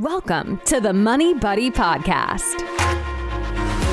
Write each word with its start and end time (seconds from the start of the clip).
Welcome 0.00 0.62
to 0.64 0.80
the 0.80 0.94
Money 0.94 1.34
Buddy 1.34 1.70
Podcast. 1.70 2.64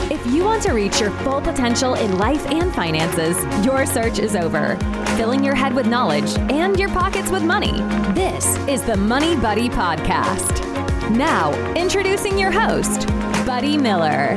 If 0.09 0.25
you 0.27 0.45
want 0.45 0.63
to 0.63 0.71
reach 0.71 1.01
your 1.01 1.11
full 1.11 1.41
potential 1.41 1.95
in 1.95 2.17
life 2.17 2.49
and 2.49 2.73
finances, 2.73 3.35
your 3.65 3.85
search 3.85 4.17
is 4.17 4.33
over. 4.33 4.77
Filling 5.17 5.43
your 5.43 5.53
head 5.53 5.73
with 5.75 5.85
knowledge 5.85 6.33
and 6.49 6.79
your 6.79 6.87
pockets 6.87 7.29
with 7.29 7.43
money. 7.43 7.81
This 8.13 8.55
is 8.69 8.83
the 8.83 8.95
Money 8.95 9.35
Buddy 9.35 9.67
Podcast. 9.67 10.61
Now, 11.09 11.51
introducing 11.73 12.39
your 12.39 12.51
host, 12.51 13.05
Buddy 13.45 13.77
Miller. 13.77 14.35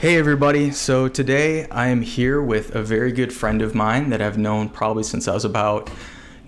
Hey 0.00 0.16
everybody, 0.16 0.72
so 0.72 1.06
today 1.06 1.68
I 1.68 1.86
am 1.86 2.02
here 2.02 2.42
with 2.42 2.74
a 2.74 2.82
very 2.82 3.12
good 3.12 3.32
friend 3.32 3.62
of 3.62 3.76
mine 3.76 4.10
that 4.10 4.20
I've 4.20 4.38
known 4.38 4.70
probably 4.70 5.04
since 5.04 5.28
I 5.28 5.34
was 5.34 5.44
about 5.44 5.88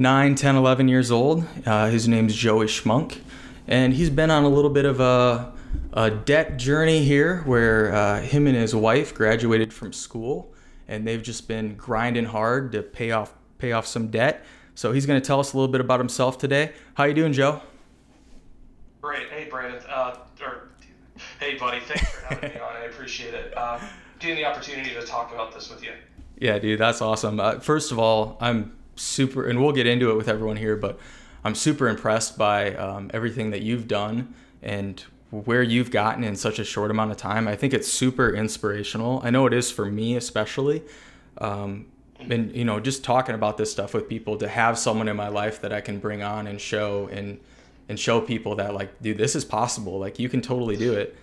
9, 0.00 0.34
10, 0.34 0.56
11 0.56 0.88
years 0.88 1.10
old. 1.10 1.44
Uh, 1.66 1.90
his 1.90 2.08
name's 2.08 2.34
Joey 2.34 2.64
Schmunk, 2.64 3.20
and 3.68 3.92
he's 3.92 4.08
been 4.08 4.30
on 4.30 4.44
a 4.44 4.48
little 4.48 4.70
bit 4.70 4.86
of 4.86 4.98
a, 4.98 5.52
a 5.92 6.10
debt 6.10 6.56
journey 6.56 7.04
here 7.04 7.42
where 7.42 7.94
uh, 7.94 8.22
him 8.22 8.46
and 8.46 8.56
his 8.56 8.74
wife 8.74 9.14
graduated 9.14 9.74
from 9.74 9.92
school 9.92 10.54
and 10.88 11.06
they've 11.06 11.22
just 11.22 11.46
been 11.46 11.74
grinding 11.76 12.24
hard 12.24 12.72
to 12.72 12.82
pay 12.82 13.10
off 13.10 13.34
pay 13.58 13.72
off 13.72 13.86
some 13.86 14.08
debt. 14.08 14.42
So 14.74 14.92
he's 14.92 15.04
going 15.04 15.20
to 15.20 15.26
tell 15.26 15.38
us 15.38 15.52
a 15.52 15.56
little 15.58 15.70
bit 15.70 15.82
about 15.82 16.00
himself 16.00 16.38
today. 16.38 16.72
How 16.94 17.04
you 17.04 17.12
doing, 17.12 17.34
Joe? 17.34 17.60
Great. 19.02 19.28
Hey, 19.28 19.48
Brandon. 19.50 19.82
Uh, 19.86 20.16
or, 20.42 20.70
hey, 21.38 21.58
buddy. 21.58 21.80
Thanks 21.80 22.10
for 22.10 22.34
having 22.34 22.54
me 22.54 22.58
on. 22.58 22.74
I 22.74 22.84
appreciate 22.84 23.34
it. 23.34 23.54
Uh, 23.54 23.78
getting 24.18 24.36
the 24.36 24.46
opportunity 24.46 24.94
to 24.94 25.02
talk 25.02 25.30
about 25.34 25.52
this 25.52 25.68
with 25.68 25.84
you. 25.84 25.92
Yeah, 26.38 26.58
dude, 26.58 26.80
that's 26.80 27.02
awesome. 27.02 27.38
Uh, 27.38 27.60
first 27.60 27.92
of 27.92 27.98
all, 27.98 28.38
I'm 28.40 28.72
super, 29.00 29.46
and 29.46 29.60
we'll 29.60 29.72
get 29.72 29.86
into 29.86 30.10
it 30.10 30.16
with 30.16 30.28
everyone 30.28 30.56
here, 30.56 30.76
but 30.76 30.98
I'm 31.44 31.54
super 31.54 31.88
impressed 31.88 32.36
by 32.36 32.74
um, 32.74 33.10
everything 33.14 33.50
that 33.50 33.62
you've 33.62 33.88
done 33.88 34.34
and 34.62 35.02
where 35.30 35.62
you've 35.62 35.90
gotten 35.90 36.24
in 36.24 36.36
such 36.36 36.58
a 36.58 36.64
short 36.64 36.90
amount 36.90 37.10
of 37.10 37.16
time. 37.16 37.48
I 37.48 37.56
think 37.56 37.72
it's 37.72 37.88
super 37.88 38.30
inspirational. 38.30 39.20
I 39.24 39.30
know 39.30 39.46
it 39.46 39.52
is 39.52 39.70
for 39.70 39.86
me, 39.86 40.16
especially. 40.16 40.82
Um, 41.38 41.86
and 42.18 42.54
you 42.54 42.64
know, 42.64 42.80
just 42.80 43.02
talking 43.02 43.34
about 43.34 43.56
this 43.56 43.72
stuff 43.72 43.94
with 43.94 44.08
people 44.08 44.36
to 44.38 44.48
have 44.48 44.78
someone 44.78 45.08
in 45.08 45.16
my 45.16 45.28
life 45.28 45.62
that 45.62 45.72
I 45.72 45.80
can 45.80 45.98
bring 45.98 46.22
on 46.22 46.46
and 46.46 46.60
show 46.60 47.08
and 47.08 47.40
and 47.88 47.98
show 47.98 48.20
people 48.20 48.56
that 48.56 48.74
like, 48.74 49.00
dude, 49.02 49.18
this 49.18 49.34
is 49.34 49.44
possible. 49.44 49.98
Like, 49.98 50.18
you 50.18 50.28
can 50.28 50.40
totally 50.40 50.76
do 50.76 50.92
it. 50.92 51.16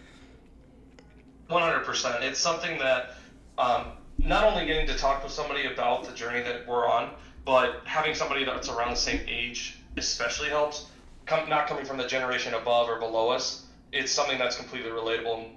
100%. 1.50 2.22
It's 2.23 2.39
something 2.39 2.78
that 2.80 3.16
um, 3.58 3.86
not 4.17 4.44
only 4.44 4.66
getting 4.66 4.86
to 4.88 4.95
talk 4.97 5.23
with 5.23 5.31
somebody 5.31 5.67
about 5.67 6.03
the 6.03 6.12
journey 6.12 6.41
that 6.41 6.67
we're 6.67 6.86
on, 6.86 7.12
but 7.48 7.81
having 7.86 8.14
somebody 8.14 8.44
that's 8.44 8.67
around 8.67 8.90
the 8.90 8.98
same 8.98 9.22
age 9.26 9.80
especially 9.95 10.50
helps. 10.50 10.88
Come, 11.26 11.48
not 11.48 11.66
coming 11.67 11.86
from 11.86 11.98
the 11.98 12.06
generation 12.06 12.53
above 12.53 12.90
or 12.90 13.00
below 13.00 13.30
us, 13.30 13.66
it's 13.94 14.12
something 14.12 14.38
that's 14.38 14.58
completely 14.58 14.92
relatable 14.92 15.45
and 15.45 15.48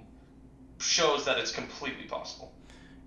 shows 0.79 1.25
that 1.25 1.37
it's 1.37 1.51
completely 1.51 2.05
possible. 2.05 2.53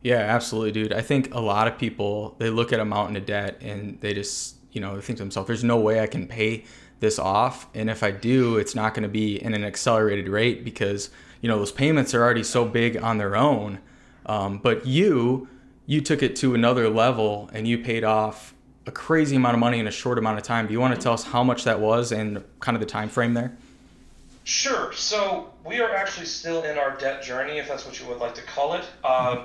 Yeah, 0.03 0.19
absolutely, 0.19 0.71
dude. 0.71 0.93
I 0.93 1.01
think 1.01 1.35
a 1.35 1.41
lot 1.41 1.67
of 1.67 1.79
people 1.79 2.37
they 2.39 2.51
look 2.51 2.75
at 2.75 2.79
a 2.79 2.85
mountain 2.85 3.17
of 3.17 3.25
debt 3.25 3.57
and 3.62 3.99
they 4.03 4.12
just 4.12 4.57
you 4.73 4.83
know 4.83 4.97
they 4.97 5.01
think 5.01 5.17
to 5.17 5.23
themselves, 5.23 5.47
"There's 5.47 5.65
no 5.65 5.79
way 5.79 6.01
I 6.01 6.07
can 6.07 6.29
pay 6.29 6.65
this 7.01 7.19
off, 7.19 7.67
and 7.75 7.89
if 7.89 8.03
I 8.03 8.11
do, 8.11 8.59
it's 8.59 8.75
not 8.75 8.93
going 8.93 9.03
to 9.05 9.09
be 9.09 9.43
in 9.43 9.55
an 9.55 9.65
accelerated 9.65 10.29
rate 10.29 10.62
because 10.62 11.09
you 11.41 11.49
know 11.49 11.59
those 11.59 11.73
payments 11.73 12.12
are 12.12 12.23
already 12.23 12.43
so 12.43 12.67
big 12.67 13.03
on 13.03 13.17
their 13.17 13.35
own." 13.35 13.79
Um, 14.27 14.59
but 14.59 14.87
you 14.87 15.49
you 15.87 16.03
took 16.03 16.23
it 16.23 16.37
to 16.37 16.55
another 16.55 16.91
level 16.91 17.49
and 17.55 17.67
you 17.67 17.79
paid 17.79 18.05
off 18.05 18.55
a 18.87 18.93
crazy 18.93 19.37
amount 19.37 19.55
of 19.55 19.61
money 19.61 19.79
in 19.79 19.87
a 19.87 19.91
short 19.91 20.19
amount 20.19 20.39
of 20.39 20.45
time. 20.45 20.67
Do 20.67 20.73
you 20.73 20.81
want 20.81 20.95
to 20.95 21.01
tell 21.01 21.13
us 21.13 21.25
how 21.25 21.43
much 21.43 21.65
that 21.65 21.81
was 21.81 22.13
and 22.13 22.45
kind 22.61 22.77
of 22.77 22.81
the 22.81 22.87
time 22.87 23.09
frame 23.09 23.35
there? 23.35 23.57
Sure. 24.45 24.93
So 24.93 25.51
we 25.65 25.81
are 25.81 25.95
actually 25.95 26.27
still 26.27 26.63
in 26.65 26.77
our 26.77 26.97
debt 26.99 27.23
journey, 27.23 27.59
if 27.59 27.69
that's 27.69 27.87
what 27.87 27.99
you 27.99 28.07
would 28.09 28.19
like 28.19 28.35
to 28.35 28.43
call 28.43 28.75
it. 28.75 28.85
Um, 29.03 29.44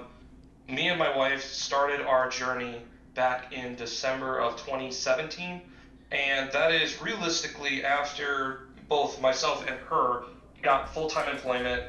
me 0.68 0.90
and 0.90 1.00
my 1.00 1.16
wife 1.16 1.44
started 1.44 2.02
our 2.02 2.30
journey 2.30 2.82
back 3.16 3.54
in 3.54 3.76
December 3.76 4.40
of 4.40 4.58
2017, 4.58 5.62
and 6.12 6.52
that 6.52 6.74
is 6.74 7.02
realistically 7.02 7.84
after 7.84 8.68
both 8.90 9.22
myself 9.22 9.66
and 9.68 9.78
her 9.90 10.24
got 10.62 10.94
full 10.94 11.10
time 11.10 11.30
employment. 11.30 11.84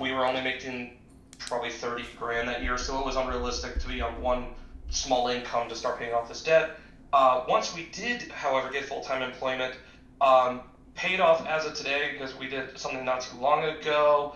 We 0.00 0.12
were 0.12 0.24
only 0.24 0.40
making 0.40 0.96
probably 1.38 1.70
30 1.70 2.04
grand 2.18 2.48
that 2.48 2.62
year, 2.62 2.78
so 2.78 2.98
it 2.98 3.04
was 3.04 3.16
unrealistic 3.16 3.78
to 3.80 3.88
be 3.88 4.00
on 4.00 4.20
one 4.22 4.46
small 4.88 5.28
income 5.28 5.68
to 5.68 5.74
start 5.74 5.98
paying 5.98 6.14
off 6.14 6.28
this 6.28 6.42
debt. 6.42 6.78
Uh, 7.14 7.44
once 7.48 7.72
we 7.76 7.84
did, 7.92 8.22
however, 8.32 8.72
get 8.72 8.84
full 8.86 9.00
time 9.00 9.22
employment, 9.22 9.72
um, 10.20 10.60
paid 10.96 11.20
off 11.20 11.46
as 11.46 11.64
of 11.64 11.72
today 11.74 12.10
because 12.12 12.36
we 12.36 12.48
did 12.48 12.76
something 12.76 13.04
not 13.04 13.20
too 13.20 13.38
long 13.38 13.62
ago. 13.62 14.34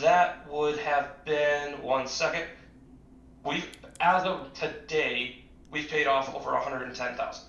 That 0.00 0.50
would 0.50 0.78
have 0.80 1.24
been 1.24 1.80
one 1.80 2.08
second. 2.08 2.42
We've 3.44 3.68
as 4.00 4.24
of 4.24 4.52
today, 4.52 5.44
we've 5.70 5.88
paid 5.88 6.08
off 6.08 6.34
over 6.34 6.50
110,000. 6.54 7.44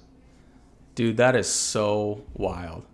Dude, 0.94 1.18
that 1.18 1.36
is 1.36 1.48
so 1.50 2.22
wild. 2.36 2.86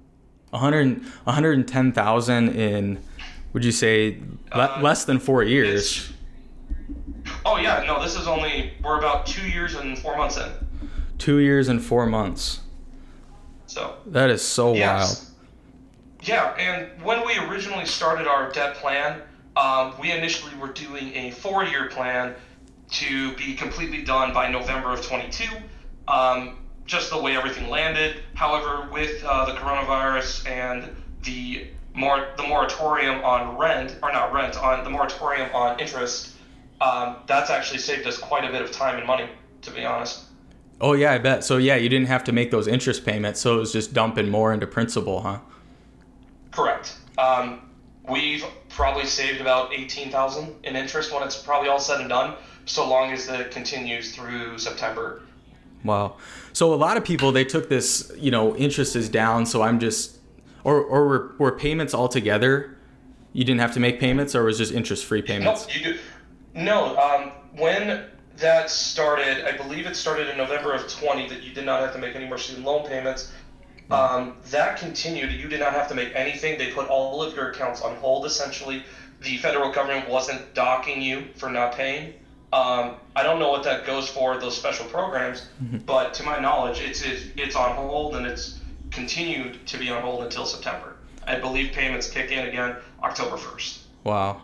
100, 0.52 1.04
110,000 1.26 2.50
in, 2.56 3.04
would 3.52 3.66
you 3.66 3.74
say, 3.74 4.18
le- 4.56 4.62
Uh, 4.78 4.80
less 4.82 5.04
than 5.04 5.20
four 5.20 5.44
years? 5.44 6.10
Oh 7.46 7.58
yeah, 7.58 7.84
no, 7.86 8.02
this 8.02 8.16
is 8.16 8.28
only 8.28 8.72
we're 8.82 8.98
about 8.98 9.26
two 9.26 9.46
years 9.50 9.76
and 9.76 10.00
four 10.00 10.16
months 10.16 10.38
in. 10.38 10.50
Two 11.18 11.40
years 11.40 11.68
and 11.68 11.84
four 11.84 12.06
months. 12.06 12.60
So 13.68 13.96
That 14.08 14.30
is 14.30 14.42
so 14.42 14.74
Yes. 14.74 15.32
Yeah, 16.22 16.54
and 16.58 17.04
when 17.04 17.26
we 17.26 17.38
originally 17.38 17.86
started 17.86 18.28
our 18.28 18.52
debt 18.52 18.76
plan, 18.76 19.22
um, 19.58 19.94
we 20.00 20.12
initially 20.12 20.56
were 20.56 20.70
doing 20.70 21.14
a 21.16 21.32
four-year 21.32 21.90
plan 21.90 22.34
to 22.92 23.36
be 23.36 23.56
completely 23.56 24.04
done 24.04 24.34
by 24.34 24.50
November 24.50 24.94
of 24.94 25.06
22. 25.06 25.44
Um, 26.08 26.58
just 26.86 27.10
the 27.10 27.22
way 27.22 27.36
everything 27.36 27.70
landed. 27.70 28.18
However, 28.36 28.88
with 28.92 29.24
uh, 29.24 29.46
the 29.46 29.54
coronavirus 29.54 30.50
and 30.50 30.96
the 31.24 31.68
mor- 31.94 32.28
the 32.38 32.44
moratorium 32.44 33.24
on 33.24 33.58
rent, 33.58 33.98
or 34.04 34.12
not 34.12 34.34
rent, 34.34 34.58
on 34.58 34.84
the 34.84 34.90
moratorium 34.90 35.50
on 35.54 35.80
interest, 35.80 36.36
um, 36.82 37.18
that's 37.28 37.50
actually 37.50 37.80
saved 37.80 38.06
us 38.08 38.18
quite 38.18 38.44
a 38.44 38.52
bit 38.52 38.62
of 38.62 38.72
time 38.72 38.98
and 38.98 39.08
money, 39.08 39.28
to 39.62 39.72
be 39.72 39.86
honest. 39.86 40.24
Oh, 40.82 40.94
yeah, 40.94 41.14
I 41.14 41.18
bet. 41.18 41.44
So, 41.44 41.58
yeah, 41.58 41.76
you 41.76 41.88
didn't 41.90 42.08
have 42.08 42.24
to 42.26 42.32
make 42.32 42.52
those 42.52 42.68
interest 42.68 43.06
payments. 43.06 43.40
So 43.40 43.56
it 43.56 43.60
was 43.60 43.72
just 43.72 43.94
dumping 43.94 44.30
more 44.30 44.54
into 44.54 44.68
principal, 44.68 45.22
huh? 45.22 45.40
Correct. 46.52 46.98
Um, 47.18 47.62
we've 48.10 48.44
probably 48.70 49.06
saved 49.06 49.40
about 49.40 49.74
eighteen 49.74 50.12
thousand 50.12 50.54
in 50.64 50.76
interest 50.76 51.14
when 51.14 51.24
it's 51.24 51.42
probably 51.42 51.70
all 51.70 51.80
said 51.80 52.00
and 52.02 52.10
done, 52.10 52.36
so 52.66 52.88
long 52.88 53.12
as 53.12 53.28
it 53.30 53.52
continues 53.52 54.16
through 54.16 54.58
September. 54.58 55.22
Wow. 55.84 56.16
So 56.54 56.74
a 56.74 56.76
lot 56.76 56.98
of 56.98 57.04
people 57.04 57.32
they 57.32 57.46
took 57.46 57.70
this, 57.70 58.12
you 58.18 58.32
know, 58.32 58.56
interest 58.56 58.96
is 58.96 59.10
down, 59.10 59.46
so 59.46 59.62
I'm 59.62 59.80
just 59.80 60.18
or 60.64 60.82
or 60.82 61.08
were, 61.08 61.36
were 61.40 61.52
payments 61.52 61.94
altogether? 61.94 62.78
You 63.32 63.44
didn't 63.44 63.62
have 63.62 63.74
to 63.74 63.80
make 63.80 64.00
payments 64.00 64.36
or 64.36 64.44
was 64.44 64.58
just 64.60 64.72
interest 64.72 65.06
free 65.06 65.22
No, 65.22 65.26
payments? 65.28 65.68
you 65.76 65.94
do. 65.94 66.00
No. 66.54 66.96
Um, 66.98 67.32
when 67.58 68.06
that 68.38 68.70
started, 68.70 69.46
I 69.46 69.56
believe 69.56 69.86
it 69.86 69.96
started 69.96 70.30
in 70.30 70.38
November 70.38 70.74
of 70.74 70.88
twenty 70.88 71.28
that 71.30 71.44
you 71.44 71.54
did 71.54 71.66
not 71.66 71.82
have 71.82 71.94
to 71.94 72.00
make 72.00 72.16
any 72.16 72.26
more 72.26 72.38
student 72.38 72.66
loan 72.66 72.88
payments. 72.88 73.32
Um, 73.92 74.38
that 74.50 74.78
continued. 74.78 75.32
You 75.32 75.48
did 75.48 75.60
not 75.60 75.74
have 75.74 75.88
to 75.90 75.96
make 75.96 76.16
anything. 76.16 76.58
They 76.58 76.72
put 76.72 76.88
all 76.88 77.22
of 77.22 77.36
your 77.36 77.52
accounts 77.52 77.82
on 77.82 77.96
hold. 77.98 78.26
Essentially, 78.26 78.84
the 79.22 79.38
federal 79.38 79.72
government 79.72 80.10
wasn't 80.10 80.54
docking 80.56 81.02
you 81.02 81.26
for 81.36 81.50
not 81.50 81.74
paying. 81.74 82.14
Um, 82.54 82.96
I 83.16 83.24
don't 83.24 83.40
know 83.40 83.50
what 83.50 83.64
that 83.64 83.86
goes 83.86 84.08
for 84.10 84.38
those 84.38 84.56
special 84.58 84.86
programs, 84.86 85.48
but 85.86 86.14
to 86.16 86.24
my 86.24 86.40
knowledge, 86.40 86.80
it's, 86.82 87.02
it's 87.04 87.26
it's 87.36 87.56
on 87.56 87.76
hold 87.76 88.16
and 88.16 88.26
it's 88.26 88.60
continued 88.92 89.66
to 89.68 89.78
be 89.78 89.90
on 89.90 90.02
hold 90.02 90.24
until 90.24 90.46
September. 90.46 90.96
I 91.26 91.40
believe 91.40 91.72
payments 91.74 92.10
kick 92.10 92.32
in 92.32 92.48
again 92.48 92.76
October 93.02 93.38
first. 93.38 93.82
Wow. 94.04 94.42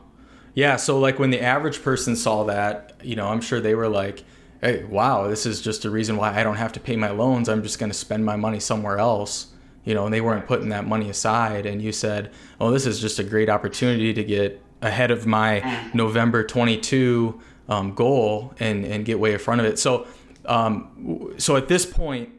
Yeah, 0.60 0.76
so 0.76 1.00
like 1.00 1.20
when 1.20 1.30
the 1.30 1.40
average 1.40 1.82
person 1.82 2.18
saw 2.18 2.44
that, 2.44 2.92
you 3.02 3.16
know, 3.16 3.30
I'm 3.30 3.40
sure 3.40 3.62
they 3.62 3.76
were 3.76 3.88
like, 3.88 4.26
"Hey, 4.60 4.84
wow, 4.84 5.30
this 5.30 5.46
is 5.46 5.62
just 5.62 5.86
a 5.86 5.90
reason 5.90 6.18
why 6.18 6.38
I 6.38 6.44
don't 6.44 6.58
have 6.58 6.74
to 6.74 6.82
pay 6.82 6.98
my 6.98 7.12
loans. 7.12 7.48
I'm 7.48 7.64
just 7.64 7.80
going 7.80 7.90
to 7.90 7.98
spend 7.98 8.26
my 8.26 8.36
money 8.36 8.60
somewhere 8.60 8.98
else." 8.98 9.54
You 9.86 9.94
know, 9.94 10.04
and 10.04 10.14
they 10.14 10.20
weren't 10.20 10.48
putting 10.48 10.68
that 10.70 10.86
money 10.86 11.10
aside 11.10 11.66
and 11.66 11.82
you 11.82 11.94
said, 11.94 12.34
"Oh, 12.60 12.72
this 12.72 12.86
is 12.86 13.00
just 13.00 13.20
a 13.20 13.24
great 13.24 13.48
opportunity 13.50 14.14
to 14.14 14.22
get 14.22 14.62
ahead 14.82 15.12
of 15.12 15.26
my 15.26 15.90
November 15.94 16.44
22 16.44 17.40
um, 17.70 17.96
goal 17.96 18.54
and 18.60 18.84
and 18.84 19.06
get 19.06 19.18
way 19.18 19.32
in 19.32 19.40
front 19.40 19.62
of 19.62 19.66
it." 19.66 19.80
So, 19.80 20.08
um, 20.46 21.36
so 21.38 21.56
at 21.56 21.70
this 21.70 21.86
point, 21.86 22.32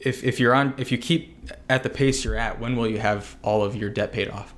if 0.00 0.24
if 0.24 0.40
you're 0.40 0.54
on 0.54 0.72
if 0.78 0.90
you 0.90 0.96
keep 0.96 1.50
at 1.68 1.82
the 1.82 1.90
pace 1.90 2.24
you're 2.24 2.36
at, 2.36 2.58
when 2.58 2.76
will 2.76 2.88
you 2.88 2.98
have 2.98 3.36
all 3.42 3.62
of 3.62 3.76
your 3.76 3.90
debt 3.90 4.10
paid 4.10 4.30
off? 4.30 4.54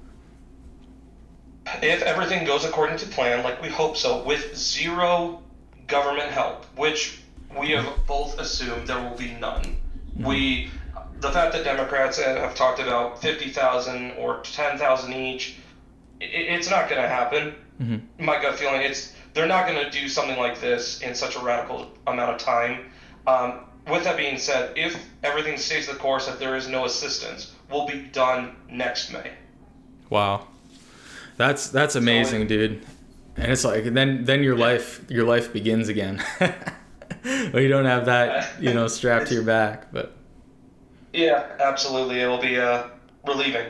If 1.83 2.03
everything 2.03 2.45
goes 2.45 2.65
according 2.65 2.99
to 2.99 3.07
plan, 3.07 3.43
like 3.45 3.61
we 3.63 3.69
hope 3.69 3.97
so, 3.97 4.23
with 4.25 4.57
zero 4.57 5.43
government 5.87 6.31
help, 6.31 6.65
which 6.77 7.21
we 7.59 7.71
have 7.71 7.87
both 8.07 8.39
assumed 8.39 8.87
there 8.87 9.03
will 9.03 9.17
be 9.17 9.33
none. 9.33 9.77
We 10.17 10.71
the 11.21 11.31
fact 11.31 11.53
that 11.53 11.65
Democrats 11.65 12.19
have 12.19 12.55
talked 12.55 12.81
about 12.81 13.21
50,000 13.21 14.13
or 14.13 14.41
10,000 14.41 15.13
each, 15.13 15.57
it, 16.19 16.25
it's 16.25 16.71
not 16.71 16.89
going 16.89 17.01
to 17.01 17.09
happen. 17.09 17.55
Mm-hmm. 17.81 18.25
My 18.25 18.41
gut 18.41 18.59
feeling, 18.59 18.81
it's 18.83 19.15
they're 19.35 19.47
not 19.47 19.67
going 19.67 19.85
to 19.85 19.91
do 19.91 20.09
something 20.09 20.39
like 20.39 20.61
this 20.61 21.01
in 21.03 21.15
such 21.15 21.37
a 21.37 21.41
radical 21.41 21.91
amount 22.07 22.33
of 22.33 22.39
time. 22.39 22.91
Um, 23.27 23.61
with 23.89 24.05
that 24.05 24.17
being 24.17 24.39
said, 24.39 24.77
if 24.77 25.07
everything 25.23 25.57
stays 25.57 25.87
the 25.87 25.95
course, 25.95 26.27
that 26.27 26.39
there 26.39 26.57
is 26.57 26.69
no 26.69 26.85
assistance, 26.85 27.55
we'll 27.71 27.87
be 27.87 28.03
done 28.13 28.57
next 28.69 29.13
May. 29.13 29.31
Wow, 30.09 30.49
that's 31.41 31.71
that's 31.71 31.97
amazing, 31.97 32.43
so, 32.43 32.49
dude. 32.49 32.87
And 33.37 33.51
it's 33.51 33.65
like 33.65 33.85
then 33.85 34.25
then 34.25 34.43
your 34.43 34.57
yeah. 34.57 34.65
life 34.65 35.05
your 35.09 35.25
life 35.25 35.53
begins 35.53 35.89
again. 35.89 36.23
well, 36.41 37.61
you 37.61 37.69
don't 37.69 37.87
have 37.87 38.05
that 38.07 38.61
you 38.61 38.75
know 38.75 38.87
strapped 38.89 39.29
to 39.29 39.35
your 39.35 39.43
back, 39.43 39.91
but 39.91 40.15
yeah, 41.15 41.57
absolutely, 41.59 42.21
it 42.21 42.27
will 42.27 42.41
be 42.41 42.59
uh, 42.59 42.89
relieving 43.27 43.69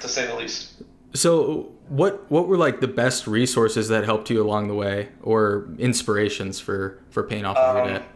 to 0.00 0.08
say 0.08 0.26
the 0.26 0.34
least. 0.34 0.82
So, 1.14 1.72
what 1.88 2.30
what 2.30 2.48
were 2.48 2.58
like 2.58 2.80
the 2.80 2.88
best 2.88 3.26
resources 3.26 3.88
that 3.88 4.04
helped 4.04 4.28
you 4.28 4.42
along 4.42 4.68
the 4.68 4.74
way, 4.74 5.08
or 5.22 5.68
inspirations 5.78 6.60
for 6.60 7.02
for 7.08 7.22
paying 7.22 7.46
off 7.46 7.56
um, 7.56 7.76
your 7.76 7.86
debt? 7.94 8.08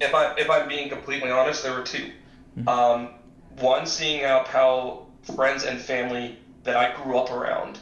If 0.00 0.12
I 0.12 0.34
if 0.34 0.50
I'm 0.50 0.66
being 0.66 0.88
completely 0.88 1.30
honest, 1.30 1.62
there 1.62 1.72
were 1.72 1.84
2 1.84 1.98
mm-hmm. 2.58 2.68
um, 2.68 3.10
one, 3.60 3.86
seeing 3.86 4.24
out 4.24 4.48
how 4.48 5.06
friends 5.36 5.62
and 5.62 5.78
family 5.78 6.40
that 6.64 6.76
I 6.76 7.00
grew 7.00 7.16
up 7.16 7.30
around 7.30 7.78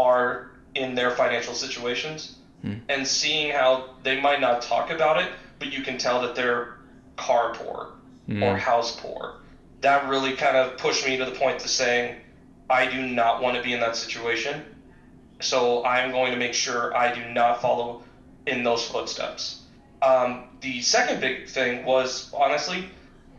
are 0.00 0.50
in 0.74 0.94
their 0.94 1.10
financial 1.10 1.54
situations, 1.54 2.36
mm-hmm. 2.64 2.80
and 2.88 3.06
seeing 3.06 3.52
how 3.52 3.90
they 4.02 4.20
might 4.20 4.40
not 4.40 4.62
talk 4.62 4.90
about 4.90 5.22
it, 5.22 5.30
but 5.58 5.72
you 5.72 5.82
can 5.82 5.98
tell 5.98 6.22
that 6.22 6.34
they're 6.34 6.76
car 7.16 7.54
poor 7.54 7.90
mm-hmm. 8.28 8.42
or 8.42 8.56
house 8.56 8.98
poor. 9.00 9.34
That 9.80 10.08
really 10.08 10.34
kind 10.34 10.56
of 10.56 10.76
pushed 10.78 11.06
me 11.06 11.16
to 11.16 11.24
the 11.24 11.32
point 11.32 11.60
to 11.60 11.68
saying 11.68 12.16
I 12.68 12.86
do 12.86 13.06
not 13.06 13.42
want 13.42 13.56
to 13.56 13.62
be 13.62 13.72
in 13.72 13.80
that 13.80 13.96
situation. 13.96 14.64
So 15.40 15.84
I'm 15.84 16.10
going 16.10 16.32
to 16.32 16.38
make 16.38 16.54
sure 16.54 16.96
I 16.96 17.14
do 17.14 17.24
not 17.32 17.60
follow 17.62 18.02
in 18.46 18.62
those 18.62 18.86
footsteps. 18.86 19.62
Um, 20.02 20.44
the 20.60 20.80
second 20.80 21.20
big 21.20 21.48
thing 21.48 21.84
was 21.84 22.32
honestly, 22.34 22.90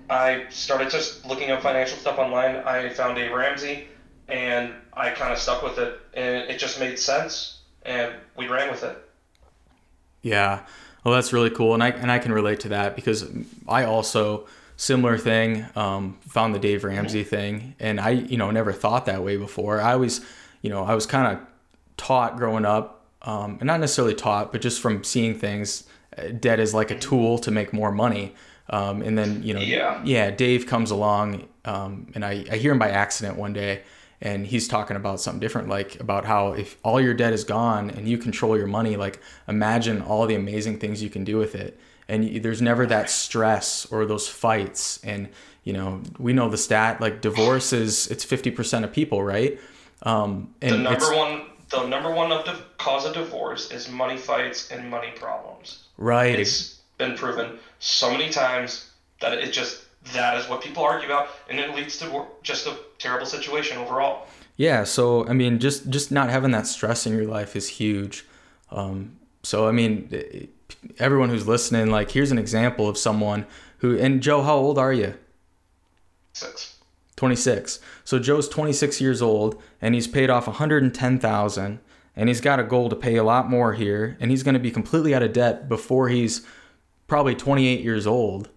I 0.09 0.45
started 0.49 0.89
just 0.89 1.25
looking 1.25 1.51
up 1.51 1.61
financial 1.61 1.97
stuff 1.97 2.17
online. 2.19 2.57
I 2.57 2.89
found 2.89 3.15
Dave 3.15 3.31
Ramsey, 3.31 3.87
and 4.31 4.73
I 4.93 5.11
kind 5.11 5.31
of 5.31 5.37
stuck 5.37 5.61
with 5.61 5.77
it, 5.77 5.99
and 6.13 6.49
it 6.49 6.57
just 6.57 6.79
made 6.79 6.97
sense, 6.97 7.59
and 7.83 8.13
we 8.35 8.47
ran 8.47 8.71
with 8.71 8.83
it. 8.83 8.97
Yeah, 10.21 10.61
well, 11.03 11.13
that's 11.13 11.33
really 11.33 11.49
cool, 11.49 11.73
and 11.73 11.83
I 11.83 11.89
and 11.89 12.11
I 12.11 12.19
can 12.19 12.31
relate 12.31 12.61
to 12.61 12.69
that 12.69 12.95
because 12.95 13.29
I 13.67 13.83
also 13.83 14.47
similar 14.81 15.15
thing. 15.17 15.65
Um, 15.75 16.17
found 16.27 16.55
the 16.55 16.59
Dave 16.59 16.83
Ramsey 16.83 17.23
thing, 17.23 17.75
and 17.79 17.99
I, 17.99 18.09
you 18.09 18.37
know, 18.37 18.49
never 18.49 18.73
thought 18.73 19.05
that 19.05 19.23
way 19.23 19.37
before. 19.37 19.79
I 19.79 19.93
always, 19.93 20.21
you 20.63 20.71
know, 20.71 20.83
I 20.83 20.95
was 20.95 21.05
kind 21.05 21.37
of 21.37 21.45
taught 21.97 22.37
growing 22.37 22.65
up, 22.65 23.05
um, 23.21 23.57
and 23.59 23.67
not 23.67 23.79
necessarily 23.79 24.15
taught, 24.15 24.51
but 24.51 24.61
just 24.61 24.81
from 24.81 25.03
seeing 25.03 25.37
things, 25.37 25.83
uh, 26.17 26.29
debt 26.29 26.59
is 26.59 26.73
like 26.73 26.89
a 26.89 26.97
tool 26.97 27.37
to 27.39 27.51
make 27.51 27.73
more 27.73 27.91
money. 27.91 28.33
Um, 28.69 29.01
and 29.01 29.17
then, 29.17 29.43
you 29.43 29.53
know, 29.53 29.59
yeah, 29.59 30.01
yeah 30.03 30.31
Dave 30.31 30.65
comes 30.65 30.89
along, 30.89 31.47
um, 31.65 32.07
and 32.15 32.25
I, 32.25 32.45
I 32.51 32.57
hear 32.57 32.71
him 32.71 32.79
by 32.79 32.89
accident 32.89 33.37
one 33.37 33.53
day, 33.53 33.83
and 34.21 34.45
he's 34.45 34.67
talking 34.67 34.95
about 34.95 35.19
something 35.19 35.39
different, 35.39 35.67
like 35.67 35.99
about 35.99 36.25
how 36.25 36.53
if 36.53 36.77
all 36.83 37.01
your 37.01 37.13
debt 37.13 37.33
is 37.33 37.43
gone 37.43 37.89
and 37.89 38.07
you 38.07 38.17
control 38.17 38.57
your 38.57 38.67
money, 38.67 38.95
like 38.95 39.19
imagine 39.47 40.01
all 40.01 40.27
the 40.27 40.35
amazing 40.35 40.77
things 40.77 41.01
you 41.01 41.09
can 41.09 41.23
do 41.23 41.37
with 41.37 41.55
it. 41.55 41.79
And 42.07 42.43
there's 42.43 42.61
never 42.61 42.85
that 42.87 43.09
stress 43.09 43.85
or 43.85 44.05
those 44.05 44.27
fights. 44.27 44.99
And 45.03 45.29
you 45.63 45.73
know 45.73 46.01
we 46.17 46.33
know 46.33 46.49
the 46.49 46.57
stat 46.57 46.99
like 47.01 47.21
divorce 47.21 47.73
is 47.73 48.07
it's 48.07 48.25
50% 48.25 48.83
of 48.83 48.91
people 48.91 49.23
right? 49.23 49.59
Um, 50.03 50.53
and 50.61 50.73
the 50.73 50.77
number 50.77 51.15
one 51.15 51.43
the 51.69 51.87
number 51.87 52.11
one 52.11 52.31
of 52.31 52.45
the 52.45 52.59
cause 52.77 53.05
of 53.05 53.13
divorce 53.13 53.71
is 53.71 53.89
money 53.89 54.17
fights 54.17 54.71
and 54.71 54.89
money 54.89 55.11
problems. 55.15 55.85
Right. 55.97 56.37
It's 56.37 56.81
been 56.97 57.15
proven 57.15 57.59
so 57.79 58.11
many 58.11 58.29
times 58.29 58.89
that 59.21 59.33
it 59.37 59.51
just 59.51 59.85
that 60.13 60.37
is 60.37 60.49
what 60.49 60.61
people 60.61 60.83
argue 60.83 61.07
about 61.07 61.29
and 61.49 61.59
it 61.59 61.75
leads 61.75 61.97
to 61.99 62.25
just 62.43 62.67
a 62.67 62.75
terrible 63.01 63.25
situation 63.25 63.77
overall 63.77 64.27
yeah 64.57 64.83
so 64.83 65.27
i 65.27 65.33
mean 65.33 65.59
just 65.59 65.89
just 65.89 66.11
not 66.11 66.29
having 66.29 66.51
that 66.51 66.67
stress 66.67 67.05
in 67.05 67.13
your 67.13 67.27
life 67.27 67.55
is 67.55 67.67
huge 67.67 68.25
um, 68.71 69.17
so 69.43 69.67
i 69.67 69.71
mean 69.71 70.07
everyone 70.99 71.29
who's 71.29 71.47
listening, 71.47 71.89
like 71.89 72.11
here's 72.11 72.31
an 72.31 72.37
example 72.37 72.87
of 72.87 72.97
someone 72.97 73.45
who 73.77 73.97
and 73.97 74.21
Joe, 74.21 74.41
how 74.41 74.55
old 74.55 74.77
are 74.77 74.93
you? 74.93 75.15
Six. 76.33 76.77
26. 77.15 77.79
So 78.03 78.19
Joe's 78.19 78.49
26 78.49 78.99
years 78.99 79.21
old 79.21 79.61
and 79.81 79.93
he's 79.93 80.07
paid 80.07 80.29
off 80.29 80.47
110,000 80.47 81.79
and 82.15 82.29
he's 82.29 82.41
got 82.41 82.59
a 82.59 82.63
goal 82.63 82.89
to 82.89 82.95
pay 82.95 83.15
a 83.15 83.23
lot 83.23 83.49
more 83.49 83.73
here 83.73 84.17
and 84.19 84.31
he's 84.31 84.43
going 84.43 84.53
to 84.53 84.59
be 84.59 84.71
completely 84.71 85.13
out 85.13 85.23
of 85.23 85.33
debt 85.33 85.69
before 85.69 86.09
he's 86.09 86.45
probably 87.07 87.35
28 87.35 87.81
years 87.81 88.07
old. 88.07 88.49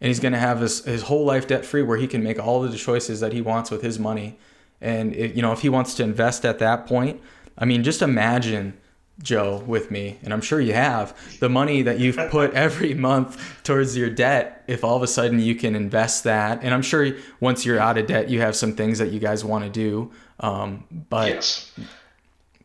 And 0.00 0.08
he's 0.08 0.20
going 0.20 0.32
to 0.32 0.38
have 0.38 0.60
his, 0.60 0.84
his 0.84 1.02
whole 1.02 1.24
life 1.24 1.46
debt 1.46 1.64
free 1.64 1.82
where 1.82 1.98
he 1.98 2.06
can 2.06 2.22
make 2.22 2.38
all 2.38 2.64
of 2.64 2.72
the 2.72 2.78
choices 2.78 3.20
that 3.20 3.32
he 3.32 3.40
wants 3.40 3.70
with 3.70 3.82
his 3.82 3.98
money. 3.98 4.38
And 4.80 5.14
if, 5.14 5.36
you 5.36 5.42
know, 5.42 5.52
if 5.52 5.60
he 5.60 5.68
wants 5.68 5.94
to 5.96 6.02
invest 6.02 6.44
at 6.44 6.58
that 6.58 6.86
point, 6.86 7.20
I 7.58 7.66
mean, 7.66 7.82
just 7.82 8.00
imagine 8.00 8.78
Joe, 9.22 9.62
with 9.66 9.90
me, 9.90 10.18
and 10.22 10.32
I'm 10.32 10.40
sure 10.40 10.60
you 10.60 10.72
have, 10.72 11.16
the 11.40 11.48
money 11.48 11.82
that 11.82 11.98
you've 11.98 12.16
put 12.30 12.54
every 12.54 12.94
month 12.94 13.62
towards 13.62 13.96
your 13.96 14.10
debt, 14.10 14.64
if 14.66 14.82
all 14.82 14.96
of 14.96 15.02
a 15.02 15.06
sudden 15.06 15.40
you 15.40 15.54
can 15.54 15.74
invest 15.74 16.24
that, 16.24 16.60
and 16.62 16.72
I'm 16.72 16.82
sure 16.82 17.12
once 17.38 17.66
you're 17.66 17.78
out 17.78 17.98
of 17.98 18.06
debt, 18.06 18.30
you 18.30 18.40
have 18.40 18.56
some 18.56 18.74
things 18.74 18.98
that 18.98 19.10
you 19.10 19.20
guys 19.20 19.44
want 19.44 19.64
to 19.64 19.70
do. 19.70 20.10
Um, 20.40 20.84
but 21.10 21.28
yes. 21.28 21.70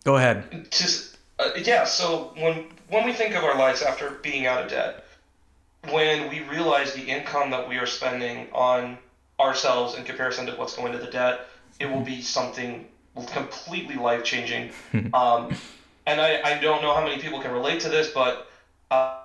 go 0.03 0.15
ahead. 0.15 0.67
Just 0.71 1.17
uh, 1.39 1.49
yeah. 1.57 1.83
So 1.83 2.33
when 2.37 2.67
when 2.89 3.05
we 3.05 3.11
think 3.11 3.35
of 3.35 3.43
our 3.43 3.57
lives 3.57 3.81
after 3.81 4.11
being 4.21 4.45
out 4.45 4.63
of 4.63 4.69
debt, 4.69 5.04
when 5.91 6.29
we 6.29 6.41
realize 6.41 6.93
the 6.93 7.03
income 7.03 7.49
that 7.51 7.67
we 7.67 7.77
are 7.77 7.85
spending 7.85 8.47
on 8.53 8.97
ourselves 9.39 9.95
in 9.95 10.03
comparison 10.03 10.45
to 10.45 10.53
what's 10.53 10.75
going 10.75 10.91
to 10.91 10.97
the 10.97 11.07
debt, 11.11 11.47
it 11.79 11.85
will 11.85 12.01
be 12.01 12.21
something 12.21 12.87
completely 13.27 13.95
life 13.95 14.23
changing. 14.23 14.71
um, 15.13 15.55
and 16.05 16.21
I, 16.21 16.41
I 16.43 16.59
don't 16.59 16.81
know 16.81 16.93
how 16.93 17.03
many 17.03 17.19
people 17.19 17.41
can 17.41 17.51
relate 17.51 17.79
to 17.81 17.89
this, 17.89 18.09
but 18.11 18.47
uh, 18.91 19.17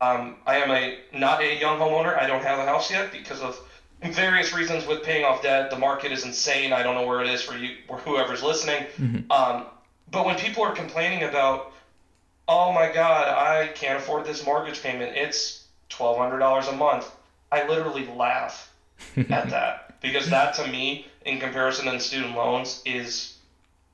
um, 0.00 0.36
I 0.46 0.56
am 0.56 0.70
a 0.70 0.98
not 1.12 1.40
a 1.40 1.58
young 1.58 1.78
homeowner. 1.78 2.18
I 2.18 2.26
don't 2.26 2.42
have 2.42 2.58
a 2.58 2.64
house 2.64 2.90
yet 2.90 3.10
because 3.10 3.40
of 3.40 3.58
various 4.02 4.52
reasons 4.54 4.86
with 4.86 5.02
paying 5.02 5.24
off 5.24 5.42
debt. 5.42 5.70
The 5.70 5.78
market 5.78 6.12
is 6.12 6.24
insane. 6.24 6.72
I 6.72 6.82
don't 6.82 6.94
know 6.94 7.06
where 7.06 7.22
it 7.22 7.28
is 7.28 7.42
for 7.42 7.56
you 7.56 7.76
or 7.88 7.98
whoever's 7.98 8.42
listening. 8.42 8.84
Mm-hmm. 8.98 9.32
Um, 9.32 9.66
but 10.10 10.26
when 10.26 10.36
people 10.36 10.62
are 10.62 10.72
complaining 10.72 11.24
about, 11.24 11.72
oh 12.46 12.72
my 12.72 12.92
God, 12.92 13.28
I 13.28 13.68
can't 13.68 13.98
afford 13.98 14.24
this 14.26 14.44
mortgage 14.44 14.82
payment. 14.82 15.16
It's 15.16 15.65
twelve 15.88 16.18
hundred 16.18 16.38
dollars 16.38 16.68
a 16.68 16.72
month. 16.72 17.10
I 17.50 17.66
literally 17.66 18.06
laugh 18.06 18.72
at 19.16 19.26
that 19.50 20.00
because 20.00 20.28
that 20.30 20.54
to 20.54 20.66
me, 20.68 21.06
in 21.24 21.38
comparison 21.38 21.86
to 21.86 22.00
student 22.00 22.34
loans, 22.34 22.82
is 22.84 23.36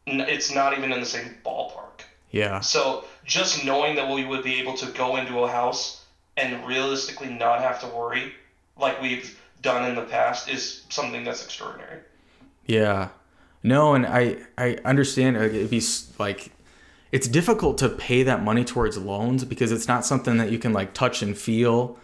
it's 0.07 0.53
not 0.55 0.77
even 0.77 0.93
in 0.93 1.01
the 1.01 1.07
same 1.07 1.37
ballpark. 1.45 2.03
Yeah. 2.31 2.61
So 2.61 3.05
just 3.25 3.65
knowing 3.65 3.97
that 3.97 4.13
we 4.13 4.25
would 4.25 4.43
be 4.43 4.61
able 4.61 4.75
to 4.79 4.87
go 4.87 5.17
into 5.17 5.41
a 5.41 5.49
house 5.49 6.05
and 6.37 6.67
realistically 6.67 7.29
not 7.29 7.61
have 7.61 7.81
to 7.83 7.87
worry 7.89 8.33
like 8.79 9.01
we've 9.01 9.39
done 9.61 9.89
in 9.89 9.95
the 9.95 10.03
past 10.03 10.49
is 10.49 10.83
something 10.89 11.25
that's 11.25 11.45
extraordinary. 11.45 12.01
Yeah. 12.67 13.09
No, 13.63 13.95
and 13.95 14.07
I 14.07 14.39
I 14.59 14.79
understand 14.85 15.37
it'd 15.37 15.71
be 15.71 15.83
like 16.19 16.51
it's 17.13 17.29
difficult 17.29 17.77
to 17.79 17.91
pay 17.91 18.23
that 18.23 18.43
money 18.43 18.65
towards 18.65 18.97
loans 18.97 19.45
because 19.45 19.71
it's 19.71 19.87
not 19.87 20.05
something 20.05 20.39
that 20.39 20.51
you 20.51 20.59
can 20.59 20.73
like 20.73 20.95
touch 20.95 21.23
and 21.23 21.37
feel 21.37 21.99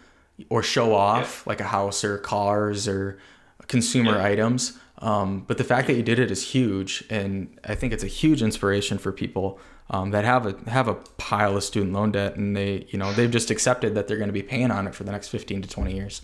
or 0.51 0.63
show 0.63 0.95
off 0.95 1.43
yeah. 1.45 1.51
like 1.51 1.61
a 1.61 1.65
house 1.65 2.05
or 2.05 2.19
cars 2.19 2.87
or 2.87 3.19
consumer 3.67 4.13
yeah. 4.13 4.25
items. 4.25 4.79
Um, 4.99 5.45
but 5.47 5.59
the 5.59 5.65
fact 5.65 5.87
that 5.87 5.95
you 5.95 6.03
did 6.03 6.19
it 6.19 6.31
is 6.31 6.51
huge, 6.51 7.05
and 7.09 7.57
I 7.65 7.75
think 7.75 7.93
it's 7.93 8.05
a 8.05 8.09
huge 8.09 8.43
inspiration 8.43 8.99
for 8.99 9.13
people 9.13 9.59
um, 9.91 10.11
that 10.11 10.25
have 10.25 10.45
a 10.45 10.71
have 10.71 10.89
a 10.89 10.95
pile 10.95 11.57
of 11.57 11.65
student 11.65 11.93
loan 11.93 12.13
debt, 12.13 12.37
and 12.37 12.57
they 12.57 12.87
you 12.91 12.99
know 12.99 13.13
they've 13.13 13.31
just 13.31 13.51
accepted 13.51 13.95
that 13.95 14.09
they're 14.09 14.17
going 14.17 14.29
to 14.29 14.33
be 14.35 14.43
paying 14.43 14.71
on 14.71 14.87
it 14.87 14.95
for 14.95 15.05
the 15.05 15.13
next 15.13 15.29
fifteen 15.29 15.63
to 15.63 15.69
twenty 15.69 15.95
years. 15.95 16.21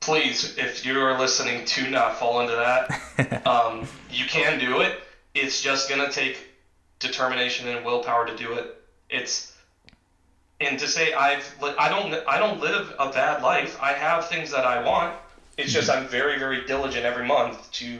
Please, 0.00 0.56
if 0.58 0.84
you 0.84 0.98
are 1.00 1.18
listening, 1.18 1.64
to 1.64 1.88
not 1.88 2.18
fall 2.18 2.40
into 2.40 2.54
that. 2.54 3.46
um, 3.46 3.86
you 4.10 4.24
can 4.26 4.58
do 4.58 4.80
it. 4.80 5.00
It's 5.34 5.62
just 5.62 5.88
going 5.88 6.04
to 6.04 6.10
take 6.10 6.47
determination 6.98 7.68
and 7.68 7.84
willpower 7.84 8.26
to 8.26 8.36
do 8.36 8.54
it. 8.54 8.82
It's 9.08 9.52
and 10.60 10.78
to 10.78 10.88
say 10.88 11.12
I've 11.14 11.44
I 11.78 11.88
don't 11.88 12.14
I 12.28 12.38
don't 12.38 12.60
live 12.60 12.94
a 12.98 13.10
bad 13.10 13.42
life. 13.42 13.78
I 13.80 13.92
have 13.92 14.28
things 14.28 14.50
that 14.50 14.66
I 14.66 14.82
want 14.82 15.14
it's 15.58 15.72
just 15.72 15.90
I'm 15.90 16.06
very, 16.06 16.38
very 16.38 16.64
diligent 16.66 17.04
every 17.04 17.26
month 17.26 17.70
to 17.72 17.98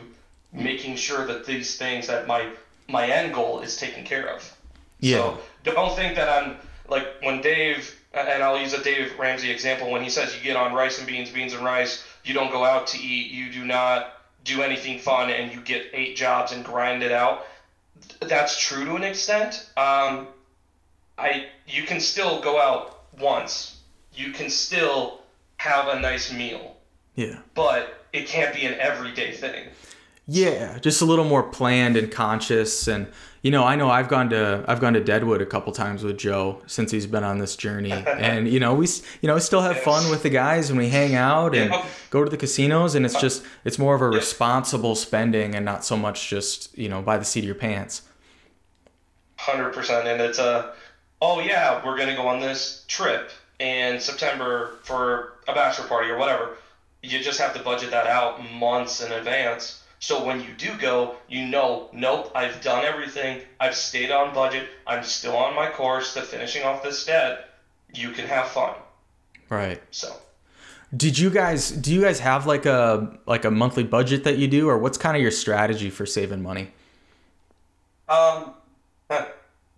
making 0.52 0.94
sure 0.96 1.26
that 1.26 1.44
these 1.44 1.76
things 1.76 2.06
that 2.06 2.26
my 2.26 2.52
my 2.86 3.06
end 3.06 3.34
goal 3.34 3.60
is 3.60 3.76
taken 3.76 4.04
care 4.04 4.28
of. 4.28 4.56
Yeah. 5.00 5.16
So 5.16 5.38
don't 5.64 5.94
think 5.94 6.14
that 6.14 6.28
I'm 6.28 6.56
like 6.88 7.06
when 7.20 7.42
Dave 7.42 7.94
and 8.14 8.42
I'll 8.42 8.58
use 8.58 8.72
a 8.72 8.82
Dave 8.82 9.18
Ramsey 9.18 9.50
example 9.50 9.90
when 9.90 10.02
he 10.02 10.08
says 10.08 10.34
you 10.34 10.42
get 10.42 10.56
on 10.56 10.72
rice 10.72 10.98
and 10.98 11.06
beans, 11.06 11.30
beans 11.30 11.52
and 11.52 11.64
rice, 11.64 12.04
you 12.24 12.32
don't 12.32 12.50
go 12.50 12.64
out 12.64 12.86
to 12.88 12.98
eat, 12.98 13.32
you 13.32 13.52
do 13.52 13.64
not 13.64 14.14
do 14.44 14.62
anything 14.62 14.98
fun, 14.98 15.28
and 15.28 15.52
you 15.52 15.60
get 15.60 15.90
eight 15.92 16.16
jobs 16.16 16.52
and 16.52 16.64
grind 16.64 17.02
it 17.02 17.12
out. 17.12 17.44
That's 18.20 18.58
true 18.58 18.84
to 18.84 18.94
an 18.96 19.04
extent. 19.04 19.66
Um, 19.76 20.28
I 21.16 21.46
you 21.66 21.84
can 21.84 22.00
still 22.00 22.40
go 22.40 22.58
out 22.60 23.04
once. 23.18 23.80
You 24.14 24.32
can 24.32 24.50
still 24.50 25.20
have 25.56 25.88
a 25.88 26.00
nice 26.00 26.32
meal, 26.32 26.76
Yeah. 27.16 27.38
but 27.54 28.06
it 28.12 28.26
can't 28.26 28.54
be 28.54 28.64
an 28.66 28.74
everyday 28.80 29.32
thing. 29.32 29.68
Yeah, 30.30 30.78
just 30.78 31.00
a 31.00 31.06
little 31.06 31.24
more 31.24 31.42
planned 31.42 31.96
and 31.96 32.12
conscious 32.12 32.86
and 32.86 33.08
you 33.40 33.50
know, 33.50 33.64
I 33.64 33.76
know 33.76 33.88
I've 33.88 34.08
gone 34.08 34.28
to 34.30 34.62
I've 34.68 34.78
gone 34.78 34.92
to 34.92 35.00
Deadwood 35.02 35.40
a 35.40 35.46
couple 35.46 35.72
times 35.72 36.04
with 36.04 36.18
Joe 36.18 36.60
since 36.66 36.90
he's 36.90 37.06
been 37.06 37.24
on 37.24 37.38
this 37.38 37.56
journey 37.56 37.92
and 38.18 38.46
you 38.46 38.60
know, 38.60 38.74
we 38.74 38.86
you 39.22 39.26
know, 39.26 39.38
still 39.38 39.62
have 39.62 39.78
fun 39.80 40.10
with 40.10 40.22
the 40.22 40.28
guys 40.28 40.68
when 40.68 40.78
we 40.78 40.90
hang 40.90 41.14
out 41.14 41.54
and 41.54 41.70
Yeah. 41.70 41.86
go 42.10 42.24
to 42.24 42.30
the 42.30 42.36
casinos 42.36 42.94
and 42.94 43.06
it's 43.06 43.14
uh-huh. 43.14 43.22
just 43.22 43.42
it's 43.64 43.78
more 43.78 43.94
of 43.94 44.02
a 44.02 44.08
responsible 44.08 44.94
spending 44.94 45.54
and 45.54 45.64
not 45.64 45.82
so 45.82 45.96
much 45.96 46.28
just, 46.28 46.76
you 46.76 46.90
know, 46.90 47.00
by 47.00 47.16
the 47.16 47.24
seat 47.24 47.40
of 47.40 47.46
your 47.46 47.54
pants. 47.54 48.02
Hundred 49.36 49.72
percent, 49.72 50.06
and 50.06 50.20
it's 50.20 50.38
a, 50.38 50.74
oh 51.22 51.40
yeah, 51.40 51.80
we're 51.86 51.96
gonna 51.96 52.16
go 52.16 52.26
on 52.26 52.40
this 52.40 52.84
trip 52.86 53.30
in 53.60 53.98
September 53.98 54.78
for 54.82 55.34
a 55.46 55.54
bachelor 55.54 55.86
party 55.86 56.10
or 56.10 56.18
whatever. 56.18 56.56
You 57.02 57.20
just 57.20 57.40
have 57.40 57.54
to 57.54 57.62
budget 57.62 57.92
that 57.92 58.06
out 58.08 58.44
months 58.52 59.00
in 59.00 59.10
advance. 59.12 59.84
So 60.00 60.24
when 60.24 60.40
you 60.40 60.52
do 60.56 60.76
go, 60.78 61.16
you 61.28 61.46
know, 61.46 61.88
nope, 61.92 62.30
I've 62.34 62.60
done 62.62 62.84
everything. 62.84 63.42
I've 63.58 63.74
stayed 63.74 64.10
on 64.10 64.32
budget. 64.32 64.68
I'm 64.86 65.02
still 65.02 65.36
on 65.36 65.54
my 65.54 65.70
course 65.70 66.14
to 66.14 66.22
finishing 66.22 66.62
off 66.62 66.82
this 66.82 67.04
debt. 67.04 67.50
You 67.92 68.10
can 68.10 68.26
have 68.26 68.48
fun. 68.48 68.74
Right. 69.48 69.82
So 69.90 70.14
Did 70.96 71.18
you 71.18 71.30
guys 71.30 71.70
do 71.70 71.92
you 71.92 72.02
guys 72.02 72.20
have 72.20 72.46
like 72.46 72.66
a 72.66 73.18
like 73.26 73.44
a 73.44 73.50
monthly 73.50 73.84
budget 73.84 74.24
that 74.24 74.38
you 74.38 74.46
do 74.46 74.68
or 74.68 74.78
what's 74.78 74.98
kind 74.98 75.16
of 75.16 75.22
your 75.22 75.30
strategy 75.30 75.90
for 75.90 76.06
saving 76.06 76.42
money? 76.42 76.70
Um, 78.08 78.54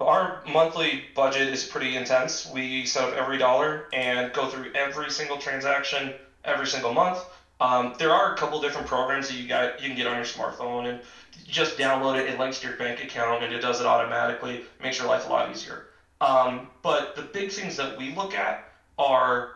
our 0.00 0.42
monthly 0.50 1.04
budget 1.14 1.48
is 1.48 1.64
pretty 1.64 1.96
intense. 1.96 2.50
We 2.52 2.86
set 2.86 3.04
up 3.04 3.14
every 3.14 3.38
dollar 3.38 3.86
and 3.92 4.32
go 4.32 4.48
through 4.48 4.72
every 4.74 5.10
single 5.10 5.38
transaction 5.38 6.14
every 6.44 6.66
single 6.66 6.94
month. 6.94 7.18
Um, 7.60 7.94
there 7.98 8.10
are 8.10 8.32
a 8.32 8.36
couple 8.36 8.60
different 8.60 8.86
programs 8.86 9.28
that 9.28 9.36
you 9.36 9.46
got 9.46 9.80
you 9.80 9.88
can 9.88 9.96
get 9.96 10.06
on 10.06 10.16
your 10.16 10.24
smartphone 10.24 10.88
and 10.88 11.00
just 11.46 11.76
download 11.76 12.18
it. 12.18 12.26
It 12.26 12.38
links 12.38 12.60
to 12.60 12.68
your 12.68 12.76
bank 12.76 13.02
account 13.02 13.44
and 13.44 13.52
it 13.52 13.60
does 13.60 13.80
it 13.80 13.86
automatically. 13.86 14.62
Makes 14.80 14.98
your 14.98 15.08
life 15.08 15.26
a 15.26 15.28
lot 15.28 15.50
easier. 15.50 15.86
Um, 16.20 16.68
but 16.82 17.16
the 17.16 17.22
big 17.22 17.50
things 17.50 17.76
that 17.76 17.96
we 17.98 18.14
look 18.14 18.34
at 18.34 18.64
are 18.98 19.52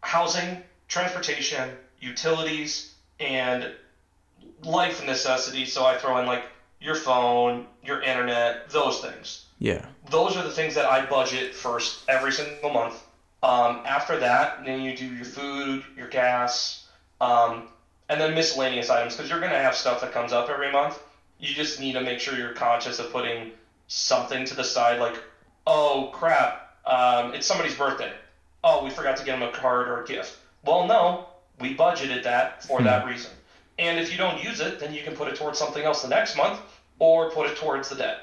housing, 0.00 0.62
transportation, 0.88 1.70
utilities, 2.00 2.92
and 3.20 3.72
life 4.62 5.04
necessities. 5.04 5.72
So 5.72 5.84
I 5.84 5.96
throw 5.96 6.18
in 6.18 6.26
like 6.26 6.44
your 6.80 6.94
phone, 6.94 7.66
your 7.82 8.02
internet, 8.02 8.70
those 8.70 9.00
things. 9.00 9.46
Yeah. 9.58 9.86
Those 10.10 10.36
are 10.36 10.42
the 10.42 10.50
things 10.50 10.74
that 10.74 10.86
I 10.86 11.06
budget 11.06 11.54
first 11.54 12.04
every 12.08 12.32
single 12.32 12.70
month. 12.70 13.00
Um, 13.42 13.82
after 13.84 14.18
that, 14.20 14.64
then 14.64 14.82
you 14.82 14.96
do 14.96 15.06
your 15.06 15.24
food, 15.24 15.84
your 15.96 16.08
gas, 16.08 16.83
um, 17.20 17.68
and 18.08 18.20
then 18.20 18.34
miscellaneous 18.34 18.90
items 18.90 19.16
because 19.16 19.30
you're 19.30 19.40
going 19.40 19.52
to 19.52 19.58
have 19.58 19.74
stuff 19.74 20.00
that 20.00 20.12
comes 20.12 20.32
up 20.32 20.48
every 20.50 20.70
month. 20.70 21.02
You 21.38 21.54
just 21.54 21.80
need 21.80 21.92
to 21.92 22.00
make 22.00 22.20
sure 22.20 22.36
you're 22.36 22.52
conscious 22.52 22.98
of 22.98 23.10
putting 23.10 23.52
something 23.88 24.44
to 24.46 24.54
the 24.54 24.64
side, 24.64 25.00
like, 25.00 25.22
oh 25.66 26.10
crap, 26.12 26.76
um, 26.86 27.34
it's 27.34 27.46
somebody's 27.46 27.74
birthday. 27.74 28.12
Oh, 28.62 28.84
we 28.84 28.90
forgot 28.90 29.16
to 29.18 29.24
get 29.24 29.38
them 29.38 29.48
a 29.48 29.52
card 29.52 29.88
or 29.88 30.02
a 30.02 30.06
gift. 30.06 30.38
Well, 30.64 30.86
no, 30.86 31.26
we 31.60 31.76
budgeted 31.76 32.22
that 32.22 32.64
for 32.64 32.82
that 32.82 33.06
reason. 33.06 33.30
And 33.78 33.98
if 33.98 34.10
you 34.10 34.18
don't 34.18 34.42
use 34.42 34.60
it, 34.60 34.78
then 34.78 34.94
you 34.94 35.02
can 35.02 35.14
put 35.14 35.28
it 35.28 35.36
towards 35.36 35.58
something 35.58 35.84
else 35.84 36.02
the 36.02 36.08
next 36.08 36.36
month 36.36 36.60
or 36.98 37.30
put 37.30 37.50
it 37.50 37.56
towards 37.56 37.88
the 37.88 37.96
debt. 37.96 38.20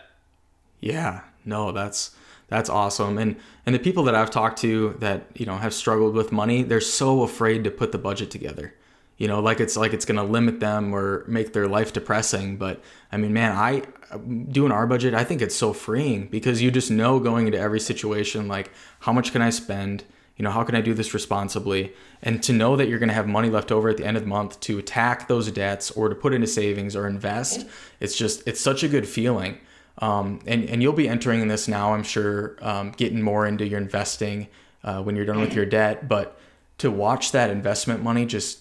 Yeah, 0.79 1.21
no, 1.45 1.71
that's 1.71 2.15
that's 2.47 2.69
awesome. 2.69 3.17
And 3.17 3.35
and 3.65 3.75
the 3.75 3.79
people 3.79 4.03
that 4.03 4.15
I've 4.15 4.31
talked 4.31 4.59
to 4.61 4.95
that 4.99 5.25
you 5.35 5.45
know 5.45 5.57
have 5.57 5.73
struggled 5.73 6.15
with 6.15 6.31
money, 6.31 6.63
they're 6.63 6.81
so 6.81 7.23
afraid 7.23 7.63
to 7.65 7.71
put 7.71 7.91
the 7.91 7.97
budget 7.97 8.31
together. 8.31 8.73
You 9.17 9.27
know, 9.27 9.39
like 9.39 9.59
it's 9.59 9.77
like 9.77 9.93
it's 9.93 10.05
gonna 10.05 10.23
limit 10.23 10.59
them 10.59 10.93
or 10.93 11.23
make 11.27 11.53
their 11.53 11.67
life 11.67 11.93
depressing. 11.93 12.57
But 12.57 12.81
I 13.11 13.17
mean, 13.17 13.33
man, 13.33 13.51
I 13.51 13.83
doing 14.17 14.71
our 14.71 14.87
budget, 14.87 15.13
I 15.13 15.23
think 15.23 15.41
it's 15.41 15.55
so 15.55 15.73
freeing 15.73 16.27
because 16.27 16.61
you 16.61 16.71
just 16.71 16.91
know 16.91 17.19
going 17.19 17.45
into 17.45 17.59
every 17.59 17.79
situation, 17.79 18.47
like 18.47 18.71
how 18.99 19.13
much 19.13 19.31
can 19.31 19.41
I 19.41 19.49
spend? 19.49 20.03
You 20.37 20.43
know, 20.43 20.51
how 20.51 20.63
can 20.63 20.75
I 20.75 20.81
do 20.81 20.93
this 20.93 21.13
responsibly? 21.13 21.93
And 22.21 22.41
to 22.43 22.53
know 22.53 22.75
that 22.75 22.87
you're 22.87 22.99
going 22.99 23.09
to 23.09 23.15
have 23.15 23.27
money 23.27 23.49
left 23.49 23.71
over 23.71 23.89
at 23.89 23.97
the 23.97 24.05
end 24.05 24.17
of 24.17 24.23
the 24.23 24.29
month 24.29 24.59
to 24.61 24.79
attack 24.79 25.27
those 25.27 25.51
debts 25.51 25.91
or 25.91 26.09
to 26.09 26.15
put 26.15 26.33
into 26.33 26.47
savings 26.47 26.95
or 26.95 27.07
invest, 27.07 27.67
it's 27.99 28.17
just, 28.17 28.47
it's 28.47 28.59
such 28.59 28.83
a 28.83 28.87
good 28.87 29.07
feeling. 29.07 29.59
Um, 29.99 30.39
and, 30.47 30.67
and 30.69 30.81
you'll 30.81 30.93
be 30.93 31.07
entering 31.07 31.47
this 31.47 31.67
now, 31.67 31.93
I'm 31.93 32.03
sure, 32.03 32.57
um, 32.61 32.91
getting 32.91 33.21
more 33.21 33.45
into 33.45 33.67
your 33.67 33.79
investing 33.79 34.47
uh, 34.83 35.03
when 35.03 35.15
you're 35.15 35.25
done 35.25 35.41
with 35.41 35.53
your 35.53 35.65
debt. 35.65 36.07
But 36.07 36.39
to 36.79 36.89
watch 36.89 37.33
that 37.33 37.51
investment 37.51 38.01
money 38.01 38.25
just 38.25 38.60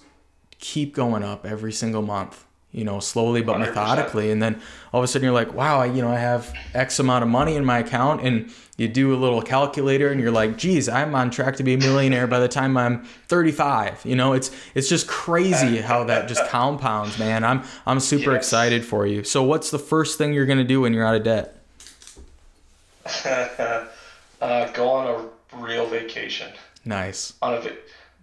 keep 0.60 0.94
going 0.94 1.22
up 1.22 1.44
every 1.46 1.72
single 1.72 2.02
month, 2.02 2.44
you 2.72 2.84
know, 2.84 3.00
slowly 3.00 3.42
but 3.42 3.56
100%. 3.56 3.60
methodically. 3.60 4.30
And 4.30 4.42
then 4.42 4.60
all 4.92 5.00
of 5.00 5.04
a 5.04 5.08
sudden 5.08 5.24
you're 5.24 5.34
like, 5.34 5.52
wow, 5.54 5.80
I, 5.80 5.86
you 5.86 6.02
know, 6.02 6.10
I 6.10 6.18
have 6.18 6.54
X 6.74 6.98
amount 6.98 7.22
of 7.24 7.30
money 7.30 7.56
in 7.56 7.64
my 7.64 7.78
account. 7.78 8.22
And 8.22 8.50
you 8.76 8.88
do 8.88 9.14
a 9.14 9.16
little 9.16 9.42
calculator 9.42 10.08
and 10.10 10.20
you're 10.20 10.30
like, 10.30 10.56
geez, 10.56 10.88
I'm 10.88 11.14
on 11.14 11.30
track 11.30 11.56
to 11.56 11.62
be 11.62 11.74
a 11.74 11.78
millionaire 11.78 12.26
by 12.26 12.38
the 12.40 12.48
time 12.48 12.76
I'm 12.76 13.04
35. 13.28 14.02
You 14.04 14.16
know, 14.16 14.32
it's, 14.32 14.50
it's 14.74 14.88
just 14.88 15.06
crazy 15.06 15.78
how 15.78 16.04
that 16.04 16.28
just 16.28 16.46
compounds, 16.48 17.18
man. 17.18 17.44
I'm, 17.44 17.62
I'm 17.86 18.00
super 18.00 18.32
Yes. 18.32 18.38
excited 18.44 18.84
for 18.84 19.06
you. 19.06 19.24
So 19.24 19.42
what's 19.42 19.70
the 19.70 19.78
first 19.78 20.16
thing 20.18 20.32
you're 20.32 20.46
going 20.46 20.58
to 20.58 20.64
do 20.64 20.80
when 20.82 20.92
you're 20.94 21.04
out 21.06 21.14
of 21.14 21.24
debt? 21.24 21.56
uh, 24.40 24.70
go 24.72 24.88
on 24.88 25.28
a 25.52 25.56
real 25.58 25.86
vacation. 25.86 26.50
Nice. 26.84 27.34
On 27.42 27.54
a 27.54 27.60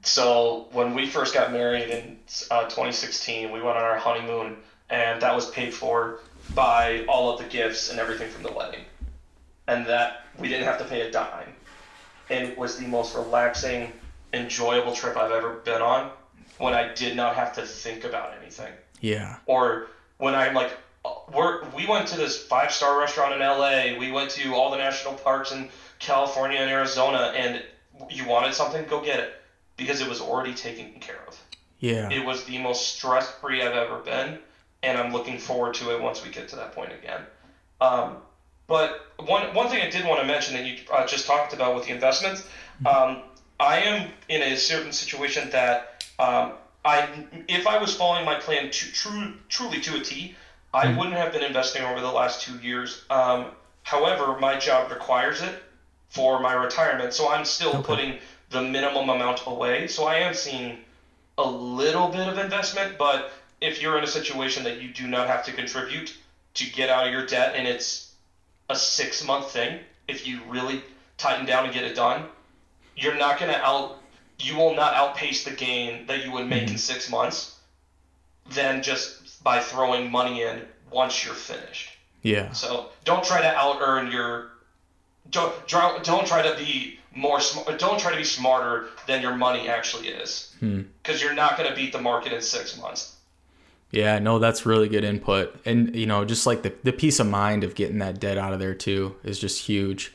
so 0.03 0.67
when 0.71 0.93
we 0.93 1.07
first 1.07 1.33
got 1.33 1.51
married 1.51 1.89
in 1.89 2.17
uh, 2.51 2.63
2016, 2.63 3.51
we 3.51 3.61
went 3.61 3.77
on 3.77 3.83
our 3.83 3.97
honeymoon, 3.97 4.57
and 4.89 5.21
that 5.21 5.35
was 5.35 5.49
paid 5.49 5.73
for 5.73 6.19
by 6.53 7.05
all 7.07 7.31
of 7.33 7.39
the 7.39 7.45
gifts 7.45 7.89
and 7.89 7.99
everything 7.99 8.29
from 8.29 8.43
the 8.43 8.51
wedding, 8.51 8.81
and 9.67 9.85
that 9.87 10.25
we 10.37 10.47
didn't 10.47 10.65
have 10.65 10.77
to 10.77 10.85
pay 10.85 11.01
a 11.01 11.11
dime, 11.11 11.53
and 12.29 12.47
it 12.47 12.57
was 12.57 12.77
the 12.77 12.87
most 12.87 13.15
relaxing, 13.15 13.91
enjoyable 14.33 14.93
trip 14.93 15.17
I've 15.17 15.31
ever 15.31 15.53
been 15.65 15.81
on. 15.81 16.11
When 16.57 16.73
I 16.73 16.91
did 16.93 17.15
not 17.15 17.35
have 17.35 17.53
to 17.53 17.61
think 17.61 18.03
about 18.03 18.33
anything 18.41 18.73
Yeah. 18.99 19.35
or 19.45 19.89
when 20.17 20.33
I'm 20.33 20.55
like, 20.55 20.71
we're, 21.31 21.63
we 21.69 21.85
went 21.85 22.07
to 22.07 22.17
this 22.17 22.41
five 22.47 22.71
star 22.71 22.97
restaurant 22.97 23.33
in 23.33 23.39
LA. 23.41 23.95
We 23.99 24.11
went 24.11 24.31
to 24.31 24.55
all 24.55 24.71
the 24.71 24.77
national 24.77 25.13
parks 25.13 25.51
in 25.51 25.69
California 25.99 26.57
and 26.57 26.69
Arizona, 26.71 27.31
and 27.35 27.61
you 28.09 28.25
wanted 28.25 28.55
something, 28.55 28.85
go 28.85 29.03
get 29.03 29.19
it 29.19 29.36
because 29.77 30.01
it 30.01 30.09
was 30.09 30.19
already 30.19 30.53
taken 30.53 30.99
care 30.99 31.19
of. 31.27 31.39
Yeah. 31.79 32.09
It 32.09 32.25
was 32.25 32.43
the 32.45 32.57
most 32.57 32.95
stress 32.95 33.29
free 33.35 33.61
I've 33.61 33.75
ever 33.75 33.99
been, 33.99 34.39
and 34.83 34.97
I'm 34.97 35.13
looking 35.13 35.37
forward 35.37 35.75
to 35.75 35.95
it 35.95 36.01
once 36.01 36.25
we 36.25 36.31
get 36.31 36.49
to 36.49 36.55
that 36.57 36.73
point 36.73 36.91
again. 36.91 37.21
Um, 37.79 38.17
but 38.65 39.07
one 39.17 39.53
one 39.53 39.69
thing 39.69 39.81
I 39.81 39.89
did 39.89 40.05
want 40.05 40.19
to 40.19 40.27
mention 40.27 40.55
that 40.55 40.65
you 40.65 40.77
uh, 40.91 41.05
just 41.07 41.25
talked 41.25 41.53
about 41.53 41.75
with 41.75 41.85
the 41.85 41.93
investments, 41.93 42.45
um, 42.85 43.21
I 43.59 43.79
am 43.79 44.11
in 44.27 44.41
a 44.41 44.57
certain 44.57 44.91
situation 44.91 45.49
that 45.51 46.05
um, 46.19 46.53
I 46.83 47.07
if 47.47 47.67
I 47.67 47.77
was 47.77 47.95
following 47.95 48.25
my 48.25 48.35
plan 48.35 48.69
to, 48.69 48.91
true 48.91 49.33
truly 49.47 49.79
to 49.81 49.95
a 49.97 49.99
T, 50.01 50.35
I 50.73 50.95
wouldn't 50.97 51.15
have 51.15 51.31
been 51.31 51.43
investing 51.43 51.83
over 51.83 52.01
the 52.01 52.11
last 52.11 52.41
two 52.41 52.57
years. 52.59 53.03
Um, 53.09 53.51
however, 53.83 54.37
my 54.39 54.57
job 54.57 54.91
requires 54.91 55.41
it 55.41 55.63
for 56.09 56.39
my 56.39 56.53
retirement, 56.53 57.13
so 57.13 57.29
I'm 57.29 57.45
still 57.45 57.81
putting 57.83 58.19
the 58.49 58.61
minimum 58.61 59.09
amount 59.09 59.45
away. 59.45 59.87
So 59.87 60.05
I 60.05 60.15
am 60.15 60.33
seeing 60.33 60.77
a 61.37 61.49
little 61.49 62.07
bit 62.07 62.27
of 62.27 62.37
investment, 62.37 62.97
but 62.97 63.31
if 63.61 63.81
you're 63.81 63.97
in 63.97 64.03
a 64.03 64.07
situation 64.07 64.63
that 64.63 64.81
you 64.81 64.89
do 64.89 65.07
not 65.07 65.27
have 65.27 65.45
to 65.45 65.51
contribute 65.51 66.15
to 66.55 66.71
get 66.71 66.89
out 66.89 67.07
of 67.07 67.13
your 67.13 67.25
debt 67.25 67.55
and 67.55 67.67
it's 67.67 68.13
a 68.69 68.75
six 68.75 69.23
month 69.25 69.51
thing, 69.51 69.79
if 70.07 70.25
you 70.25 70.39
really 70.47 70.81
tighten 71.17 71.45
down 71.45 71.65
and 71.65 71.73
get 71.73 71.83
it 71.83 71.95
done, 71.95 72.25
you're 72.95 73.17
not 73.17 73.39
going 73.39 73.51
to 73.51 73.63
out, 73.63 74.01
you 74.39 74.55
will 74.55 74.75
not 74.75 74.93
outpace 74.93 75.43
the 75.43 75.51
gain 75.51 76.05
that 76.07 76.25
you 76.25 76.31
would 76.31 76.47
make 76.47 76.63
in 76.63 76.69
mm-hmm. 76.69 76.77
six 76.77 77.09
months 77.09 77.59
than 78.51 78.81
just 78.81 79.43
by 79.43 79.59
throwing 79.59 80.09
money 80.09 80.43
in 80.43 80.61
once 80.91 81.25
you're 81.25 81.33
finished. 81.33 81.89
Yeah. 82.21 82.51
So 82.51 82.89
don't 83.03 83.23
try 83.23 83.41
to 83.41 83.55
out 83.55 83.77
earn 83.81 84.11
your, 84.11 84.51
don't, 85.29 85.53
don't 85.67 86.03
don't 86.03 86.25
try 86.25 86.41
to 86.41 86.55
be 86.57 86.99
more 87.17 87.41
smart, 87.41 87.79
don't 87.79 87.99
try 87.99 88.11
to 88.11 88.17
be 88.17 88.23
smarter 88.23 88.89
than 89.07 89.21
your 89.21 89.35
money 89.35 89.67
actually 89.67 90.09
is 90.09 90.53
because 90.59 91.21
you're 91.21 91.33
not 91.33 91.57
going 91.57 91.67
to 91.67 91.75
beat 91.75 91.91
the 91.91 92.01
market 92.01 92.31
in 92.31 92.41
six 92.41 92.79
months. 92.79 93.15
Yeah, 93.89 94.19
no, 94.19 94.37
that's 94.37 94.65
really 94.65 94.87
good 94.87 95.03
input. 95.03 95.59
And 95.65 95.95
you 95.95 96.05
know, 96.05 96.25
just 96.25 96.45
like 96.45 96.61
the, 96.61 96.73
the 96.83 96.93
peace 96.93 97.19
of 97.19 97.27
mind 97.27 97.63
of 97.63 97.73
getting 97.73 97.97
that 97.99 98.19
debt 98.19 98.37
out 98.37 98.53
of 98.53 98.59
there 98.59 98.75
too 98.75 99.15
is 99.23 99.39
just 99.39 99.65
huge. 99.65 100.13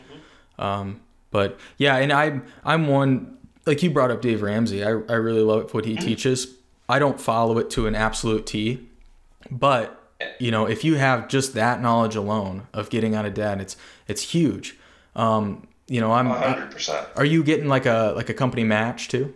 Um, 0.59 1.00
but 1.30 1.59
yeah, 1.76 1.97
and 1.97 2.12
I'm 2.12 2.47
I'm 2.64 2.87
one 2.87 3.37
like 3.66 3.82
you 3.82 3.90
brought 3.90 4.11
up 4.11 4.23
Dave 4.23 4.42
Ramsey. 4.42 4.85
I, 4.85 4.90
I 4.90 5.14
really 5.14 5.40
love 5.42 5.75
what 5.75 5.85
he 5.85 5.97
teaches. 5.97 6.54
I 6.88 6.99
don't 6.99 7.21
follow 7.21 7.59
it 7.59 7.71
to 7.71 7.87
an 7.87 7.94
absolute 7.94 8.47
T, 8.47 8.87
but 9.50 9.99
you 10.38 10.50
know, 10.50 10.66
if 10.66 10.85
you 10.85 10.97
have 10.97 11.26
just 11.26 11.54
that 11.54 11.80
knowledge 11.80 12.14
alone 12.14 12.68
of 12.73 12.90
getting 12.90 13.14
out 13.14 13.25
of 13.25 13.35
debt, 13.35 13.61
it's 13.61 13.76
it's 14.06 14.23
huge. 14.23 14.76
Um, 15.16 15.66
you 15.89 16.01
know, 16.01 16.12
I'm. 16.12 16.27
hundred 16.27 16.71
percent. 16.71 17.07
Are 17.17 17.25
you 17.25 17.43
getting 17.45 17.69
like 17.69 17.87
a 17.87 18.12
like 18.17 18.29
a 18.29 18.35
company 18.35 18.65
match 18.65 19.09
too? 19.09 19.35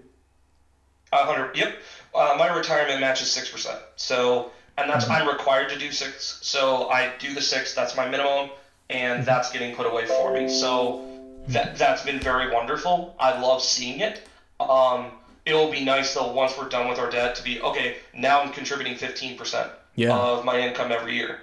Hundred. 1.13 1.57
Yep. 1.57 1.77
Uh, 2.15 2.35
my 2.39 2.55
retirement 2.57 3.01
match 3.01 3.23
is 3.23 3.31
six 3.31 3.51
percent. 3.51 3.79
So, 3.97 4.51
and 4.79 4.91
that's 4.91 5.09
I'm 5.09 5.29
required 5.29 5.71
to 5.71 5.79
do 5.79 5.91
six. 5.93 6.39
So 6.43 6.89
I 6.89 7.13
do 7.19 7.35
the 7.35 7.41
six. 7.43 7.75
That's 7.75 7.97
my 7.97 8.09
minimum, 8.09 8.51
and 8.91 9.25
that's 9.25 9.51
getting 9.53 9.75
put 9.75 9.87
away 9.87 10.07
for 10.07 10.33
me. 10.33 10.49
So 10.49 11.05
that 11.49 11.77
that's 11.79 12.03
been 12.05 12.21
very 12.21 12.53
wonderful. 12.53 13.15
I 13.19 13.39
love 13.41 13.63
seeing 13.63 14.01
it. 14.01 14.27
Um, 14.61 15.07
it 15.45 15.55
will 15.55 15.71
be 15.71 15.85
nice 15.85 16.15
though 16.15 16.33
once 16.33 16.57
we're 16.59 16.69
done 16.69 16.89
with 16.89 16.99
our 16.99 17.11
debt 17.11 17.35
to 17.37 17.43
be 17.45 17.61
okay. 17.61 17.97
Now 18.15 18.41
I'm 18.41 18.53
contributing 18.53 18.97
fifteen 18.97 19.37
percent 19.39 19.71
Yeah. 19.95 20.17
of 20.17 20.45
my 20.45 20.59
income 20.59 20.91
every 20.93 21.15
year, 21.17 21.41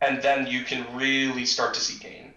and 0.00 0.22
then 0.22 0.46
you 0.46 0.62
can 0.64 0.86
really 0.94 1.44
start 1.46 1.74
to 1.74 1.80
see 1.80 1.98
gain 1.98 2.27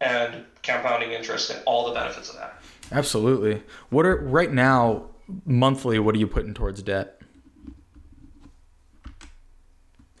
and 0.00 0.44
compounding 0.62 1.12
interest 1.12 1.50
and 1.50 1.62
all 1.66 1.86
the 1.88 1.94
benefits 1.94 2.28
of 2.30 2.36
that. 2.36 2.60
Absolutely. 2.92 3.62
What 3.90 4.06
are 4.06 4.16
right 4.16 4.52
now 4.52 5.06
monthly? 5.44 5.98
What 5.98 6.14
are 6.14 6.18
you 6.18 6.26
putting 6.26 6.54
towards 6.54 6.82
debt? 6.82 7.20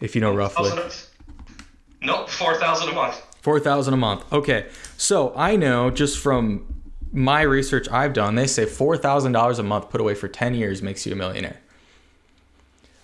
If 0.00 0.14
you 0.14 0.20
know 0.20 0.34
roughly. 0.34 0.70
Nope, 2.02 2.28
four 2.28 2.56
thousand 2.56 2.90
a 2.90 2.92
month. 2.92 3.22
Four 3.40 3.60
thousand 3.60 3.94
a 3.94 3.96
month. 3.96 4.30
Okay, 4.32 4.66
so 4.96 5.32
I 5.36 5.56
know 5.56 5.90
just 5.90 6.18
from 6.18 6.82
my 7.12 7.42
research 7.42 7.88
I've 7.90 8.12
done, 8.12 8.34
they 8.34 8.46
say 8.46 8.66
four 8.66 8.96
thousand 8.96 9.32
dollars 9.32 9.58
a 9.58 9.62
month 9.62 9.88
put 9.90 10.00
away 10.00 10.14
for 10.14 10.28
ten 10.28 10.54
years 10.54 10.82
makes 10.82 11.06
you 11.06 11.12
a 11.12 11.16
millionaire. 11.16 11.60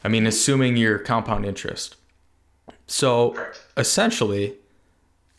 I 0.05 0.09
mean, 0.09 0.27
assuming 0.27 0.77
your 0.77 0.99
compound 0.99 1.47
interest. 1.47 1.97
So 2.87 3.31
Correct. 3.31 3.65
essentially, 3.77 4.57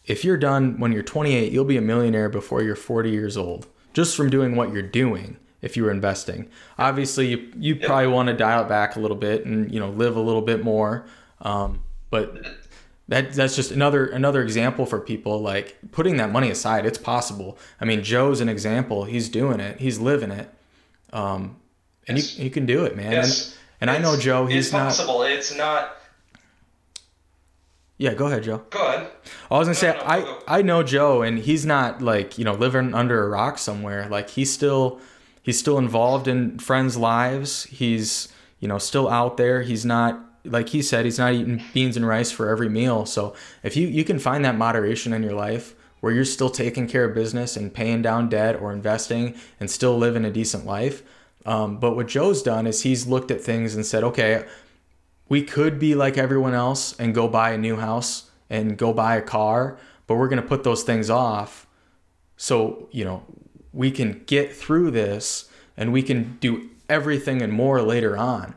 if 0.05 0.23
you're 0.25 0.37
done 0.37 0.79
when 0.79 0.91
you're 0.91 1.03
28, 1.03 1.51
you'll 1.51 1.63
be 1.65 1.77
a 1.77 1.81
millionaire 1.81 2.29
before 2.29 2.61
you're 2.61 2.75
40 2.75 3.09
years 3.09 3.37
old, 3.37 3.67
just 3.93 4.15
from 4.15 4.29
doing 4.29 4.55
what 4.55 4.71
you're 4.73 4.81
doing. 4.81 5.37
If 5.61 5.77
you 5.77 5.83
were 5.83 5.91
investing, 5.91 6.49
obviously 6.77 7.27
you, 7.27 7.49
you 7.57 7.75
probably 7.77 8.07
want 8.07 8.27
to 8.27 8.33
dial 8.35 8.63
it 8.65 8.67
back 8.67 8.97
a 8.97 8.99
little 8.99 9.15
bit 9.15 9.45
and 9.45 9.71
you 9.73 9.79
know 9.79 9.89
live 9.89 10.17
a 10.17 10.19
little 10.21 10.41
bit 10.41 10.61
more. 10.61 11.05
Um, 11.39 11.83
but 12.09 12.45
that 13.07 13.31
that's 13.33 13.55
just 13.55 13.71
another 13.71 14.05
another 14.07 14.41
example 14.43 14.85
for 14.85 14.99
people 14.99 15.41
like 15.41 15.77
putting 15.93 16.17
that 16.17 16.33
money 16.33 16.49
aside. 16.49 16.85
It's 16.85 16.97
possible. 16.97 17.57
I 17.79 17.85
mean, 17.85 18.03
Joe's 18.03 18.41
an 18.41 18.49
example. 18.49 19.05
He's 19.05 19.29
doing 19.29 19.61
it. 19.61 19.79
He's 19.79 19.99
living 19.99 20.31
it. 20.31 20.49
Um, 21.13 21.55
and 22.09 22.17
Yes. 22.17 22.37
you 22.37 22.43
you 22.43 22.49
can 22.51 22.65
do 22.65 22.83
it, 22.83 22.97
man. 22.97 23.13
Yes. 23.13 23.55
And, 23.79 23.89
and 23.89 23.97
I 23.97 23.99
know 24.03 24.19
Joe. 24.19 24.45
He's 24.47 24.65
it's 24.65 24.73
not. 24.73 24.87
possible. 24.87 25.23
It's 25.23 25.55
not. 25.55 25.95
Yeah, 28.03 28.15
go 28.15 28.25
ahead, 28.25 28.43
Joe. 28.43 28.57
Go 28.69 28.85
ahead. 28.85 29.11
I 29.49 29.57
was 29.57 29.69
gonna 29.69 29.75
say 29.75 29.95
no, 29.95 30.03
I 30.03 30.19
go, 30.19 30.25
go. 30.25 30.39
I 30.45 30.61
know 30.61 30.83
Joe, 30.83 31.21
and 31.21 31.39
he's 31.39 31.65
not 31.65 32.01
like 32.01 32.37
you 32.37 32.43
know 32.43 32.51
living 32.51 32.93
under 32.93 33.23
a 33.23 33.29
rock 33.29 33.57
somewhere. 33.57 34.09
Like 34.09 34.31
he's 34.31 34.51
still 34.51 34.99
he's 35.41 35.57
still 35.57 35.77
involved 35.77 36.27
in 36.27 36.59
friends' 36.59 36.97
lives. 36.97 37.63
He's 37.63 38.27
you 38.59 38.67
know 38.67 38.77
still 38.77 39.09
out 39.09 39.37
there. 39.37 39.61
He's 39.61 39.85
not 39.85 40.19
like 40.43 40.67
he 40.67 40.81
said 40.81 41.05
he's 41.05 41.17
not 41.17 41.31
eating 41.31 41.63
beans 41.73 41.95
and 41.95 42.05
rice 42.05 42.29
for 42.29 42.49
every 42.49 42.67
meal. 42.67 43.05
So 43.05 43.35
if 43.63 43.77
you 43.77 43.87
you 43.87 44.03
can 44.03 44.19
find 44.19 44.43
that 44.43 44.57
moderation 44.57 45.13
in 45.13 45.23
your 45.23 45.31
life 45.31 45.73
where 46.01 46.11
you're 46.11 46.25
still 46.25 46.49
taking 46.49 46.89
care 46.89 47.05
of 47.05 47.15
business 47.15 47.55
and 47.55 47.73
paying 47.73 48.01
down 48.01 48.27
debt 48.27 48.59
or 48.59 48.73
investing 48.73 49.33
and 49.61 49.71
still 49.71 49.97
living 49.97 50.25
a 50.25 50.29
decent 50.29 50.65
life. 50.65 51.03
Um, 51.45 51.77
but 51.77 51.95
what 51.95 52.07
Joe's 52.07 52.43
done 52.43 52.67
is 52.67 52.81
he's 52.81 53.07
looked 53.07 53.31
at 53.31 53.41
things 53.41 53.75
and 53.75 53.85
said, 53.85 54.03
okay, 54.03 54.45
we 55.33 55.41
could 55.41 55.79
be 55.79 55.95
like 55.95 56.15
everyone 56.15 56.53
else 56.53 56.93
and 56.99 57.15
go 57.15 57.27
buy 57.27 57.53
a 57.53 57.57
new 57.57 57.75
house 57.75 58.29
and 58.51 58.77
go 58.77 58.93
buy 58.93 59.15
a 59.15 59.21
car, 59.21 59.79
but 60.05 60.13
we're 60.13 60.27
going 60.27 60.39
to 60.39 60.47
put 60.47 60.63
those 60.63 60.83
things 60.83 61.09
off 61.09 61.65
so, 62.37 62.87
you 62.91 63.03
know, 63.03 63.23
we 63.71 63.89
can 63.89 64.21
get 64.27 64.55
through 64.55 64.91
this 64.91 65.49
and 65.75 65.91
we 65.91 66.03
can 66.03 66.37
do 66.39 66.69
everything 66.87 67.41
and 67.41 67.51
more 67.51 67.81
later 67.81 68.15
on. 68.15 68.53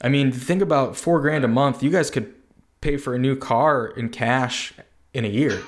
I 0.00 0.08
mean, 0.08 0.32
think 0.32 0.60
about 0.60 0.96
4 0.96 1.20
grand 1.20 1.44
a 1.44 1.48
month. 1.48 1.84
You 1.84 1.90
guys 1.90 2.10
could 2.10 2.34
pay 2.80 2.96
for 2.96 3.14
a 3.14 3.18
new 3.18 3.36
car 3.36 3.86
in 3.86 4.08
cash 4.08 4.72
in 5.14 5.24
a 5.24 5.28
year. 5.28 5.62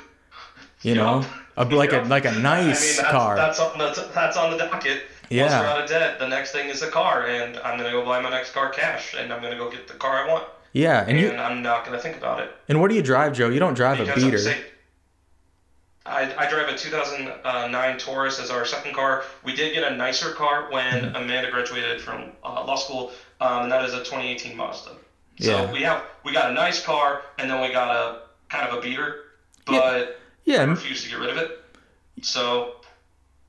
You 0.82 0.96
know, 0.96 1.24
a, 1.56 1.64
like 1.64 1.92
a 1.92 2.02
like 2.02 2.24
a 2.24 2.32
nice 2.32 2.42
I 2.42 2.60
mean, 2.60 2.68
that's, 2.68 3.00
car. 3.02 3.36
That's 3.36 3.60
on 3.60 3.78
the 3.78 4.10
that's 4.12 4.36
on 4.36 4.50
the 4.50 4.58
docket. 4.58 5.02
Once 5.24 5.30
Yeah. 5.30 5.60
we're 5.60 5.66
out 5.66 5.80
of 5.82 5.88
debt, 5.88 6.18
the 6.18 6.28
next 6.28 6.52
thing 6.52 6.68
is 6.68 6.82
a 6.82 6.90
car, 6.90 7.26
and 7.26 7.56
I'm 7.58 7.76
gonna 7.78 7.90
go 7.90 8.04
buy 8.04 8.20
my 8.20 8.30
next 8.30 8.52
car 8.52 8.70
cash, 8.70 9.14
and 9.14 9.32
I'm 9.32 9.40
gonna 9.42 9.56
go 9.56 9.70
get 9.70 9.88
the 9.88 9.94
car 9.94 10.24
I 10.24 10.28
want, 10.30 10.44
yeah, 10.72 11.00
and 11.00 11.10
and, 11.10 11.20
you 11.20 11.32
I'm 11.36 11.62
not 11.62 11.84
gonna 11.84 11.98
think 11.98 12.16
about 12.16 12.40
it 12.40 12.50
and 12.68 12.80
what 12.80 12.90
do 12.90 12.94
you 12.96 13.02
drive, 13.02 13.32
Joe? 13.32 13.48
You 13.48 13.58
don't 13.60 13.74
drive 13.74 14.00
a 14.00 14.04
because 14.04 14.22
I'm 14.24 14.30
beater. 14.30 14.56
I, 16.06 16.34
I 16.36 16.50
drive 16.50 16.68
a 16.68 16.76
2009 16.76 17.98
Taurus 17.98 18.38
as 18.38 18.50
our 18.50 18.66
second 18.66 18.94
car. 18.94 19.24
We 19.42 19.56
did 19.56 19.72
get 19.72 19.90
a 19.90 19.96
nicer 19.96 20.32
car 20.32 20.70
when 20.70 20.84
Mm-hmm. 21.04 21.16
Amanda 21.16 21.50
graduated 21.50 22.00
from 22.02 22.32
uh, 22.44 22.62
law 22.66 22.76
school, 22.76 23.10
um, 23.40 23.62
and 23.64 23.72
that 23.72 23.84
is 23.86 23.94
a 23.94 23.98
2018 24.00 24.54
Mazda. 24.54 24.90
So 25.40 25.50
Yeah. 25.64 25.72
we 25.72 25.80
have 25.82 26.02
we 26.22 26.32
got 26.32 26.50
a 26.50 26.52
nice 26.52 26.84
car, 26.84 27.22
and 27.38 27.50
then 27.50 27.60
we 27.62 27.72
got 27.72 27.90
a 27.90 28.18
kind 28.50 28.68
of 28.68 28.78
a 28.78 28.82
beater, 28.82 29.24
but 29.64 30.20
Yeah, 30.44 30.58
I 30.60 30.62
and- 30.64 30.72
refuse 30.72 31.02
to 31.04 31.08
get 31.08 31.18
rid 31.18 31.30
of 31.30 31.38
it. 31.38 31.64
So 32.20 32.76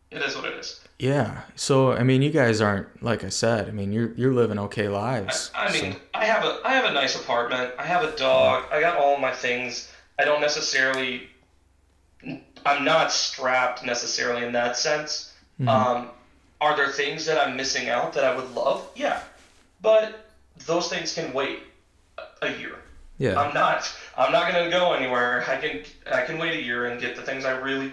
it 0.09 0.21
is 0.21 0.35
what 0.37 0.45
it 0.45 0.53
is. 0.53 0.79
Yeah. 0.99 1.41
So 1.55 1.91
I 1.91 2.03
mean, 2.03 2.21
you 2.21 2.29
guys 2.31 2.61
aren't 2.61 3.03
like 3.03 3.23
I 3.23 3.29
said. 3.29 3.67
I 3.67 3.71
mean, 3.71 3.91
you're 3.91 4.13
you're 4.13 4.33
living 4.33 4.57
okay 4.59 4.87
lives. 4.87 5.51
I 5.53 5.71
mean, 5.71 5.93
so- 5.93 5.99
I 6.13 6.25
have 6.25 6.43
a 6.45 6.59
I 6.63 6.73
have 6.73 6.85
a 6.85 6.93
nice 6.93 7.15
apartment. 7.19 7.73
I 7.77 7.83
have 7.85 8.03
a 8.03 8.15
dog. 8.15 8.63
I 8.71 8.79
got 8.79 8.97
all 8.97 9.17
my 9.17 9.31
things. 9.31 9.91
I 10.17 10.23
don't 10.25 10.41
necessarily. 10.41 11.27
I'm 12.65 12.83
not 12.85 13.11
strapped 13.11 13.85
necessarily 13.85 14.45
in 14.45 14.53
that 14.53 14.77
sense. 14.77 15.33
Mm-hmm. 15.59 15.69
Um, 15.69 16.09
are 16.61 16.75
there 16.75 16.89
things 16.89 17.25
that 17.25 17.37
I'm 17.45 17.55
missing 17.55 17.89
out 17.89 18.13
that 18.13 18.23
I 18.23 18.35
would 18.35 18.49
love? 18.55 18.87
Yeah, 18.95 19.21
but 19.81 20.25
those 20.65 20.87
things 20.89 21.13
can 21.13 21.31
wait 21.33 21.59
a- 22.17 22.45
a 22.47 22.57
year. 22.57 22.77
yeah. 23.17 23.39
I'm 23.39 23.53
not. 23.53 23.93
I'm 24.17 24.31
not 24.31 24.49
gonna 24.51 24.69
go 24.71 24.93
anywhere. 24.93 25.43
I 25.47 25.57
can. 25.57 25.83
I 26.11 26.21
can 26.25 26.37
wait 26.37 26.53
a 26.57 26.61
year 26.63 26.85
and 26.87 26.99
get 27.01 27.17
the 27.17 27.21
things 27.21 27.43
I 27.43 27.51
really 27.57 27.91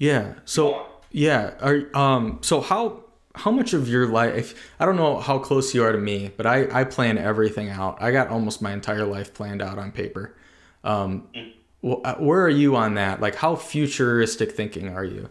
yeah. 0.00 0.34
So 0.44 0.84
yeah. 1.12 1.52
Are 1.60 1.82
um. 1.94 2.38
So 2.42 2.60
how 2.60 3.04
how 3.36 3.52
much 3.52 3.72
of 3.74 3.88
your 3.88 4.08
life? 4.08 4.72
I 4.80 4.84
don't 4.86 4.96
know 4.96 5.18
how 5.20 5.38
close 5.38 5.72
you 5.74 5.84
are 5.84 5.92
to 5.92 5.98
me, 5.98 6.32
but 6.36 6.46
I 6.46 6.80
I 6.80 6.84
plan 6.84 7.18
everything 7.18 7.68
out. 7.70 8.02
I 8.02 8.10
got 8.10 8.28
almost 8.28 8.60
my 8.60 8.72
entire 8.72 9.04
life 9.04 9.32
planned 9.32 9.62
out 9.62 9.78
on 9.78 9.92
paper. 9.92 10.34
Um. 10.82 11.28
wh- 11.84 12.00
uh, 12.04 12.16
Where 12.16 12.42
are 12.42 12.48
you 12.62 12.74
on 12.76 12.94
that? 12.94 13.20
Like, 13.20 13.36
how 13.36 13.54
futuristic 13.54 14.52
thinking 14.52 14.88
are 14.96 15.04
you? 15.04 15.28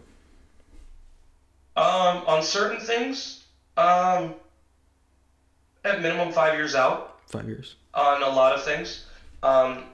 Um, 1.76 2.24
on 2.26 2.42
certain 2.42 2.80
things, 2.80 3.44
um, 3.76 4.34
at 5.84 6.02
minimum 6.02 6.32
five 6.32 6.54
years 6.54 6.74
out. 6.74 7.18
Five 7.28 7.46
years. 7.48 7.76
on 7.94 8.22
a 8.22 8.28
lot 8.28 8.54
of 8.54 8.64
things. 8.64 9.06
Um, 9.42 9.84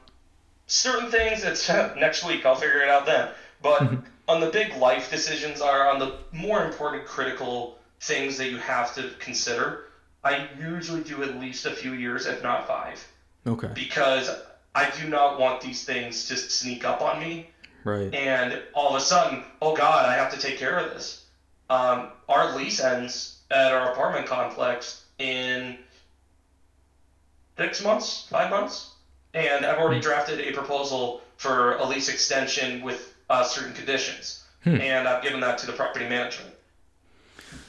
certain 0.66 1.10
things, 1.10 1.44
it's 1.44 1.68
next 1.96 2.24
week. 2.24 2.44
I'll 2.46 2.56
figure 2.56 2.80
it 2.80 2.88
out 2.88 3.06
then. 3.06 3.28
But 3.62 3.92
on 4.28 4.40
the 4.40 4.50
big 4.50 4.74
life 4.76 5.10
decisions, 5.10 5.60
are 5.60 5.88
on 5.88 5.98
the 5.98 6.16
more 6.32 6.64
important, 6.64 7.06
critical 7.06 7.78
things 8.00 8.36
that 8.38 8.50
you 8.50 8.58
have 8.58 8.94
to 8.94 9.10
consider. 9.18 9.84
I 10.24 10.48
usually 10.60 11.02
do 11.02 11.22
at 11.22 11.38
least 11.38 11.66
a 11.66 11.70
few 11.70 11.92
years, 11.92 12.26
if 12.26 12.42
not 12.42 12.66
five, 12.66 13.06
Okay. 13.46 13.68
because 13.74 14.28
I 14.74 14.90
do 15.00 15.08
not 15.08 15.38
want 15.38 15.60
these 15.60 15.84
things 15.84 16.26
to 16.28 16.36
sneak 16.36 16.84
up 16.84 17.00
on 17.00 17.20
me 17.20 17.50
Right. 17.84 18.12
and 18.12 18.60
all 18.74 18.90
of 18.90 18.96
a 18.96 19.04
sudden, 19.04 19.44
oh 19.62 19.74
God, 19.76 20.06
I 20.06 20.14
have 20.14 20.32
to 20.34 20.40
take 20.40 20.58
care 20.58 20.78
of 20.78 20.90
this. 20.90 21.24
Um, 21.70 22.10
our 22.28 22.56
lease 22.56 22.80
ends 22.80 23.38
at 23.50 23.72
our 23.72 23.92
apartment 23.92 24.26
complex 24.26 25.04
in 25.18 25.78
six 27.56 27.82
months, 27.82 28.26
five 28.28 28.50
months, 28.50 28.90
and 29.34 29.64
I've 29.64 29.78
already 29.78 30.00
drafted 30.00 30.40
a 30.40 30.52
proposal 30.52 31.22
for 31.36 31.76
a 31.76 31.84
lease 31.86 32.08
extension 32.08 32.82
with 32.82 33.14
uh, 33.30 33.44
certain 33.44 33.72
conditions, 33.74 34.44
and 34.64 35.06
I've 35.08 35.22
given 35.22 35.40
that 35.40 35.58
to 35.58 35.66
the 35.66 35.72
property 35.72 36.08
management 36.08 36.54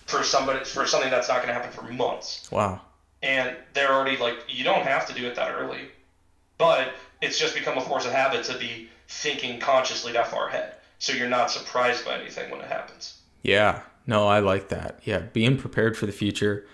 for 0.05 0.23
somebody 0.23 0.63
for 0.65 0.85
something 0.87 1.09
that's 1.11 1.27
not 1.27 1.37
going 1.37 1.47
to 1.49 1.53
happen 1.53 1.71
for 1.71 1.83
months 1.91 2.49
Wow. 2.51 2.81
and 3.21 3.55
they're 3.73 3.91
already 3.91 4.17
like 4.17 4.35
you 4.47 4.63
don't 4.63 4.83
have 4.83 5.05
to 5.07 5.13
do 5.13 5.27
it 5.27 5.35
that 5.35 5.53
early 5.53 5.89
but 6.57 6.93
it's 7.21 7.37
just 7.37 7.53
become 7.53 7.77
a 7.77 7.81
force 7.81 8.05
of 8.05 8.13
habit 8.13 8.45
to 8.45 8.57
be 8.57 8.89
thinking 9.09 9.59
consciously 9.59 10.13
that 10.13 10.27
far 10.29 10.47
ahead 10.47 10.75
so 10.99 11.11
you're 11.13 11.27
not 11.29 11.51
surprised 11.51 12.05
by 12.05 12.17
anything 12.19 12.49
when 12.49 12.61
it 12.61 12.67
happens 12.67 13.19
Yeah. 13.43 13.81
No, 14.09 14.25
I 14.25 14.39
like 14.39 14.69
that. 14.69 15.01
Yeah, 15.03 15.19
being 15.19 15.57
prepared 15.57 15.97
for 15.97 16.05
the 16.05 16.13
future 16.13 16.65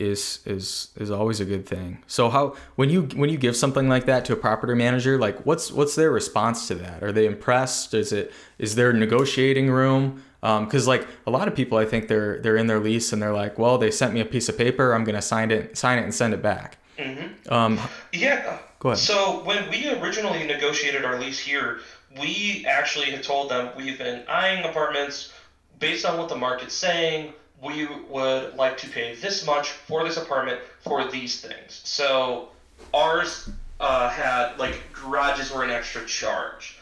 is 0.00 0.40
is 0.46 0.88
is 0.96 1.10
always 1.10 1.40
a 1.40 1.44
good 1.44 1.66
thing. 1.66 2.02
So 2.06 2.30
how 2.30 2.56
when 2.76 2.90
you 2.90 3.02
when 3.14 3.30
you 3.30 3.36
give 3.36 3.56
something 3.56 3.88
like 3.88 4.06
that 4.06 4.24
to 4.26 4.32
a 4.32 4.36
property 4.36 4.74
manager, 4.74 5.18
like 5.18 5.44
what's 5.44 5.70
what's 5.70 5.94
their 5.94 6.10
response 6.10 6.66
to 6.68 6.74
that? 6.76 7.02
Are 7.02 7.12
they 7.12 7.26
impressed? 7.26 7.94
Is 7.94 8.12
it 8.12 8.32
is 8.58 8.74
there 8.74 8.92
negotiating 8.92 9.70
room? 9.70 10.22
because 10.40 10.88
like 10.88 11.06
a 11.26 11.30
lot 11.30 11.48
of 11.48 11.54
people, 11.54 11.76
I 11.76 11.84
think 11.84 12.08
they're 12.08 12.40
they're 12.40 12.56
in 12.56 12.66
their 12.66 12.80
lease 12.80 13.12
and 13.12 13.22
they're 13.22 13.34
like, 13.34 13.58
well, 13.58 13.76
they 13.76 13.90
sent 13.90 14.14
me 14.14 14.20
a 14.20 14.24
piece 14.24 14.48
of 14.48 14.56
paper, 14.56 14.94
I'm 14.94 15.04
gonna 15.04 15.20
sign 15.20 15.50
it, 15.50 15.76
sign 15.76 15.98
it, 15.98 16.04
and 16.04 16.14
send 16.14 16.32
it 16.32 16.42
back. 16.42 16.78
Mm-hmm. 16.98 17.52
Um, 17.52 17.78
Yeah. 18.12 18.58
Go 18.78 18.88
ahead. 18.88 18.98
So 18.98 19.44
when 19.44 19.68
we 19.68 19.90
originally 19.90 20.46
negotiated 20.46 21.04
our 21.04 21.20
lease 21.20 21.38
here, 21.38 21.80
we 22.18 22.64
actually 22.66 23.10
had 23.10 23.22
told 23.22 23.50
them 23.50 23.70
we've 23.76 23.98
been 23.98 24.24
eyeing 24.26 24.64
apartments 24.64 25.34
based 25.78 26.06
on 26.06 26.18
what 26.18 26.30
the 26.30 26.36
market's 26.36 26.74
saying. 26.74 27.34
We 27.62 27.86
would 28.08 28.54
like 28.56 28.78
to 28.78 28.88
pay 28.88 29.14
this 29.14 29.44
much 29.44 29.70
for 29.70 30.04
this 30.04 30.16
apartment 30.16 30.60
for 30.80 31.10
these 31.10 31.40
things. 31.40 31.80
So 31.84 32.48
ours 32.94 33.50
uh, 33.78 34.08
had 34.08 34.58
like 34.58 34.78
garages 34.92 35.52
were 35.52 35.64
an 35.64 35.70
extra 35.70 36.04
charge, 36.06 36.78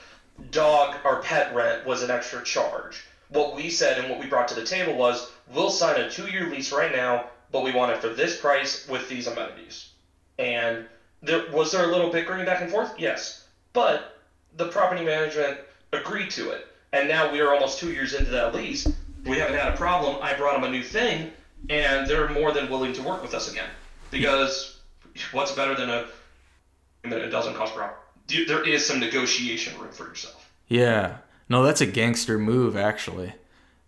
dog 0.50 0.96
or 1.04 1.22
pet 1.22 1.54
rent 1.54 1.86
was 1.86 2.02
an 2.02 2.10
extra 2.10 2.42
charge. 2.44 3.04
What 3.30 3.54
we 3.54 3.70
said 3.70 3.98
and 3.98 4.10
what 4.10 4.20
we 4.20 4.26
brought 4.26 4.48
to 4.48 4.54
the 4.54 4.64
table 4.64 4.94
was 4.94 5.30
we'll 5.52 5.70
sign 5.70 6.00
a 6.00 6.10
two-year 6.10 6.48
lease 6.48 6.72
right 6.72 6.92
now, 6.92 7.26
but 7.52 7.62
we 7.62 7.72
want 7.72 7.92
it 7.92 8.00
for 8.00 8.08
this 8.08 8.40
price 8.40 8.88
with 8.88 9.08
these 9.08 9.26
amenities. 9.26 9.90
And 10.38 10.86
there 11.22 11.50
was 11.52 11.72
there 11.72 11.84
a 11.84 11.92
little 11.92 12.10
bickering 12.10 12.44
back 12.44 12.60
and 12.60 12.70
forth? 12.70 12.94
Yes, 12.98 13.46
but 13.72 14.18
the 14.56 14.68
property 14.68 15.04
management 15.04 15.58
agreed 15.92 16.30
to 16.30 16.50
it, 16.50 16.66
and 16.92 17.08
now 17.08 17.32
we 17.32 17.40
are 17.40 17.52
almost 17.52 17.78
two 17.78 17.92
years 17.92 18.14
into 18.14 18.30
that 18.30 18.54
lease. 18.54 18.86
We 19.24 19.38
haven't 19.38 19.57
had 19.57 19.72
a 19.72 19.76
problem. 19.76 20.16
I 20.22 20.35
brought 20.35 20.54
them 20.54 20.64
a 20.64 20.70
new 20.70 20.83
thing, 20.83 21.33
and 21.68 22.07
they're 22.07 22.28
more 22.31 22.52
than 22.52 22.70
willing 22.70 22.92
to 22.94 23.02
work 23.02 23.22
with 23.22 23.35
us 23.35 23.50
again. 23.50 23.68
Because 24.11 24.78
what's 25.33 25.52
better 25.52 25.74
than 25.74 25.90
a 25.90 26.07
that 27.04 27.20
it 27.20 27.28
doesn't 27.28 27.54
cost 27.54 27.74
per 27.74 27.90
There 28.46 28.66
is 28.66 28.85
some 28.85 29.00
negotiation 29.00 29.78
room 29.81 29.92
for 29.92 30.07
yourself. 30.07 30.50
Yeah. 30.66 31.18
No, 31.48 31.62
that's 31.62 31.81
a 31.81 31.87
gangster 31.87 32.38
move 32.38 32.76
actually. 32.76 33.35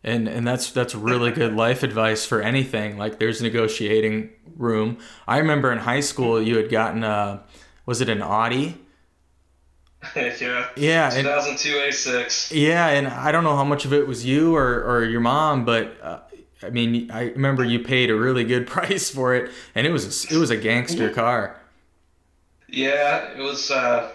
And 0.03 0.29
and 0.29 0.47
that's 0.47 0.71
that's 0.71 0.95
really 0.95 1.31
good 1.43 1.55
life 1.55 1.83
advice 1.83 2.25
for 2.25 2.41
anything. 2.41 2.97
Like 2.97 3.19
there's 3.19 3.43
negotiating 3.43 4.31
room. 4.57 4.99
I 5.27 5.39
remember 5.39 5.73
in 5.73 5.79
high 5.79 6.01
school 6.01 6.41
you 6.41 6.57
had 6.57 6.71
gotten 6.71 7.05
a 7.05 7.43
was 7.87 8.01
it 8.01 8.09
an 8.09 8.23
Audi? 8.23 8.80
yeah. 10.17 10.69
Yeah, 10.77 11.13
and 11.13 11.27
2002 11.27 11.69
A6. 11.69 12.53
yeah, 12.55 12.89
and 12.89 13.07
I 13.07 13.33
don't 13.33 13.45
know 13.45 13.57
how 13.57 13.65
much 13.65 13.85
of 13.85 13.93
it 13.93 14.07
was 14.07 14.25
you 14.25 14.57
or 14.57 14.83
or 14.83 15.05
your 15.05 15.21
mom, 15.21 15.65
but 15.65 15.97
uh, 16.03 16.21
I 16.63 16.71
mean, 16.71 17.11
I 17.11 17.31
remember 17.31 17.65
you 17.65 17.81
paid 17.81 18.11
a 18.11 18.15
really 18.15 18.45
good 18.45 18.67
price 18.67 19.11
for 19.11 19.35
it, 19.35 19.51
and 19.75 19.87
it 19.87 19.91
was 19.91 20.25
a, 20.25 20.35
it 20.35 20.39
was 20.39 20.51
a 20.51 20.57
gangster 20.57 21.11
car. 21.11 21.57
Yeah, 22.69 23.33
it 23.37 23.43
was 23.43 23.71
uh, 23.71 24.11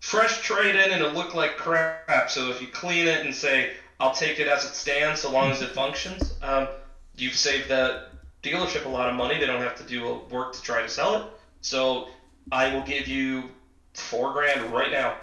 fresh 0.00 0.42
trade 0.42 0.76
in 0.76 0.92
and 0.92 1.02
it 1.02 1.14
looked 1.14 1.34
like 1.34 1.56
crap. 1.56 2.30
So 2.30 2.50
if 2.50 2.60
you 2.60 2.68
clean 2.68 3.06
it 3.08 3.24
and 3.24 3.34
say, 3.34 3.72
I'll 4.00 4.14
take 4.14 4.38
it 4.38 4.48
as 4.48 4.64
it 4.64 4.74
stands 4.74 5.20
so 5.20 5.30
long 5.30 5.50
as 5.50 5.60
it 5.60 5.70
functions, 5.70 6.34
um, 6.42 6.68
you've 7.16 7.34
saved 7.34 7.68
that 7.68 8.10
dealership 8.42 8.86
a 8.86 8.88
lot 8.88 9.08
of 9.08 9.16
money. 9.16 9.38
They 9.38 9.46
don't 9.46 9.60
have 9.60 9.76
to 9.76 9.84
do 9.84 10.20
work 10.30 10.54
to 10.54 10.62
try 10.62 10.82
to 10.82 10.88
sell 10.88 11.16
it. 11.16 11.22
So 11.60 12.08
I 12.52 12.72
will 12.72 12.82
give 12.82 13.08
you 13.08 13.50
four 13.98 14.32
grand 14.32 14.72
right 14.72 14.90
now. 14.90 15.16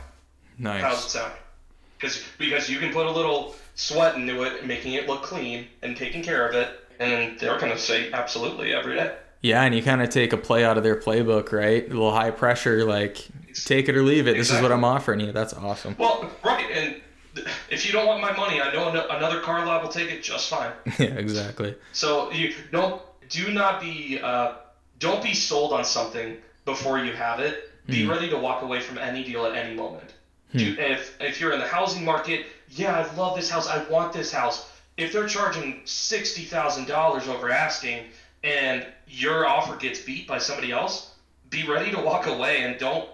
Nice. 0.57 0.81
How's 0.81 1.05
it 1.05 1.09
sound? 1.09 1.33
Because 1.97 2.23
because 2.38 2.69
you 2.69 2.79
can 2.79 2.91
put 2.91 3.05
a 3.05 3.11
little 3.11 3.55
sweat 3.75 4.15
into 4.15 4.43
it, 4.43 4.65
making 4.65 4.93
it 4.93 5.07
look 5.07 5.23
clean 5.23 5.67
and 5.81 5.95
taking 5.95 6.23
care 6.23 6.47
of 6.47 6.55
it, 6.55 6.69
and 6.99 7.39
they're 7.39 7.59
gonna 7.59 7.77
say 7.77 8.11
absolutely 8.11 8.73
every 8.73 8.95
day. 8.95 9.15
Yeah, 9.41 9.61
and 9.63 9.75
you 9.75 9.83
kind 9.83 10.01
of 10.01 10.09
take 10.09 10.33
a 10.33 10.38
play 10.38 10.65
out 10.65 10.77
of 10.77 10.83
their 10.83 10.95
playbook, 10.95 11.51
right? 11.51 11.85
A 11.85 11.89
little 11.89 12.11
high 12.11 12.31
pressure, 12.31 12.83
like 12.83 13.27
take 13.65 13.88
it 13.88 13.95
or 13.95 14.01
leave 14.01 14.27
it. 14.27 14.38
This 14.38 14.51
is 14.51 14.61
what 14.61 14.71
I'm 14.71 14.83
offering 14.83 15.19
you. 15.19 15.31
That's 15.31 15.53
awesome. 15.53 15.95
Well, 15.99 16.29
right, 16.43 16.65
and 16.71 17.01
if 17.69 17.85
you 17.85 17.91
don't 17.91 18.07
want 18.07 18.21
my 18.21 18.35
money, 18.35 18.61
I 18.61 18.73
know 18.73 18.89
another 19.09 19.41
car 19.41 19.65
lot 19.65 19.83
will 19.83 19.89
take 19.89 20.11
it 20.11 20.23
just 20.23 20.49
fine. 20.49 20.71
yeah, 20.99 21.07
exactly. 21.07 21.75
So 21.93 22.31
you 22.31 22.53
don't 22.71 23.01
do 23.29 23.51
not 23.51 23.81
be 23.81 24.19
uh, 24.21 24.53
don't 24.99 25.23
be 25.23 25.33
sold 25.33 25.73
on 25.73 25.83
something 25.83 26.38
before 26.65 26.99
you 26.99 27.13
have 27.13 27.39
it. 27.39 27.71
Be 27.88 28.04
hmm. 28.04 28.10
ready 28.10 28.30
to 28.30 28.38
walk 28.38 28.62
away 28.62 28.80
from 28.80 28.98
any 28.98 29.24
deal 29.24 29.45
at 29.45 29.56
any 29.56 29.76
moment. 29.76 30.13
Hmm. 30.52 30.58
Do, 30.58 30.76
if 30.80 31.19
if 31.21 31.39
you're 31.39 31.52
in 31.54 31.60
the 31.60 31.67
housing 31.67 32.04
market, 32.04 32.45
yeah, 32.69 32.98
I 32.98 33.15
love 33.15 33.36
this 33.36 33.50
house. 33.50 33.67
I 33.67 33.84
want 33.86 34.13
this 34.13 34.32
house. 34.32 34.71
If 34.98 35.12
they're 35.13 35.28
charging 35.28 35.82
sixty 35.86 36.43
thousand 36.43 36.88
dollars 36.88 37.28
over 37.28 37.50
asking, 37.50 38.06
and 38.43 38.86
your 39.08 39.48
offer 39.48 39.76
gets 39.76 40.00
beat 40.00 40.28
by 40.28 40.38
somebody 40.38 40.71
else, 40.71 41.13
be 41.50 41.67
ready 41.67 41.91
to 41.91 42.00
walk 42.00 42.28
away 42.28 42.63
and 42.63 42.80
don't 42.80 43.10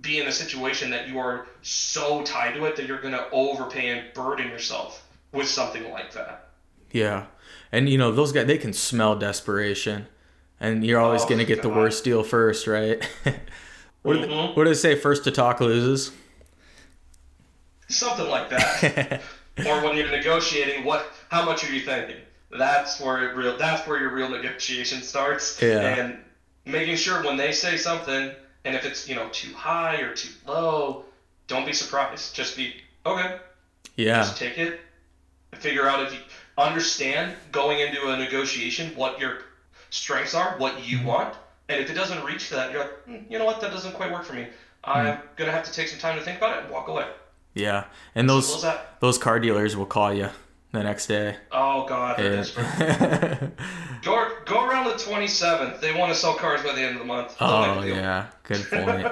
be 0.00 0.20
in 0.20 0.26
a 0.26 0.32
situation 0.32 0.90
that 0.90 1.08
you 1.08 1.18
are 1.18 1.46
so 1.62 2.22
tied 2.22 2.54
to 2.54 2.64
it 2.64 2.76
that 2.76 2.86
you're 2.86 3.00
going 3.00 3.14
to 3.14 3.30
overpay 3.30 3.90
and 3.90 4.12
burden 4.14 4.48
yourself 4.48 5.06
with 5.32 5.46
something 5.46 5.90
like 5.90 6.12
that. 6.12 6.48
Yeah, 6.90 7.26
and 7.70 7.88
you 7.88 7.96
know 7.96 8.12
those 8.12 8.32
guys 8.32 8.46
they 8.46 8.58
can 8.58 8.72
smell 8.72 9.16
desperation, 9.16 10.06
and 10.60 10.84
you're 10.84 11.00
always 11.00 11.22
Oh, 11.22 11.28
gonna 11.28 11.44
get 11.44 11.62
the 11.62 11.70
worst 11.70 12.04
deal 12.04 12.22
first, 12.22 12.66
right? 12.66 13.08
what, 14.02 14.14
do 14.14 14.20
they, 14.22 14.26
Mhm. 14.28 14.56
what 14.56 14.76
say? 14.76 14.94
First 14.94 15.24
to 15.24 15.30
talk 15.30 15.60
loses. 15.60 16.12
Something 17.88 18.28
like 18.28 18.48
that. 18.50 19.20
or 19.66 19.82
when 19.84 19.96
you're 19.96 20.10
negotiating, 20.10 20.84
what 20.84 21.06
how 21.30 21.44
much 21.44 21.68
are 21.68 21.72
you 21.72 21.80
thinking? 21.82 22.16
That's 22.50 23.00
where 23.00 23.30
it 23.30 23.36
real 23.36 23.56
that's 23.56 23.86
where 23.86 23.98
your 24.00 24.10
real 24.10 24.28
negotiation 24.28 25.02
starts. 25.02 25.60
Yeah. 25.60 25.80
And 25.80 26.18
making 26.64 26.96
sure 26.96 27.22
when 27.24 27.36
they 27.36 27.52
say 27.52 27.76
something, 27.76 28.32
and 28.64 28.74
if 28.76 28.84
it's 28.84 29.08
you 29.08 29.14
know 29.14 29.28
too 29.30 29.52
high 29.54 29.96
or 29.96 30.14
too 30.14 30.30
low, 30.46 31.04
don't 31.48 31.66
be 31.66 31.72
surprised. 31.72 32.34
Just 32.34 32.56
be 32.56 32.74
okay. 33.04 33.38
Yeah, 33.96 34.18
Just 34.22 34.38
take 34.38 34.56
it. 34.56 34.80
Figure 35.56 35.86
out 35.86 36.02
if 36.06 36.14
you 36.14 36.20
understand 36.56 37.34
going 37.52 37.80
into 37.80 38.08
a 38.08 38.16
negotiation 38.16 38.90
what 38.96 39.20
your 39.20 39.38
strengths 39.90 40.34
are, 40.34 40.54
what 40.56 40.82
you 40.86 41.02
want, 41.04 41.34
and 41.72 41.82
if 41.82 41.90
it 41.90 41.94
doesn't 41.94 42.24
reach 42.24 42.50
that, 42.50 42.70
you're 42.72 42.80
like, 42.82 43.04
"Hmm, 43.04 43.16
you 43.28 43.38
know 43.38 43.44
what, 43.44 43.60
that 43.60 43.70
doesn't 43.70 43.92
quite 43.94 44.12
work 44.12 44.24
for 44.24 44.34
me. 44.34 44.46
I'm 44.84 45.18
gonna 45.36 45.52
have 45.52 45.64
to 45.64 45.72
take 45.72 45.88
some 45.88 45.98
time 45.98 46.18
to 46.18 46.24
think 46.24 46.38
about 46.38 46.56
it 46.58 46.64
and 46.64 46.72
walk 46.72 46.88
away. 46.88 47.06
yeah, 47.54 47.84
and 48.14 48.28
those 48.28 48.64
those 49.00 49.18
car 49.18 49.38
dealers 49.40 49.76
will 49.76 49.86
call 49.86 50.12
you 50.12 50.28
the 50.72 50.82
next 50.82 51.06
day. 51.06 51.36
Oh 51.52 51.84
God. 51.86 52.18
Yeah. 52.18 53.48
Go 54.02 54.28
go 54.46 54.66
around 54.66 54.84
the 54.86 54.94
27th. 54.94 55.80
They 55.80 55.94
want 55.94 56.12
to 56.12 56.18
sell 56.18 56.34
cars 56.34 56.62
by 56.62 56.72
the 56.74 56.80
end 56.80 56.94
of 56.96 56.98
the 57.00 57.04
month. 57.06 57.38
They'll 57.38 57.48
oh 57.48 57.82
yeah, 57.82 58.26
good 58.42 58.64
point. 58.70 59.06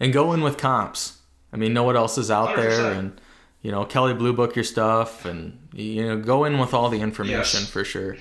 and 0.00 0.12
go 0.12 0.32
in 0.32 0.40
with 0.40 0.56
comps. 0.56 1.18
I 1.52 1.56
mean, 1.56 1.72
know 1.74 1.82
what 1.82 1.96
else 1.96 2.16
is 2.16 2.30
out 2.30 2.56
there, 2.56 2.70
100%. 2.70 2.98
and 2.98 3.20
you 3.60 3.70
know, 3.70 3.84
Kelley 3.84 4.14
Blue 4.14 4.32
Book 4.32 4.56
your 4.56 4.64
stuff, 4.64 5.24
and 5.26 5.58
you 5.74 6.06
know, 6.06 6.18
go 6.18 6.44
in 6.44 6.58
with 6.58 6.72
all 6.72 6.88
the 6.88 7.00
information 7.00 7.60
Yes. 7.60 7.68
for 7.68 7.84
sure. 7.84 8.16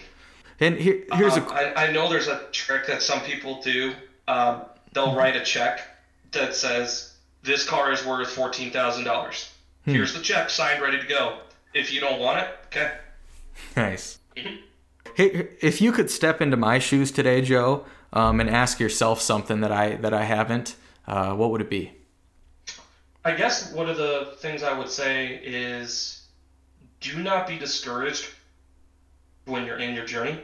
And 0.60 0.78
here, 0.78 1.04
here's 1.14 1.38
Um, 1.38 1.48
a 1.48 1.54
I, 1.54 1.86
I 1.88 1.92
know 1.92 2.10
there's 2.10 2.28
a 2.28 2.44
trick 2.52 2.86
that 2.88 3.02
some 3.02 3.22
people 3.22 3.62
do. 3.62 3.94
Um, 4.28 4.64
they'll 4.94 5.16
write 5.16 5.36
a 5.36 5.44
check 5.44 5.82
that 6.32 6.54
says 6.56 7.14
this 7.44 7.68
car 7.68 7.92
is 7.92 8.06
worth 8.06 8.30
fourteen 8.30 8.72
thousand 8.72 9.06
dollars. 9.06 9.52
Here's 9.86 10.14
the 10.14 10.22
check, 10.22 10.50
signed, 10.52 10.82
ready 10.84 11.00
to 11.00 11.08
go. 11.08 11.40
If 11.74 11.92
you 11.92 12.00
don't 12.00 12.20
want 12.20 12.40
it, 12.40 12.48
okay. 12.68 12.92
Nice. 13.76 14.20
Hey, 15.16 15.50
if 15.62 15.82
you 15.82 15.92
could 15.92 16.10
step 16.12 16.42
into 16.42 16.56
my 16.56 16.80
shoes 16.80 17.12
today, 17.12 17.42
Joe, 17.42 17.86
um, 18.14 18.40
and 18.40 18.50
ask 18.50 18.80
yourself 18.80 19.20
something 19.22 19.62
that 19.62 19.72
I 19.72 19.96
that 19.96 20.14
I 20.14 20.24
haven't, 20.24 20.76
uh, 21.08 21.34
what 21.34 21.52
would 21.52 21.62
it 21.62 21.70
be? 21.70 21.92
I 23.26 23.34
guess 23.36 23.74
one 23.74 23.90
of 23.90 23.98
the 23.98 24.34
things 24.40 24.64
I 24.64 24.78
would 24.78 24.90
say 24.90 25.42
is 25.44 26.24
do 27.02 27.22
not 27.22 27.48
be 27.48 27.58
discouraged 27.58 28.28
when 29.50 29.66
you're 29.66 29.78
in 29.78 29.96
your 29.96 30.06
journey, 30.06 30.40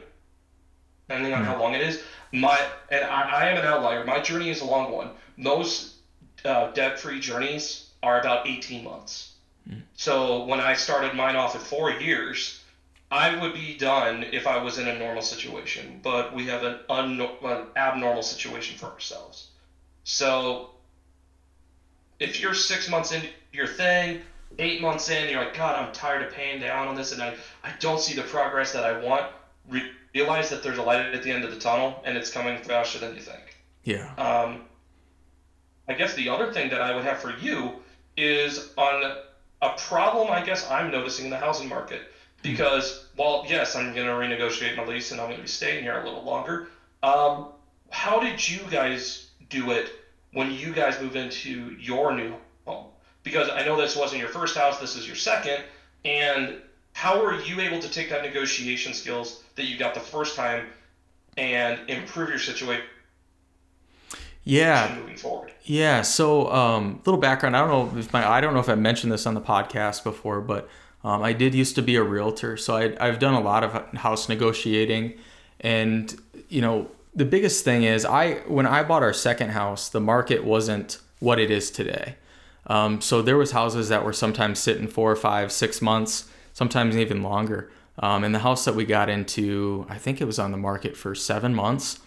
depending 1.08 1.32
on 1.32 1.44
how 1.44 1.58
long 1.58 1.74
it 1.74 1.82
is. 1.82 2.02
My 2.32 2.58
and 2.90 3.04
I, 3.04 3.22
I 3.22 3.46
am 3.46 3.56
an 3.56 3.64
outlier. 3.64 4.04
My 4.04 4.20
journey 4.20 4.50
is 4.50 4.60
a 4.60 4.64
long 4.64 4.92
one. 4.92 5.10
Most 5.36 5.94
uh, 6.44 6.72
debt-free 6.72 7.20
journeys 7.20 7.88
are 8.02 8.20
about 8.20 8.46
18 8.46 8.84
months. 8.84 9.32
So 9.94 10.44
when 10.44 10.60
I 10.60 10.74
started 10.74 11.14
mine 11.14 11.34
off 11.36 11.56
at 11.56 11.62
four 11.62 11.90
years, 11.90 12.60
I 13.10 13.38
would 13.40 13.54
be 13.54 13.76
done 13.76 14.24
if 14.32 14.46
I 14.46 14.58
was 14.58 14.78
in 14.78 14.86
a 14.86 14.98
normal 14.98 15.22
situation. 15.22 16.00
But 16.02 16.32
we 16.34 16.46
have 16.46 16.62
an, 16.62 16.76
unno- 16.88 17.42
an 17.42 17.66
abnormal 17.74 18.22
situation 18.22 18.76
for 18.76 18.86
ourselves. 18.86 19.48
So 20.04 20.70
if 22.20 22.40
you're 22.40 22.54
six 22.54 22.88
months 22.88 23.12
into 23.12 23.28
your 23.52 23.66
thing, 23.66 24.20
eight 24.58 24.80
months 24.80 25.08
in, 25.08 25.28
you're 25.28 25.42
like, 25.42 25.56
God, 25.56 25.76
I'm 25.76 25.92
tired 25.92 26.22
of 26.22 26.32
paying 26.32 26.60
down 26.60 26.88
on 26.88 26.94
this, 26.94 27.12
and 27.12 27.22
I, 27.22 27.34
I 27.62 27.72
don't 27.80 28.00
see 28.00 28.14
the 28.14 28.22
progress 28.22 28.72
that 28.72 28.84
I 28.84 29.02
want. 29.02 29.26
Re- 29.68 29.90
realize 30.14 30.48
that 30.50 30.62
there's 30.62 30.78
a 30.78 30.82
light 30.82 31.14
at 31.14 31.22
the 31.22 31.30
end 31.30 31.44
of 31.44 31.50
the 31.50 31.58
tunnel, 31.58 32.00
and 32.04 32.16
it's 32.16 32.30
coming 32.30 32.62
faster 32.62 32.98
than 32.98 33.14
you 33.14 33.20
think. 33.20 33.56
Yeah. 33.84 34.12
Um, 34.16 34.62
I 35.88 35.94
guess 35.94 36.14
the 36.14 36.28
other 36.28 36.52
thing 36.52 36.70
that 36.70 36.80
I 36.80 36.94
would 36.94 37.04
have 37.04 37.18
for 37.18 37.36
you 37.36 37.72
is 38.16 38.70
on 38.76 39.16
a 39.62 39.70
problem 39.76 40.30
I 40.30 40.42
guess 40.42 40.68
I'm 40.68 40.90
noticing 40.90 41.26
in 41.26 41.30
the 41.30 41.38
housing 41.38 41.68
market. 41.68 42.02
Because, 42.42 43.06
while 43.16 43.44
yes, 43.48 43.74
I'm 43.74 43.94
going 43.94 44.06
to 44.06 44.12
renegotiate 44.12 44.76
my 44.76 44.84
lease 44.84 45.10
and 45.10 45.20
I'm 45.20 45.26
going 45.26 45.38
to 45.38 45.42
be 45.42 45.48
staying 45.48 45.82
here 45.82 45.98
a 45.98 46.04
little 46.04 46.22
longer, 46.22 46.68
um, 47.02 47.48
how 47.90 48.20
did 48.20 48.46
you 48.46 48.60
guys 48.70 49.28
do 49.48 49.70
it 49.70 49.90
when 50.32 50.52
you 50.52 50.72
guys 50.72 51.00
move 51.00 51.16
into 51.16 51.76
your 51.80 52.14
new? 52.14 52.34
Because 53.26 53.48
I 53.50 53.64
know 53.64 53.76
this 53.76 53.96
wasn't 53.96 54.20
your 54.20 54.28
first 54.30 54.56
house, 54.56 54.78
this 54.78 54.94
is 54.94 55.04
your 55.04 55.16
second, 55.16 55.64
and 56.04 56.58
how 56.92 57.20
were 57.20 57.34
you 57.40 57.60
able 57.60 57.80
to 57.80 57.90
take 57.90 58.08
that 58.10 58.22
negotiation 58.22 58.94
skills 58.94 59.42
that 59.56 59.64
you 59.64 59.76
got 59.76 59.94
the 59.94 60.00
first 60.00 60.36
time 60.36 60.66
and 61.36 61.80
improve 61.90 62.28
your 62.28 62.38
situation 62.38 62.84
Yeah. 64.44 64.94
moving 64.96 65.16
forward? 65.16 65.50
Yeah. 65.64 66.02
So, 66.02 66.52
um, 66.52 67.00
little 67.04 67.20
background. 67.20 67.56
I 67.56 67.66
don't 67.66 67.68
know 67.92 67.98
if 67.98 68.12
my 68.12 68.24
I 68.24 68.40
don't 68.40 68.54
know 68.54 68.60
if 68.60 68.68
I 68.68 68.76
mentioned 68.76 69.10
this 69.10 69.26
on 69.26 69.34
the 69.34 69.40
podcast 69.40 70.04
before, 70.04 70.40
but 70.40 70.68
um, 71.02 71.20
I 71.24 71.32
did 71.32 71.52
used 71.52 71.74
to 71.74 71.82
be 71.82 71.96
a 71.96 72.04
realtor, 72.04 72.56
so 72.56 72.76
I, 72.76 72.96
I've 73.00 73.18
done 73.18 73.34
a 73.34 73.40
lot 73.40 73.64
of 73.64 73.72
house 73.98 74.28
negotiating, 74.28 75.14
and 75.60 76.14
you 76.48 76.60
know 76.60 76.88
the 77.12 77.24
biggest 77.24 77.64
thing 77.64 77.82
is 77.82 78.04
I 78.04 78.34
when 78.46 78.66
I 78.68 78.84
bought 78.84 79.02
our 79.02 79.12
second 79.12 79.50
house, 79.50 79.88
the 79.88 80.00
market 80.00 80.44
wasn't 80.44 80.98
what 81.18 81.40
it 81.40 81.50
is 81.50 81.72
today. 81.72 82.14
Um, 82.66 83.00
so 83.00 83.22
there 83.22 83.36
was 83.36 83.52
houses 83.52 83.88
that 83.88 84.04
were 84.04 84.12
sometimes 84.12 84.58
sitting 84.58 84.88
four 84.88 85.10
or 85.10 85.16
five, 85.16 85.52
six 85.52 85.80
months, 85.80 86.28
sometimes 86.52 86.96
even 86.96 87.22
longer. 87.22 87.70
Um, 87.98 88.24
and 88.24 88.34
the 88.34 88.40
house 88.40 88.64
that 88.64 88.74
we 88.74 88.84
got 88.84 89.08
into, 89.08 89.86
I 89.88 89.98
think 89.98 90.20
it 90.20 90.24
was 90.24 90.38
on 90.38 90.50
the 90.50 90.58
market 90.58 90.96
for 90.96 91.14
seven 91.14 91.54
months. 91.54 92.00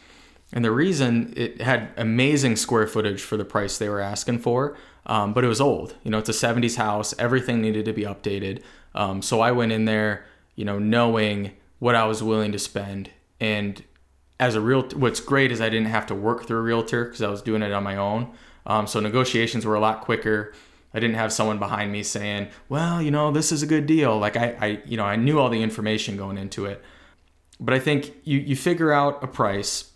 And 0.52 0.66
the 0.66 0.72
reason 0.72 1.34
it 1.38 1.62
had 1.62 1.90
amazing 1.96 2.56
square 2.56 2.88
footage 2.88 3.22
for 3.22 3.38
the 3.38 3.46
price 3.46 3.78
they 3.78 3.90
were 3.90 4.02
asking 4.02 4.40
for, 4.40 4.78
um, 5.06 5.34
but 5.34 5.44
it 5.44 5.48
was 5.48 5.62
old. 5.62 5.96
You 6.04 6.12
know, 6.12 6.18
it's 6.18 6.30
a 6.30 6.34
70s 6.34 6.76
house. 6.76 7.14
Everything 7.18 7.62
needed 7.62 7.86
to 7.86 7.94
be 7.94 8.04
updated. 8.04 8.62
Um, 8.96 9.22
so 9.22 9.42
I 9.42 9.52
went 9.52 9.72
in 9.72 9.86
there, 9.86 10.26
you 10.56 10.66
know, 10.66 10.80
knowing 10.80 11.52
what 11.78 11.96
I 11.96 12.06
was 12.06 12.22
willing 12.22 12.52
to 12.52 12.60
spend. 12.60 13.12
And 13.40 13.84
as 14.40 14.56
a 14.56 14.62
real, 14.62 14.84
what's 14.90 15.20
great 15.20 15.52
is 15.52 15.62
I 15.62 15.70
didn't 15.70 15.88
have 15.88 16.08
to 16.08 16.16
work 16.16 16.46
through 16.46 16.60
a 16.60 16.64
realtor 16.64 17.06
because 17.06 17.22
I 17.22 17.30
was 17.30 17.42
doing 17.42 17.62
it 17.62 17.72
on 17.72 17.84
my 17.84 17.96
own. 17.96 18.32
Um, 18.66 18.88
so 18.88 19.00
negotiations 19.00 19.66
were 19.66 19.76
a 19.76 19.80
lot 19.80 20.02
quicker. 20.02 20.54
I 20.94 21.00
didn't 21.00 21.16
have 21.16 21.32
someone 21.32 21.60
behind 21.60 21.92
me 21.92 22.04
saying, 22.04 22.50
"Well, 22.68 23.02
you 23.02 23.12
know, 23.12 23.32
this 23.32 23.52
is 23.52 23.62
a 23.62 23.68
good 23.68 23.86
deal." 23.86 24.18
Like 24.18 24.36
I, 24.36 24.56
I, 24.60 24.66
you 24.86 24.98
know, 24.98 25.06
I 25.06 25.16
knew 25.16 25.40
all 25.40 25.50
the 25.50 25.62
information 25.62 26.18
going 26.18 26.38
into 26.38 26.66
it. 26.66 26.84
But 27.60 27.74
I 27.74 27.80
think 27.80 28.14
you 28.24 28.40
you 28.40 28.56
figure 28.56 28.92
out 28.92 29.24
a 29.24 29.28
price, 29.28 29.92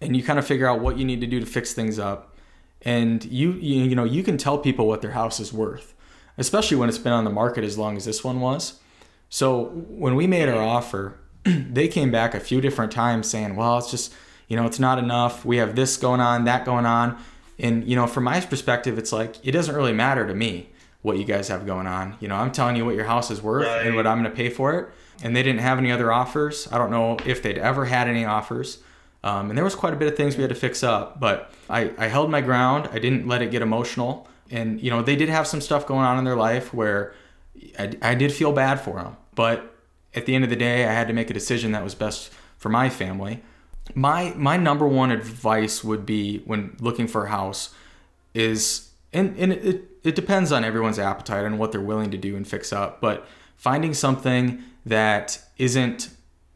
and 0.00 0.16
you 0.16 0.22
kind 0.22 0.38
of 0.38 0.46
figure 0.46 0.66
out 0.66 0.80
what 0.80 0.98
you 0.98 1.04
need 1.04 1.20
to 1.20 1.26
do 1.26 1.40
to 1.40 1.46
fix 1.46 1.72
things 1.72 1.98
up, 1.98 2.36
and 2.82 3.24
you 3.24 3.52
you, 3.52 3.84
you 3.84 3.94
know 3.94 4.04
you 4.04 4.22
can 4.22 4.36
tell 4.36 4.58
people 4.58 4.86
what 4.86 5.00
their 5.00 5.12
house 5.12 5.40
is 5.40 5.52
worth, 5.52 5.94
especially 6.36 6.76
when 6.76 6.88
it's 6.88 6.98
been 6.98 7.12
on 7.12 7.24
the 7.24 7.30
market 7.30 7.64
as 7.64 7.78
long 7.78 7.96
as 7.96 8.04
this 8.04 8.22
one 8.22 8.40
was. 8.40 8.80
So 9.30 9.66
when 9.88 10.14
we 10.14 10.26
made 10.26 10.48
our 10.48 10.62
offer, 10.62 11.18
they 11.44 11.88
came 11.88 12.10
back 12.10 12.34
a 12.34 12.40
few 12.40 12.60
different 12.60 12.92
times 12.92 13.30
saying, 13.30 13.56
"Well, 13.56 13.78
it's 13.78 13.90
just 13.90 14.12
you 14.48 14.56
know 14.56 14.66
it's 14.66 14.80
not 14.80 14.98
enough. 14.98 15.44
We 15.44 15.56
have 15.56 15.74
this 15.74 15.96
going 15.96 16.20
on, 16.20 16.44
that 16.44 16.66
going 16.66 16.86
on." 16.86 17.16
And 17.58 17.86
you 17.88 17.96
know, 17.96 18.06
from 18.06 18.24
my 18.24 18.40
perspective, 18.40 18.98
it's 18.98 19.12
like 19.12 19.36
it 19.46 19.52
doesn't 19.52 19.74
really 19.74 19.92
matter 19.92 20.26
to 20.26 20.34
me 20.34 20.70
what 21.02 21.16
you 21.18 21.24
guys 21.24 21.48
have 21.48 21.66
going 21.66 21.86
on. 21.86 22.16
You 22.20 22.28
know, 22.28 22.36
I'm 22.36 22.52
telling 22.52 22.76
you 22.76 22.84
what 22.84 22.94
your 22.94 23.04
house 23.04 23.30
is 23.30 23.40
worth 23.42 23.66
Right. 23.66 23.86
and 23.86 23.96
what 23.96 24.06
I'm 24.06 24.20
going 24.20 24.30
to 24.30 24.36
pay 24.36 24.48
for 24.50 24.78
it. 24.78 24.88
And 25.22 25.34
they 25.34 25.42
didn't 25.42 25.60
have 25.60 25.78
any 25.78 25.90
other 25.90 26.12
offers. 26.12 26.68
I 26.72 26.78
don't 26.78 26.90
know 26.90 27.16
if 27.24 27.42
they'd 27.42 27.58
ever 27.58 27.84
had 27.86 28.08
any 28.08 28.24
offers. 28.24 28.78
Um, 29.24 29.48
and 29.50 29.56
there 29.56 29.64
was 29.64 29.74
quite 29.74 29.92
a 29.92 29.96
bit 29.96 30.06
of 30.08 30.16
things 30.16 30.36
we 30.36 30.42
had 30.42 30.50
to 30.50 30.54
fix 30.54 30.84
up, 30.84 31.18
but 31.18 31.50
I, 31.68 31.90
I 31.98 32.06
held 32.06 32.30
my 32.30 32.40
ground. 32.40 32.88
I 32.92 33.00
didn't 33.00 33.26
let 33.26 33.42
it 33.42 33.50
get 33.50 33.62
emotional. 33.62 34.28
And 34.50 34.80
you 34.80 34.90
know, 34.90 35.02
they 35.02 35.16
did 35.16 35.28
have 35.28 35.46
some 35.46 35.60
stuff 35.60 35.86
going 35.86 36.04
on 36.04 36.18
in 36.18 36.24
their 36.24 36.36
life 36.36 36.72
where 36.72 37.14
I, 37.78 37.92
I 38.00 38.14
did 38.14 38.32
feel 38.32 38.52
bad 38.52 38.80
for 38.80 38.94
them. 39.02 39.16
But 39.34 39.74
at 40.14 40.26
the 40.26 40.34
end 40.36 40.44
of 40.44 40.50
the 40.50 40.56
day, 40.56 40.84
I 40.86 40.92
had 40.92 41.08
to 41.08 41.14
make 41.14 41.30
a 41.30 41.34
decision 41.34 41.72
that 41.72 41.82
was 41.82 41.94
best 41.96 42.32
for 42.56 42.68
my 42.68 42.88
family 42.88 43.42
my 43.94 44.32
my 44.36 44.56
number 44.56 44.86
one 44.86 45.10
advice 45.10 45.82
would 45.82 46.04
be 46.04 46.38
when 46.40 46.76
looking 46.80 47.06
for 47.06 47.26
a 47.26 47.28
house 47.28 47.74
is 48.34 48.90
and, 49.12 49.36
and 49.38 49.52
it, 49.52 49.84
it 50.04 50.14
depends 50.14 50.52
on 50.52 50.64
everyone's 50.64 50.98
appetite 50.98 51.44
and 51.44 51.58
what 51.58 51.72
they're 51.72 51.80
willing 51.80 52.10
to 52.10 52.18
do 52.18 52.36
and 52.36 52.46
fix 52.46 52.72
up 52.72 53.00
but 53.00 53.26
finding 53.56 53.94
something 53.94 54.62
that 54.84 55.42
isn't 55.56 56.10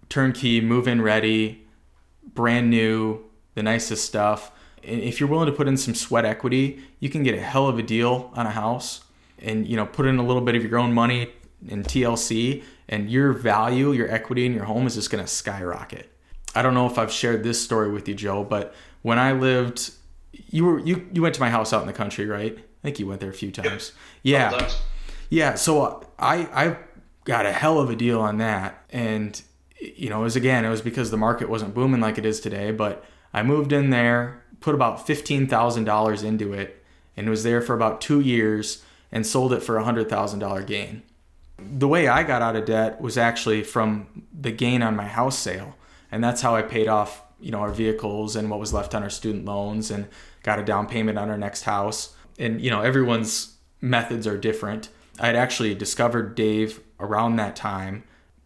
turnkey 0.08 0.60
move 0.60 0.86
in 0.86 1.00
ready 1.00 1.64
brand 2.34 2.70
new 2.70 3.24
the 3.54 3.62
nicest 3.62 4.06
stuff. 4.06 4.50
If 4.82 5.20
you're 5.20 5.28
willing 5.28 5.46
to 5.46 5.52
put 5.52 5.68
in 5.68 5.76
some 5.76 5.94
sweat 5.94 6.24
equity 6.24 6.82
you 7.00 7.08
can 7.08 7.22
get 7.22 7.34
a 7.34 7.40
hell 7.40 7.66
of 7.68 7.78
a 7.78 7.82
deal 7.82 8.30
on 8.34 8.46
a 8.46 8.50
house 8.50 9.04
and 9.38 9.66
you 9.66 9.76
know 9.76 9.86
put 9.86 10.06
in 10.06 10.18
a 10.18 10.22
little 10.22 10.42
bit 10.42 10.54
of 10.54 10.64
your 10.64 10.78
own 10.78 10.92
money 10.92 11.32
in 11.66 11.82
TLC 11.82 12.62
and 12.88 13.10
your 13.10 13.32
value 13.32 13.92
your 13.92 14.10
equity 14.10 14.44
in 14.44 14.52
your 14.52 14.64
home 14.64 14.86
is 14.86 14.94
just 14.94 15.10
going 15.10 15.24
to 15.24 15.30
skyrocket 15.30 16.11
I 16.54 16.62
don't 16.62 16.74
know 16.74 16.86
if 16.86 16.98
I've 16.98 17.12
shared 17.12 17.42
this 17.42 17.62
story 17.62 17.90
with 17.90 18.08
you, 18.08 18.14
Joe, 18.14 18.44
but 18.44 18.74
when 19.02 19.18
I 19.18 19.32
lived, 19.32 19.90
you 20.32 20.64
were 20.64 20.78
you 20.78 21.08
you 21.12 21.22
went 21.22 21.34
to 21.34 21.40
my 21.40 21.50
house 21.50 21.72
out 21.72 21.80
in 21.80 21.86
the 21.86 21.92
country, 21.92 22.26
right? 22.26 22.56
I 22.56 22.82
think 22.82 22.98
you 22.98 23.06
went 23.06 23.20
there 23.20 23.30
a 23.30 23.34
few 23.34 23.50
times. 23.50 23.92
Yeah, 24.22 24.50
Sometimes. 24.50 24.80
yeah. 25.30 25.54
So 25.54 26.06
I 26.18 26.36
I 26.52 26.76
got 27.24 27.46
a 27.46 27.52
hell 27.52 27.78
of 27.78 27.90
a 27.90 27.96
deal 27.96 28.20
on 28.20 28.38
that, 28.38 28.84
and 28.90 29.40
you 29.80 30.10
know, 30.10 30.20
it 30.20 30.24
was 30.24 30.36
again, 30.36 30.64
it 30.64 30.70
was 30.70 30.82
because 30.82 31.10
the 31.10 31.16
market 31.16 31.48
wasn't 31.48 31.74
booming 31.74 32.00
like 32.00 32.18
it 32.18 32.26
is 32.26 32.40
today. 32.40 32.70
But 32.70 33.04
I 33.32 33.42
moved 33.42 33.72
in 33.72 33.90
there, 33.90 34.42
put 34.60 34.74
about 34.74 35.06
fifteen 35.06 35.46
thousand 35.46 35.84
dollars 35.84 36.22
into 36.22 36.52
it, 36.52 36.84
and 37.16 37.28
was 37.30 37.42
there 37.44 37.60
for 37.62 37.74
about 37.74 38.00
two 38.00 38.20
years, 38.20 38.82
and 39.10 39.26
sold 39.26 39.52
it 39.52 39.62
for 39.62 39.76
a 39.76 39.84
hundred 39.84 40.08
thousand 40.08 40.40
dollar 40.40 40.62
gain. 40.62 41.02
The 41.58 41.88
way 41.88 42.08
I 42.08 42.24
got 42.24 42.42
out 42.42 42.56
of 42.56 42.64
debt 42.64 43.00
was 43.00 43.16
actually 43.16 43.62
from 43.62 44.24
the 44.38 44.50
gain 44.50 44.82
on 44.82 44.96
my 44.96 45.06
house 45.06 45.38
sale 45.38 45.76
and 46.12 46.22
that's 46.22 46.40
how 46.42 46.54
I 46.54 46.62
paid 46.62 46.86
off 46.86 47.22
you 47.40 47.50
know 47.50 47.58
our 47.58 47.72
vehicles 47.72 48.36
and 48.36 48.48
what 48.48 48.60
was 48.60 48.72
left 48.72 48.94
on 48.94 49.02
our 49.02 49.10
student 49.10 49.44
loans 49.44 49.90
and 49.90 50.06
got 50.44 50.60
a 50.60 50.64
down 50.64 50.86
payment 50.86 51.18
on 51.18 51.28
our 51.28 51.36
next 51.36 51.62
house 51.62 52.14
and 52.38 52.60
you 52.60 52.70
know 52.70 52.82
everyone's 52.82 53.56
methods 53.80 54.28
are 54.28 54.38
different 54.38 54.90
i 55.18 55.26
had 55.26 55.34
actually 55.34 55.74
discovered 55.74 56.36
dave 56.36 56.80
around 57.00 57.34
that 57.34 57.56
time 57.56 58.04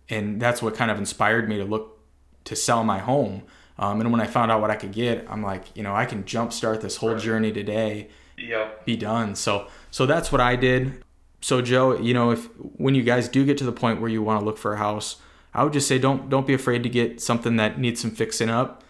and 0.09 0.41
that's 0.41 0.63
what 0.63 0.75
kind 0.75 0.91
of 0.91 0.97
inspired 0.97 1.47
me 1.47 1.59
to 1.59 1.65
look 1.65 2.01
to 2.45 2.57
sell 2.57 2.83
my 2.85 2.99
home 2.99 3.43
um, 3.79 4.01
and 4.01 4.11
when 4.11 4.21
i 4.23 4.27
found 4.27 4.51
out 4.51 4.63
what 4.63 4.71
i 4.71 4.77
could 4.77 4.93
get 4.93 5.27
i'm 5.29 5.43
like 5.43 5.65
you 5.77 5.83
know 5.83 5.95
i 5.95 6.07
can 6.07 6.25
jumpstart 6.25 6.81
this 6.81 6.97
whole 6.97 7.19
journey 7.19 7.53
today 7.53 8.09
Yep. 8.39 8.85
be 8.85 8.97
done. 8.97 9.35
So 9.35 9.67
so 9.91 10.07
that's 10.07 10.31
what 10.31 10.41
I 10.41 10.57
did. 10.57 11.03
So 11.41 11.63
Joe, 11.63 11.99
you 11.99 12.15
know, 12.15 12.31
if 12.33 12.47
when 12.77 12.95
you 12.95 13.03
guys 13.03 13.29
do 13.29 13.45
get 13.45 13.59
to 13.59 13.65
the 13.65 13.73
point 13.73 14.01
where 14.01 14.11
you 14.11 14.23
want 14.23 14.41
to 14.41 14.45
look 14.45 14.59
for 14.59 14.75
a 14.75 14.79
house, 14.79 15.17
I 15.57 15.65
would 15.65 15.73
just 15.73 15.89
say 15.89 15.99
don't 15.99 16.29
don't 16.29 16.47
be 16.47 16.53
afraid 16.53 16.83
to 16.83 16.89
get 16.91 17.21
something 17.21 17.57
that 17.57 17.81
needs 17.81 18.01
some 18.03 18.11
fixing 18.11 18.51
up. 18.51 18.85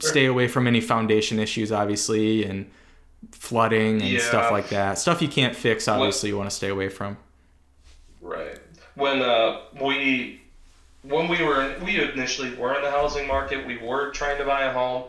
Stay 0.00 0.26
away 0.26 0.48
from 0.48 0.66
any 0.66 0.80
foundation 0.80 1.38
issues, 1.38 1.70
obviously, 1.70 2.44
and 2.44 2.68
flooding 3.30 4.02
and 4.02 4.10
Yeah. 4.10 4.18
stuff 4.18 4.50
like 4.50 4.68
that. 4.70 4.98
Stuff 4.98 5.22
you 5.22 5.28
can't 5.28 5.54
fix, 5.54 5.86
obviously, 5.86 6.30
you 6.30 6.36
want 6.36 6.50
to 6.50 6.56
stay 6.56 6.68
away 6.70 6.88
from. 6.88 7.16
Right. 8.20 8.58
When 8.96 9.22
uh, 9.22 9.60
we 9.80 10.40
when 11.02 11.28
we 11.28 11.40
were 11.40 11.72
we 11.84 12.02
initially 12.02 12.52
were 12.56 12.74
in 12.74 12.82
the 12.82 12.90
housing 12.90 13.28
market, 13.28 13.64
we 13.64 13.78
were 13.78 14.10
trying 14.10 14.38
to 14.38 14.44
buy 14.44 14.64
a 14.64 14.72
home, 14.72 15.04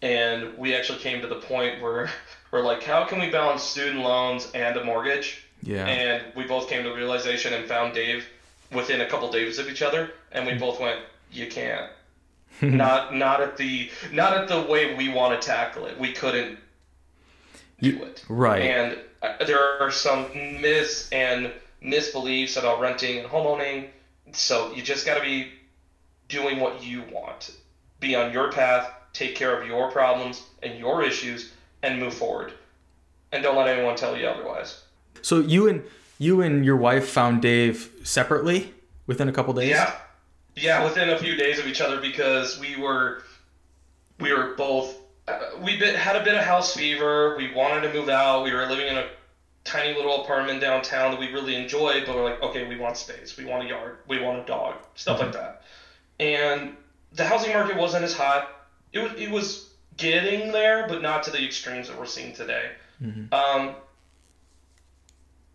and 0.00 0.56
we 0.56 0.74
actually 0.74 1.00
came 1.00 1.20
to 1.20 1.28
the 1.28 1.36
point 1.42 1.82
where 1.82 2.08
we're 2.50 2.62
like, 2.62 2.82
how 2.82 3.04
can 3.04 3.20
we 3.20 3.28
balance 3.28 3.62
student 3.62 4.00
loans 4.00 4.50
and 4.54 4.78
a 4.78 4.84
mortgage? 4.84 5.44
Yeah. 5.62 5.84
And 5.86 6.22
we 6.34 6.44
both 6.44 6.70
came 6.70 6.84
to 6.84 6.88
the 6.88 6.94
realization 6.94 7.52
and 7.52 7.66
found 7.68 7.92
Dave 7.92 8.24
within 8.72 9.00
a 9.00 9.06
couple 9.06 9.30
days 9.30 9.58
of 9.58 9.68
each 9.68 9.82
other, 9.82 10.10
and 10.32 10.46
we 10.46 10.54
both 10.54 10.80
went, 10.80 11.00
you 11.30 11.46
can't. 11.46 11.90
not 12.62 13.14
not 13.14 13.40
at 13.40 13.56
the 13.56 13.90
not 14.10 14.36
at 14.36 14.48
the 14.48 14.62
way 14.62 14.94
we 14.94 15.08
want 15.08 15.40
to 15.40 15.46
tackle 15.46 15.86
it. 15.86 15.98
We 15.98 16.12
couldn't 16.12 16.58
do 17.80 18.02
it. 18.02 18.24
right. 18.28 18.62
And 18.62 18.98
uh, 19.22 19.44
there 19.44 19.80
are 19.80 19.90
some 19.90 20.32
myths 20.34 21.08
and 21.12 21.52
misbeliefs 21.82 22.58
about 22.58 22.80
renting 22.80 23.18
and 23.18 23.28
homeowning. 23.28 23.88
So 24.32 24.72
you 24.74 24.82
just 24.82 25.06
got 25.06 25.14
to 25.14 25.20
be 25.20 25.52
doing 26.28 26.58
what 26.60 26.82
you 26.82 27.02
want. 27.12 27.52
Be 28.00 28.14
on 28.14 28.32
your 28.32 28.50
path, 28.50 28.90
take 29.12 29.34
care 29.34 29.60
of 29.60 29.66
your 29.66 29.90
problems 29.90 30.42
and 30.62 30.78
your 30.78 31.02
issues, 31.02 31.52
and 31.82 31.98
move 31.98 32.14
forward. 32.14 32.52
And 33.32 33.42
don't 33.42 33.56
let 33.56 33.68
anyone 33.68 33.96
tell 33.96 34.16
you 34.16 34.26
otherwise. 34.26 34.82
So 35.22 35.40
you 35.40 35.68
and 35.68 35.82
you 36.18 36.42
and 36.42 36.64
your 36.64 36.76
wife 36.76 37.08
found 37.08 37.42
Dave 37.42 37.90
separately 38.02 38.74
within 39.06 39.28
a 39.28 39.32
couple 39.32 39.54
days. 39.54 39.70
Yeah, 39.70 39.94
yeah, 40.56 40.84
within 40.84 41.10
a 41.10 41.18
few 41.18 41.36
days 41.36 41.58
of 41.58 41.66
each 41.66 41.80
other 41.80 42.00
because 42.00 42.58
we 42.60 42.76
were 42.76 43.22
we 44.20 44.32
were 44.32 44.54
both 44.56 44.96
uh, 45.26 45.38
we 45.62 45.78
bit, 45.78 45.94
had 45.96 46.16
a 46.16 46.24
bit 46.24 46.34
of 46.34 46.44
house 46.44 46.74
fever. 46.74 47.36
We 47.36 47.52
wanted 47.54 47.82
to 47.82 47.92
move 47.92 48.08
out. 48.08 48.44
We 48.44 48.52
were 48.52 48.66
living 48.66 48.88
in 48.88 48.98
a 48.98 49.08
tiny 49.64 49.94
little 49.94 50.22
apartment 50.24 50.60
downtown 50.60 51.10
that 51.10 51.20
we 51.20 51.30
really 51.32 51.54
enjoyed, 51.54 52.04
but 52.06 52.14
we're 52.14 52.24
like, 52.24 52.42
okay, 52.42 52.66
we 52.66 52.76
want 52.76 52.96
space. 52.96 53.36
We 53.36 53.44
want 53.44 53.64
a 53.64 53.68
yard. 53.68 53.98
We 54.08 54.20
want 54.20 54.38
a 54.38 54.44
dog. 54.44 54.76
Stuff 54.94 55.20
like 55.20 55.32
that. 55.32 55.62
And 56.18 56.76
the 57.12 57.24
housing 57.24 57.52
market 57.52 57.76
wasn't 57.76 58.04
as 58.04 58.14
hot. 58.14 58.66
It 58.92 58.98
was 58.98 59.12
it 59.12 59.30
was 59.30 59.70
getting 59.96 60.52
there, 60.52 60.86
but 60.88 61.02
not 61.02 61.22
to 61.24 61.30
the 61.30 61.44
extremes 61.44 61.88
that 61.88 61.98
we're 61.98 62.06
seeing 62.06 62.34
today. 62.34 62.70
Um, 63.32 63.74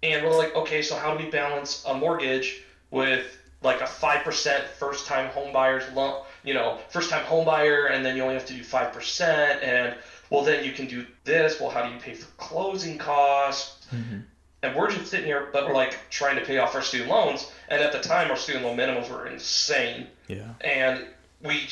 and 0.03 0.23
we're 0.23 0.37
like, 0.37 0.53
okay, 0.55 0.81
so 0.81 0.95
how 0.95 1.15
do 1.15 1.23
we 1.23 1.31
balance 1.31 1.83
a 1.87 1.93
mortgage 1.93 2.61
with 2.91 3.37
like 3.63 3.81
a 3.81 3.87
five 3.87 4.23
percent 4.23 4.65
first 4.77 5.07
time 5.07 5.29
home 5.29 5.51
buyer's 5.53 5.89
loan? 5.93 6.21
You 6.43 6.53
know, 6.53 6.77
first 6.89 7.09
time 7.09 7.23
home 7.25 7.45
buyer, 7.45 7.85
and 7.85 8.05
then 8.05 8.15
you 8.17 8.21
only 8.21 8.35
have 8.35 8.45
to 8.47 8.53
do 8.53 8.63
five 8.63 8.91
percent, 8.91 9.63
and 9.63 9.95
well, 10.29 10.43
then 10.43 10.65
you 10.65 10.73
can 10.73 10.87
do 10.87 11.05
this. 11.23 11.59
Well, 11.59 11.69
how 11.69 11.87
do 11.87 11.93
you 11.93 11.99
pay 11.99 12.13
for 12.13 12.29
closing 12.37 12.97
costs? 12.97 13.87
Mm-hmm. 13.93 14.19
and 14.63 14.75
we're 14.75 14.89
just 14.89 15.11
sitting 15.11 15.25
here, 15.27 15.49
but 15.53 15.67
we're 15.67 15.75
like 15.75 15.97
trying 16.09 16.35
to 16.37 16.43
pay 16.43 16.57
off 16.57 16.73
our 16.73 16.81
student 16.81 17.09
loans. 17.09 17.51
And 17.69 17.81
at 17.81 17.91
the 17.91 17.99
time, 17.99 18.31
our 18.31 18.37
student 18.37 18.65
loan 18.65 18.77
minimums 18.77 19.09
were 19.09 19.27
insane. 19.27 20.07
Yeah. 20.27 20.53
And 20.61 21.05
we 21.43 21.67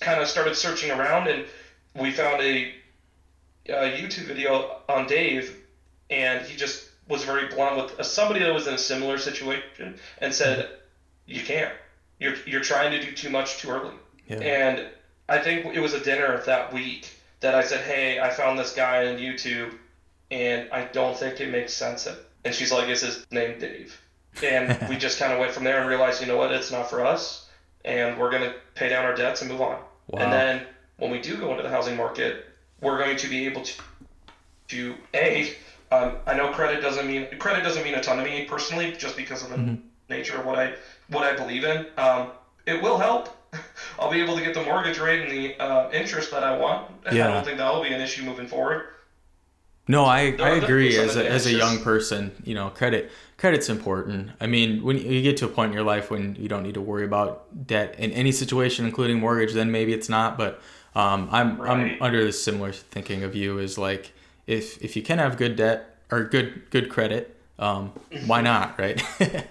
kind 0.00 0.20
of 0.20 0.28
started 0.28 0.54
searching 0.56 0.90
around, 0.90 1.28
and 1.28 1.46
we 1.94 2.10
found 2.10 2.42
a, 2.42 2.74
a 3.68 3.96
YouTube 3.96 4.26
video 4.26 4.80
on 4.88 5.06
Dave, 5.06 5.56
and 6.10 6.44
he 6.44 6.56
just 6.56 6.90
was 7.08 7.24
very 7.24 7.48
blunt 7.48 7.76
with 7.76 8.00
uh, 8.00 8.02
somebody 8.02 8.40
that 8.40 8.52
was 8.52 8.66
in 8.66 8.74
a 8.74 8.78
similar 8.78 9.18
situation 9.18 9.98
and 10.18 10.32
said, 10.32 10.68
"You 11.26 11.42
can't. 11.42 11.72
You're 12.18 12.34
you're 12.46 12.62
trying 12.62 12.92
to 12.92 13.00
do 13.04 13.12
too 13.12 13.30
much 13.30 13.58
too 13.58 13.70
early." 13.70 13.94
Yeah. 14.28 14.38
And 14.38 14.88
I 15.28 15.38
think 15.38 15.66
it 15.66 15.80
was 15.80 15.94
a 15.94 16.02
dinner 16.02 16.42
that 16.46 16.72
week 16.72 17.08
that 17.40 17.54
I 17.54 17.62
said, 17.62 17.80
"Hey, 17.80 18.20
I 18.20 18.30
found 18.30 18.58
this 18.58 18.74
guy 18.74 19.06
on 19.06 19.18
YouTube, 19.18 19.74
and 20.30 20.68
I 20.72 20.84
don't 20.86 21.16
think 21.16 21.40
it 21.40 21.50
makes 21.50 21.72
sense." 21.72 22.08
And 22.44 22.54
she's 22.54 22.72
like, 22.72 22.88
"Is 22.88 23.02
his 23.02 23.26
name 23.30 23.58
Dave?" 23.58 24.00
And 24.42 24.76
we 24.88 24.96
just 24.96 25.18
kind 25.18 25.32
of 25.32 25.38
went 25.38 25.52
from 25.52 25.64
there 25.64 25.80
and 25.80 25.88
realized, 25.88 26.20
you 26.20 26.26
know 26.26 26.36
what, 26.36 26.52
it's 26.52 26.72
not 26.72 26.90
for 26.90 27.04
us, 27.04 27.48
and 27.84 28.18
we're 28.18 28.30
gonna 28.30 28.54
pay 28.74 28.88
down 28.88 29.04
our 29.04 29.14
debts 29.14 29.42
and 29.42 29.50
move 29.50 29.60
on. 29.60 29.78
Wow. 30.08 30.22
And 30.22 30.32
then 30.32 30.66
when 30.98 31.10
we 31.10 31.20
do 31.20 31.36
go 31.36 31.50
into 31.50 31.62
the 31.62 31.68
housing 31.68 31.96
market, 31.96 32.46
we're 32.80 32.98
going 32.98 33.16
to 33.16 33.28
be 33.28 33.46
able 33.46 33.62
to, 33.62 33.82
to 34.68 34.94
a, 35.14 35.54
um, 35.94 36.16
I 36.26 36.34
know 36.34 36.50
credit 36.52 36.80
doesn't 36.80 37.06
mean 37.06 37.26
credit 37.38 37.62
doesn't 37.62 37.84
mean 37.84 37.94
a 37.94 38.02
ton 38.02 38.18
to 38.18 38.24
me 38.24 38.44
personally, 38.44 38.92
just 38.92 39.16
because 39.16 39.42
of 39.42 39.50
the 39.50 39.78
nature 40.08 40.38
of 40.38 40.46
what 40.46 40.58
I 40.58 40.74
what 41.08 41.24
I 41.24 41.36
believe 41.36 41.64
in. 41.64 41.86
Um, 41.96 42.30
it 42.66 42.80
will 42.82 42.98
help. 42.98 43.36
I'll 43.98 44.10
be 44.10 44.20
able 44.20 44.36
to 44.36 44.42
get 44.42 44.54
the 44.54 44.62
mortgage 44.62 44.98
rate 44.98 45.22
and 45.22 45.30
the 45.30 45.62
uh, 45.62 45.90
interest 45.92 46.30
that 46.30 46.42
I 46.42 46.56
want. 46.56 46.90
Yeah. 47.12 47.28
I 47.28 47.32
don't 47.32 47.44
think 47.44 47.58
that 47.58 47.72
will 47.72 47.82
be 47.82 47.92
an 47.92 48.00
issue 48.00 48.24
moving 48.24 48.46
forward. 48.46 48.86
No, 49.86 50.06
I, 50.06 50.30
There 50.30 50.46
I 50.46 50.56
agree. 50.56 50.96
As 50.96 51.16
a, 51.16 51.28
as 51.28 51.44
a 51.44 51.52
young 51.52 51.78
person, 51.80 52.32
you 52.44 52.54
know, 52.54 52.70
credit 52.70 53.12
credit's 53.36 53.68
important. 53.68 54.30
I 54.40 54.46
mean, 54.46 54.82
when 54.82 54.96
you 54.96 55.20
get 55.20 55.36
to 55.38 55.44
a 55.44 55.48
point 55.48 55.68
in 55.68 55.74
your 55.74 55.84
life 55.84 56.10
when 56.10 56.34
you 56.36 56.48
don't 56.48 56.62
need 56.62 56.74
to 56.74 56.80
worry 56.80 57.04
about 57.04 57.66
debt 57.66 57.94
in 57.98 58.10
any 58.12 58.32
situation, 58.32 58.86
including 58.86 59.20
mortgage, 59.20 59.52
then 59.52 59.70
maybe 59.70 59.92
it's 59.92 60.08
not. 60.08 60.38
But 60.38 60.62
um, 60.94 61.28
I'm 61.30 61.60
I'm 61.60 61.96
under 62.00 62.24
the 62.24 62.32
similar 62.32 62.72
thinking 62.72 63.22
of 63.22 63.34
you 63.34 63.58
is 63.58 63.76
like 63.76 64.12
if 64.46 64.82
if 64.82 64.96
you 64.96 65.02
can 65.02 65.18
have 65.18 65.36
good 65.36 65.56
debt 65.56 65.96
or 66.10 66.24
good 66.24 66.70
good 66.70 66.88
credit, 66.88 67.36
um, 67.58 67.92
why 68.26 68.40
not, 68.40 68.78
right? 68.78 69.02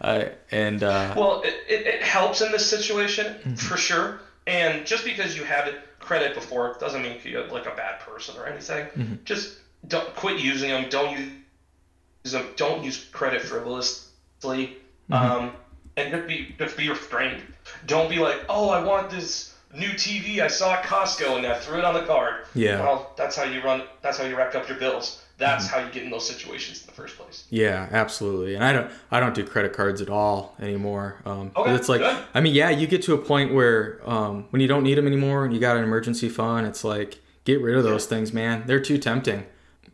uh, 0.00 0.24
and 0.50 0.82
uh, 0.82 1.14
Well, 1.16 1.42
it, 1.42 1.54
it, 1.68 1.86
it 1.86 2.02
helps 2.02 2.40
in 2.40 2.52
this 2.52 2.68
situation 2.68 3.56
for 3.56 3.76
sure. 3.76 4.20
And 4.46 4.86
just 4.86 5.04
because 5.04 5.36
you 5.36 5.44
had 5.44 5.74
credit 6.00 6.34
before 6.34 6.76
doesn't 6.78 7.02
mean 7.02 7.18
you're 7.24 7.46
like 7.46 7.66
a 7.66 7.74
bad 7.74 8.00
person 8.00 8.36
or 8.36 8.46
anything. 8.46 8.86
Just 9.24 9.58
don't 9.88 10.14
quit 10.14 10.38
using 10.40 10.68
them. 10.70 10.88
Don't 10.90 11.18
use 11.18 12.32
them. 12.32 12.46
Don't 12.56 12.84
use 12.84 13.04
credit 13.12 13.42
frivolously. 13.42 14.76
Um, 15.10 15.52
and 15.96 16.10
just 16.12 16.26
be 16.26 16.54
just 16.58 16.76
be 16.76 16.88
restrained. 16.90 17.42
Don't 17.86 18.10
be 18.10 18.18
like, 18.18 18.44
oh, 18.48 18.68
I 18.68 18.82
want 18.84 19.10
this 19.10 19.53
new 19.74 19.90
TV 19.90 20.40
I 20.40 20.48
saw 20.48 20.74
at 20.74 20.84
Costco 20.84 21.36
and 21.38 21.46
I 21.46 21.58
threw 21.58 21.78
it 21.78 21.84
on 21.84 21.94
the 21.94 22.02
card. 22.02 22.44
Yeah. 22.54 22.80
Well, 22.80 23.12
that's 23.16 23.36
how 23.36 23.44
you 23.44 23.62
run. 23.62 23.82
That's 24.02 24.18
how 24.18 24.24
you 24.24 24.36
rack 24.36 24.54
up 24.54 24.68
your 24.68 24.78
bills. 24.78 25.22
That's 25.36 25.66
how 25.66 25.80
you 25.80 25.90
get 25.90 26.04
in 26.04 26.10
those 26.10 26.26
situations 26.28 26.80
in 26.82 26.86
the 26.86 26.92
first 26.92 27.18
place. 27.18 27.44
Yeah, 27.50 27.88
absolutely. 27.90 28.54
And 28.54 28.62
I 28.62 28.72
don't 28.72 28.90
I 29.10 29.18
don't 29.18 29.34
do 29.34 29.44
credit 29.44 29.72
cards 29.72 30.00
at 30.00 30.08
all 30.08 30.54
anymore. 30.60 31.20
Um, 31.24 31.50
but 31.54 31.62
Okay, 31.62 31.74
it's 31.74 31.88
like 31.88 32.00
good. 32.02 32.24
I 32.34 32.40
mean, 32.40 32.54
yeah, 32.54 32.70
you 32.70 32.86
get 32.86 33.02
to 33.02 33.14
a 33.14 33.18
point 33.18 33.52
where 33.52 34.00
um, 34.08 34.46
when 34.50 34.62
you 34.62 34.68
don't 34.68 34.84
need 34.84 34.96
them 34.96 35.08
anymore 35.08 35.44
and 35.44 35.52
you 35.52 35.58
got 35.58 35.76
an 35.76 35.82
emergency 35.82 36.28
fund, 36.28 36.66
it's 36.68 36.84
like 36.84 37.18
get 37.44 37.60
rid 37.60 37.76
of 37.76 37.82
those 37.82 38.06
things, 38.06 38.32
man. 38.32 38.62
They're 38.66 38.80
too 38.80 38.98
tempting. 38.98 39.44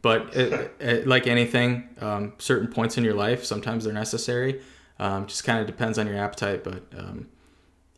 But 0.03 0.37
it, 0.37 0.75
it, 0.81 1.07
like 1.07 1.27
anything, 1.27 1.89
um, 2.01 2.35
certain 2.39 2.69
points 2.69 2.99
in 2.99 3.05
your 3.05 3.15
life, 3.15 3.45
sometimes 3.45 3.85
they're 3.85 3.95
necessary. 3.95 4.61
Um, 4.99 5.27
just 5.27 5.45
kind 5.45 5.59
of 5.59 5.67
depends 5.67 5.99
on 5.99 6.07
your 6.07 6.19
appetite. 6.19 6.65
But 6.65 6.83
um, 6.95 7.29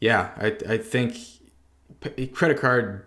yeah, 0.00 0.30
I 0.36 0.56
I 0.68 0.78
think 0.78 1.16
p- 2.00 2.26
credit 2.28 2.58
card 2.60 3.04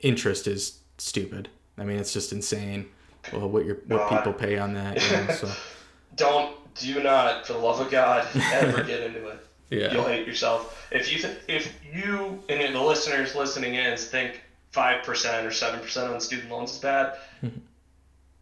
interest 0.00 0.46
is 0.46 0.78
stupid. 0.98 1.48
I 1.76 1.84
mean, 1.84 1.98
it's 1.98 2.12
just 2.12 2.32
insane. 2.32 2.88
Well, 3.32 3.48
what 3.48 3.64
your 3.64 3.76
what 3.86 3.88
No, 3.88 4.04
I- 4.04 4.16
people 4.16 4.32
pay 4.32 4.58
on 4.58 4.74
that. 4.74 5.02
You 5.02 5.16
know, 5.16 5.34
so. 5.34 5.50
Don't 6.16 6.56
do 6.74 7.02
not, 7.02 7.46
for 7.46 7.52
the 7.54 7.58
love 7.58 7.80
of 7.80 7.90
God, 7.90 8.26
ever 8.52 8.82
get 8.82 9.02
into 9.02 9.26
it. 9.28 9.38
Yeah. 9.70 9.92
You'll 9.92 10.04
hate 10.04 10.26
yourself. 10.26 10.88
If 10.90 11.12
you 11.12 11.18
th- 11.20 11.38
if 11.48 11.72
you 11.94 12.42
and 12.48 12.74
the 12.74 12.80
listeners 12.80 13.34
listening 13.34 13.74
in 13.74 13.96
think 13.96 14.40
five 14.70 15.04
percent 15.04 15.46
or 15.46 15.50
seven 15.50 15.80
percent 15.80 16.10
on 16.12 16.20
student 16.20 16.50
loans 16.50 16.72
is 16.72 16.78
bad, 16.78 17.18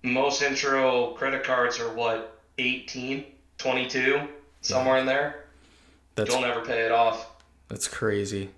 most 0.03 0.42
intro 0.42 1.09
credit 1.14 1.42
cards 1.44 1.81
are 1.81 1.92
what 1.92 2.40
18, 2.59 3.25
22, 3.59 4.20
somewhere 4.62 4.99
in 4.99 5.07
there. 5.07 5.44
That's 6.14 6.31
Don't 6.33 6.44
ever 6.44 6.61
pay 6.64 6.87
it 6.87 6.92
off. 6.92 7.29
that's 7.68 7.88
crazy. 7.88 8.51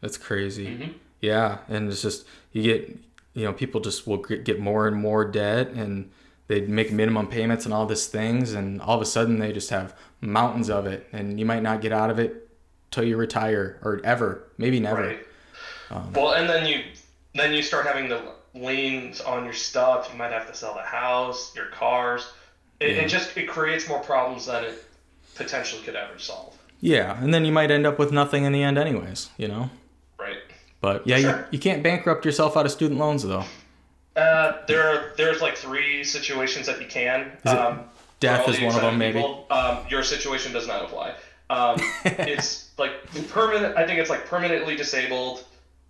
That's 0.00 0.16
crazy. 0.16 0.66
Mhm. 0.66 0.94
Yeah, 1.20 1.58
and 1.68 1.90
it's 1.90 2.02
just 2.02 2.26
you 2.52 2.62
get 2.62 2.98
you 3.34 3.44
know 3.44 3.52
people 3.52 3.80
just 3.80 4.06
will 4.06 4.16
get 4.18 4.44
get 4.44 4.58
more 4.60 4.86
and 4.88 4.96
more 4.96 5.24
debt 5.24 5.68
and 5.68 6.10
they 6.48 6.62
make 6.62 6.90
minimum 6.90 7.28
payments 7.28 7.64
and 7.64 7.72
all 7.72 7.86
these 7.86 8.06
things 8.06 8.54
and 8.54 8.80
all 8.82 8.96
of 8.96 9.02
a 9.02 9.06
sudden 9.06 9.38
they 9.38 9.52
just 9.52 9.70
have 9.70 9.94
mountains 10.20 10.68
of 10.68 10.86
it 10.86 11.06
and 11.12 11.38
you 11.38 11.46
might 11.46 11.62
not 11.62 11.80
get 11.80 11.92
out 11.92 12.10
of 12.10 12.18
it 12.18 12.48
till 12.90 13.04
you 13.04 13.16
retire 13.16 13.78
or 13.82 14.00
ever 14.02 14.48
maybe 14.58 14.80
never. 14.80 15.02
Right. 15.02 15.26
Um, 15.90 16.12
well, 16.12 16.32
and 16.32 16.48
then 16.48 16.66
you 16.66 16.82
then 17.34 17.52
you 17.52 17.62
start 17.62 17.86
having 17.86 18.08
the 18.08 18.20
liens 18.54 19.20
on 19.20 19.44
your 19.44 19.52
stuff. 19.52 20.08
You 20.12 20.18
might 20.18 20.32
have 20.32 20.48
to 20.48 20.54
sell 20.54 20.74
the 20.74 20.82
house, 20.82 21.54
your 21.54 21.66
cars. 21.66 22.26
It, 22.80 22.96
Yeah. 22.96 23.02
it 23.02 23.08
just 23.08 23.36
it 23.36 23.46
creates 23.46 23.88
more 23.88 24.00
problems 24.00 24.46
than 24.46 24.64
it 24.64 24.84
potentially 25.36 25.82
could 25.82 25.94
ever 25.94 26.18
solve. 26.18 26.56
Yeah, 26.80 27.22
and 27.22 27.32
then 27.32 27.44
you 27.44 27.52
might 27.52 27.70
end 27.70 27.86
up 27.86 27.98
with 27.98 28.10
nothing 28.10 28.44
in 28.44 28.52
the 28.52 28.62
end 28.62 28.78
anyways, 28.78 29.28
you 29.36 29.46
know. 29.48 29.70
Right. 30.82 30.94
But 30.94 31.06
yeah, 31.06 31.16
you, 31.16 31.22
Sure. 31.24 31.48
you 31.50 31.58
can't 31.58 31.82
bankrupt 31.82 32.24
yourself 32.24 32.56
out 32.56 32.66
of 32.66 32.72
student 32.72 32.98
loans 33.00 33.22
though. 33.22 33.44
Uh, 34.16 34.58
there 34.66 34.82
are 34.86 35.12
there's 35.16 35.40
like 35.40 35.56
three 35.56 36.02
situations 36.04 36.66
that 36.66 36.80
you 36.80 36.86
can. 36.86 37.32
Is 37.44 37.52
um, 37.52 37.80
death 38.18 38.48
is 38.48 38.60
one 38.60 38.74
of 38.74 38.80
them, 38.80 38.98
maybe? 38.98 39.18
people. 39.18 39.46
Um, 39.50 39.78
your 39.88 40.02
situation 40.02 40.52
does 40.52 40.66
not 40.66 40.84
apply. 40.84 41.14
Um, 41.48 41.76
it's 42.04 42.70
like 42.78 42.92
permanent. 43.28 43.76
I 43.76 43.86
think 43.86 43.98
it's 44.00 44.10
like 44.10 44.26
permanently 44.26 44.76
disabled 44.76 45.44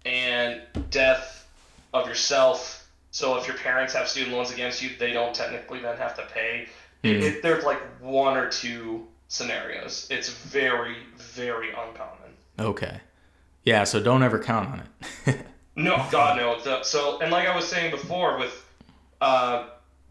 and 0.05 0.61
death 0.91 1.47
of 1.95 2.07
yourself. 2.07 2.89
So 3.11 3.37
if 3.39 3.47
your 3.49 3.57
parents 3.57 3.93
have 3.95 4.07
student 4.09 4.37
loans 4.37 4.53
against 4.53 4.83
you, 4.83 4.91
they 4.99 5.13
don't 5.13 5.35
technically 5.35 5.81
then 5.81 5.97
have 5.97 6.15
to 6.17 6.23
pay. 6.33 6.69
It, 7.03 7.17
Hmm. 7.17 7.23
it, 7.23 7.43
there's 7.43 7.65
like 7.65 7.81
one 8.01 8.37
or 8.37 8.49
two 8.51 9.07
scenarios. 9.29 10.07
It's 10.11 10.29
very 10.29 10.97
very 11.17 11.69
uncommon. 11.71 12.35
Okay. 12.59 13.01
Yeah, 13.65 13.85
so 13.85 14.03
don't 14.03 14.23
ever 14.23 14.39
count 14.39 14.69
on 14.69 14.83
it. 15.27 15.37
No, 15.77 16.07
God 16.11 16.37
no. 16.37 16.83
So, 16.83 17.21
and 17.21 17.31
like 17.31 17.49
I 17.49 17.55
was 17.55 17.67
saying 17.67 17.91
before, 17.91 18.39
with 18.39 18.67
uh, 19.21 19.69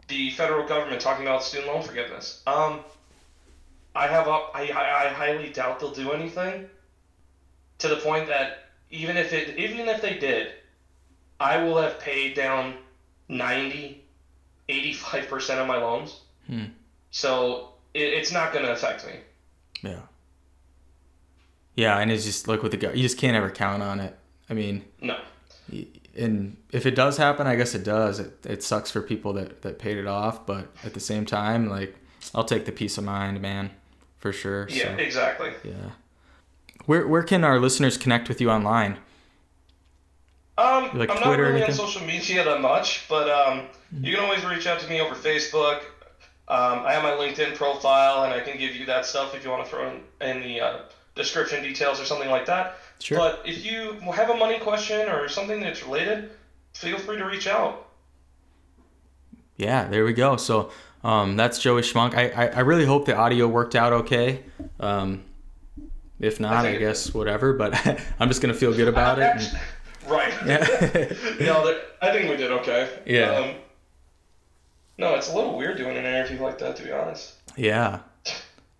the 0.08 0.30
federal 0.30 0.66
government 0.66 1.00
talking 1.00 1.26
about 1.26 1.44
student 1.44 1.72
loan 1.72 1.82
forgiveness, 1.82 2.42
um, 2.46 2.80
I 3.94 4.06
have 4.06 4.26
a, 4.26 4.30
I, 4.30 4.70
I, 4.74 5.04
I 5.04 5.08
highly 5.08 5.50
doubt 5.50 5.80
they'll 5.80 5.92
do 5.92 6.12
anything. 6.12 6.68
To 7.78 7.88
the 7.88 7.96
point 7.96 8.26
that 8.28 8.64
even 8.90 9.16
if 9.16 9.32
it, 9.32 9.56
even 9.58 9.88
if 9.88 10.02
they 10.02 10.18
did, 10.18 10.52
I 11.38 11.62
will 11.62 11.78
have 11.78 11.98
paid 11.98 12.34
down 12.34 12.74
90, 13.28 14.02
85 14.68 15.28
percent 15.28 15.60
of 15.60 15.66
my 15.66 15.76
loans. 15.76 16.20
Hmm. 16.46 16.64
So 17.10 17.70
it, 17.94 18.02
it's 18.02 18.32
not 18.32 18.52
going 18.52 18.64
to 18.64 18.72
affect 18.72 19.06
me. 19.06 19.14
Yeah. 19.82 20.00
Yeah, 21.80 21.98
and 21.98 22.12
it's 22.12 22.24
just 22.24 22.46
like 22.48 22.62
with 22.62 22.72
the 22.72 22.76
guy, 22.78 22.92
you 22.92 23.02
just 23.02 23.16
can't 23.18 23.36
ever 23.36 23.50
count 23.50 23.82
on 23.82 24.00
it. 24.00 24.14
I 24.50 24.54
mean, 24.54 24.84
No. 25.00 25.16
and 26.16 26.56
if 26.72 26.84
it 26.84 26.94
does 26.94 27.16
happen, 27.16 27.46
I 27.46 27.56
guess 27.56 27.74
it 27.74 27.84
does. 27.84 28.18
It, 28.20 28.44
it 28.44 28.62
sucks 28.62 28.90
for 28.90 29.00
people 29.00 29.32
that, 29.34 29.62
that 29.62 29.78
paid 29.78 29.96
it 29.96 30.06
off, 30.06 30.44
but 30.46 30.68
at 30.84 30.92
the 30.94 31.00
same 31.00 31.24
time, 31.24 31.68
like, 31.70 31.94
I'll 32.34 32.44
take 32.44 32.64
the 32.66 32.72
peace 32.72 32.98
of 32.98 33.04
mind, 33.04 33.40
man, 33.40 33.70
for 34.18 34.32
sure. 34.32 34.66
Yeah, 34.68 34.96
So, 34.96 35.02
exactly. 35.02 35.52
yeah. 35.64 35.90
Where, 36.86 37.06
where 37.06 37.22
can 37.22 37.44
our 37.44 37.58
listeners 37.58 37.96
connect 37.96 38.28
with 38.28 38.40
you 38.40 38.50
online? 38.50 38.98
Um, 40.58 40.90
like 40.98 41.08
I'm 41.10 41.16
not 41.20 41.24
Twitter 41.26 41.46
or 41.48 41.52
really 41.54 41.64
on 41.64 41.72
social 41.72 42.04
media 42.06 42.44
that 42.44 42.60
much, 42.60 43.06
but 43.08 43.30
um, 43.30 43.66
you 44.02 44.14
can 44.14 44.22
always 44.22 44.44
reach 44.44 44.66
out 44.66 44.78
to 44.80 44.88
me 44.90 45.00
over 45.00 45.14
Facebook. 45.14 45.78
Um, 46.48 46.80
I 46.84 46.92
have 46.92 47.02
my 47.02 47.12
LinkedIn 47.12 47.54
profile, 47.54 48.24
and 48.24 48.34
I 48.34 48.40
can 48.40 48.58
give 48.58 48.74
you 48.76 48.84
that 48.86 49.06
stuff 49.06 49.34
if 49.34 49.42
you 49.44 49.50
want 49.50 49.64
to 49.64 49.70
throw 49.70 49.88
in, 49.88 50.00
in 50.20 50.42
the 50.42 50.60
uh, 50.60 50.78
description 51.20 51.62
details 51.62 52.00
or 52.00 52.04
something 52.04 52.30
like 52.30 52.46
that. 52.46 52.78
Sure. 52.98 53.18
But 53.18 53.42
if 53.44 53.64
you 53.64 53.92
have 54.12 54.30
a 54.30 54.36
money 54.36 54.58
question 54.58 55.08
or 55.08 55.28
something 55.28 55.60
that's 55.60 55.82
related, 55.84 56.30
feel 56.74 56.98
free 56.98 57.18
to 57.18 57.24
reach 57.24 57.46
out. 57.46 57.86
Yeah, 59.56 59.86
there 59.88 60.04
we 60.04 60.12
go. 60.14 60.36
So 60.36 60.70
um, 61.04 61.36
that's 61.36 61.58
Joey 61.58 61.82
Schmunk. 61.82 62.14
I, 62.14 62.28
I, 62.30 62.46
I 62.48 62.60
really 62.60 62.86
hope 62.86 63.04
the 63.06 63.14
audio 63.16 63.46
worked 63.46 63.74
out 63.74 63.92
okay. 63.92 64.42
Um, 64.78 65.24
if 66.18 66.40
not, 66.40 66.64
I, 66.64 66.70
it 66.70 66.78
guess 66.78 67.12
whatever, 67.14 67.52
but 67.52 67.74
I'm 68.20 68.28
just 68.28 68.42
going 68.42 68.52
to 68.52 68.58
feel 68.58 68.74
good 68.74 68.88
about 68.88 69.18
it. 69.18 69.24
and- 69.24 69.60
right. 70.08 70.32
Yeah. 70.46 70.58
no, 71.40 71.78
I 72.02 72.12
think 72.12 72.30
we 72.30 72.36
did 72.36 72.50
okay. 72.52 72.88
Yeah. 73.06 73.30
Um, 73.32 73.54
No, 74.98 75.14
it's 75.14 75.30
a 75.30 75.34
little 75.36 75.56
weird 75.56 75.76
doing 75.76 75.96
an 75.96 76.04
interview 76.04 76.42
like 76.42 76.58
that, 76.58 76.76
to 76.76 76.82
be 76.82 76.92
honest. 76.92 77.34
Yeah. 77.56 78.00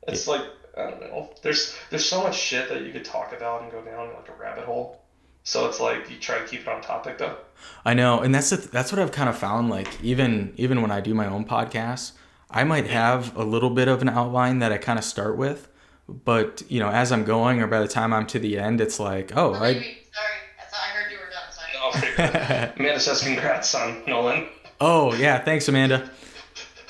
It's 0.09 0.27
like 0.27 0.43
I 0.77 0.83
don't 0.91 1.01
know. 1.01 1.31
There's 1.43 1.77
there's 1.91 2.09
so 2.09 2.23
much 2.23 2.37
shit 2.39 2.69
that 2.69 2.83
you 2.83 2.93
could 2.93 3.05
talk 3.05 3.33
about 3.33 3.63
and 3.63 3.71
go 3.71 3.83
down 3.83 4.13
like 4.15 4.29
a 4.29 4.41
rabbit 4.41 4.65
hole. 4.65 5.03
So 5.43 5.67
it's 5.67 5.81
like 5.81 6.11
you 6.11 6.17
try 6.19 6.39
to 6.39 6.45
keep 6.45 6.61
it 6.61 6.69
on 6.69 6.81
topic 6.83 7.19
though. 7.19 7.37
I 7.85 7.95
know, 7.95 8.21
and 8.21 8.35
that's 8.35 8.51
the, 8.51 8.57
that's 8.57 8.93
what 8.93 9.01
I've 9.01 9.13
kind 9.13 9.29
of 9.29 9.37
found. 9.37 9.71
Like 9.71 10.03
even 10.03 10.53
even 10.57 10.83
when 10.83 10.91
I 10.91 11.01
do 11.01 11.15
my 11.15 11.27
own 11.27 11.45
podcast, 11.45 12.13
I 12.51 12.65
might 12.65 12.87
have 12.87 13.37
a 13.37 13.45
little 13.45 13.71
bit 13.71 13.89
of 13.89 14.03
an 14.03 14.09
outline 14.09 14.59
that 14.61 14.73
I 14.73 14.79
kind 14.79 14.99
of 14.99 15.05
start 15.05 15.37
with, 15.37 15.69
but 16.09 16.63
you 16.69 16.79
know, 16.81 16.89
as 16.91 17.11
I'm 17.11 17.25
going 17.25 17.61
or 17.61 17.67
by 17.67 17.81
the 17.81 17.89
time 17.89 18.13
I'm 18.13 18.27
to 18.29 18.39
the 18.39 18.59
end, 18.59 18.81
it's 18.81 19.01
like, 19.01 19.33
oh, 19.37 19.55
I 19.55 19.75
baby, 19.75 19.99
sorry. 20.13 20.27
I 20.59 20.71
thought 20.71 20.81
I 20.83 20.89
heard 20.89 21.13
you 21.13 21.19
were 21.19 21.31
done. 21.31 22.13
Sorry. 22.13 22.69
Oh. 22.69 22.73
Amanda 22.79 23.01
says 23.01 23.23
congrats, 23.23 23.75
on 23.75 24.03
Nolan. 24.07 24.47
oh 24.81 25.15
yeah, 25.15 25.39
thanks 25.43 25.69
Amanda. 25.69 26.11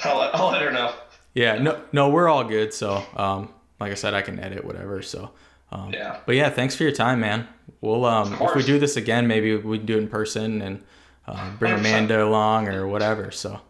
I'll 0.04 0.18
let, 0.18 0.34
I'll 0.34 0.50
let 0.50 0.62
her 0.62 0.72
know. 0.72 0.94
Yeah, 1.34 1.58
no, 1.58 1.80
no, 1.92 2.08
we're 2.08 2.28
all 2.28 2.42
good. 2.44 2.74
So, 2.74 3.04
um, 3.14 3.52
like 3.80 3.90
I 3.90 3.94
said, 3.94 4.14
I 4.14 4.22
can 4.22 4.38
edit 4.38 4.64
whatever. 4.64 5.02
So, 5.02 5.30
um, 5.72 5.92
Yeah. 5.92 6.18
But 6.26 6.36
yeah, 6.36 6.50
thanks 6.50 6.76
for 6.76 6.82
your 6.84 6.92
time, 6.92 7.20
man. 7.20 7.48
We'll 7.80 8.04
um, 8.04 8.36
if 8.40 8.54
we 8.54 8.62
do 8.62 8.78
this 8.78 8.96
again, 8.96 9.26
maybe 9.26 9.56
we 9.56 9.78
can 9.78 9.86
do 9.86 9.96
it 9.96 10.02
in 10.02 10.08
person 10.08 10.60
and 10.62 10.84
uh, 11.26 11.50
bring 11.58 11.72
100%. 11.74 11.78
Amanda 11.78 12.24
along 12.24 12.68
or 12.68 12.86
whatever. 12.86 13.30
So, 13.30 13.60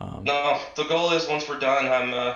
No, 0.00 0.60
the 0.76 0.84
goal 0.84 1.12
is 1.12 1.26
once 1.28 1.48
we're 1.48 1.58
done, 1.58 1.88
I'm 1.88 2.14
uh, 2.14 2.34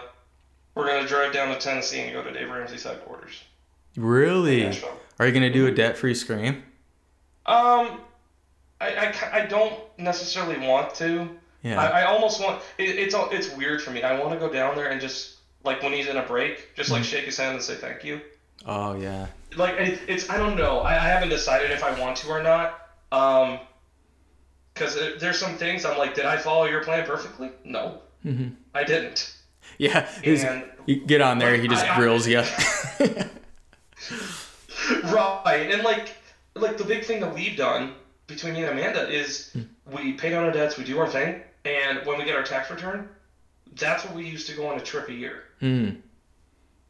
we're 0.75 0.87
gonna 0.87 1.07
drive 1.07 1.33
down 1.33 1.49
to 1.55 1.59
Tennessee 1.61 2.01
and 2.01 2.13
go 2.13 2.23
to 2.25 2.33
Dave 2.33 2.51
Ramsey's 2.51 2.83
headquarters. 2.83 3.43
really, 3.97 4.67
are 5.19 5.27
you 5.27 5.33
gonna 5.33 5.53
do 5.53 5.67
a 5.67 5.71
debt-free 5.73 6.15
scream? 6.15 6.63
Um, 7.47 8.01
I, 8.81 9.13
I, 9.13 9.15
I 9.43 9.47
don't 9.47 9.75
necessarily 9.99 10.59
want 10.67 10.95
to. 10.97 11.29
Yeah. 11.63 11.81
I, 11.81 12.03
I 12.03 12.05
almost 12.05 12.41
want. 12.41 12.63
It, 12.79 12.99
it's 12.99 13.15
all- 13.15 13.29
it's 13.31 13.55
weird 13.55 13.83
for 13.83 13.91
me. 13.91 14.03
I 14.03 14.19
want 14.19 14.33
to 14.33 14.39
go 14.39 14.51
down 14.53 14.75
there 14.77 14.89
and 14.91 15.01
just 15.01 15.37
like 15.65 15.83
when 15.83 15.93
he's 15.93 16.09
in 16.09 16.17
a 16.17 16.23
break, 16.23 16.75
just 16.75 16.91
like 16.91 17.05
shake 17.05 17.25
his 17.25 17.37
hand 17.37 17.55
and 17.55 17.63
say 17.63 17.75
thank 17.75 18.05
you. 18.05 18.21
oh 18.67 18.95
yeah. 18.97 19.27
Like 19.57 19.75
it, 19.77 20.01
it's 20.09 20.31
I 20.31 20.37
don't 20.37 20.57
know. 20.57 20.81
I, 20.81 20.95
I 20.95 21.09
haven't 21.09 21.31
decided 21.31 21.71
if 21.71 21.83
I 21.83 21.99
want 22.01 22.17
to 22.19 22.29
or 22.29 22.43
not. 22.43 22.89
Um, 23.13 23.59
because 24.73 24.97
there's 25.19 25.39
some 25.39 25.57
things 25.57 25.85
I'm 25.85 25.99
like, 25.99 26.15
did 26.15 26.25
I 26.25 26.37
follow 26.39 26.65
your 26.65 26.83
plan 26.83 27.05
perfectly? 27.05 27.51
No, 27.65 27.99
mm-hmm. 28.25 28.55
I 28.75 28.85
didn't. 28.85 29.37
Yeah. 29.79 30.09
And 30.25 30.65
you 30.87 31.05
get 31.05 31.21
on 31.21 31.39
there, 31.39 31.55
he 31.57 31.69
just 31.69 31.85
I- 31.85 31.95
I- 31.95 31.99
grills 31.99 32.27
you. 32.27 32.39
right, 35.05 35.69
and 35.71 35.83
like 35.83 36.15
like 36.55 36.77
the 36.79 36.85
big 36.85 37.05
thing 37.05 37.21
that 37.21 37.35
we've 37.35 37.57
done 37.57 37.95
between 38.27 38.55
me 38.55 38.63
and 38.63 38.71
Amanda 38.79 39.09
is 39.09 39.55
we 39.91 40.13
pay 40.15 40.31
down 40.31 40.45
our 40.45 40.53
debts, 40.53 40.77
we 40.79 40.85
do 40.85 40.99
our 40.99 41.09
thing, 41.09 41.43
and 41.65 42.05
when 42.07 42.19
we 42.19 42.25
get 42.25 42.37
our 42.37 42.43
tax 42.43 42.71
return, 42.71 43.09
that's 43.77 44.05
what 44.05 44.15
we 44.15 44.27
used 44.27 44.47
to 44.49 44.55
go 44.55 44.67
on 44.69 44.79
a 44.79 44.83
trip 44.83 45.09
a 45.09 45.13
year. 45.13 45.43
Hmm. 45.61 45.91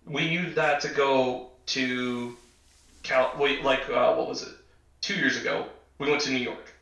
We 0.06 0.22
use 0.24 0.54
that 0.54 0.80
to 0.80 0.88
go 0.88 1.48
to 1.66 2.36
Cal. 3.02 3.32
Wait, 3.38 3.62
like 3.64 3.88
uh, 3.90 4.14
what 4.14 4.28
was 4.28 4.42
it? 4.42 4.54
Two 5.00 5.14
years 5.14 5.36
ago, 5.40 5.66
we 5.98 6.10
went 6.10 6.22
to 6.22 6.30
New 6.30 6.38
York, 6.38 6.72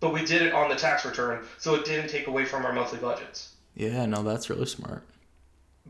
but 0.00 0.12
we 0.12 0.24
did 0.24 0.42
it 0.42 0.52
on 0.52 0.68
the 0.68 0.76
tax 0.76 1.04
return, 1.04 1.44
so 1.58 1.74
it 1.74 1.84
didn't 1.84 2.08
take 2.10 2.26
away 2.26 2.44
from 2.44 2.64
our 2.64 2.72
monthly 2.72 2.98
budgets. 2.98 3.54
Yeah. 3.74 4.06
No, 4.06 4.22
that's 4.22 4.48
really 4.50 4.66
smart. 4.66 5.02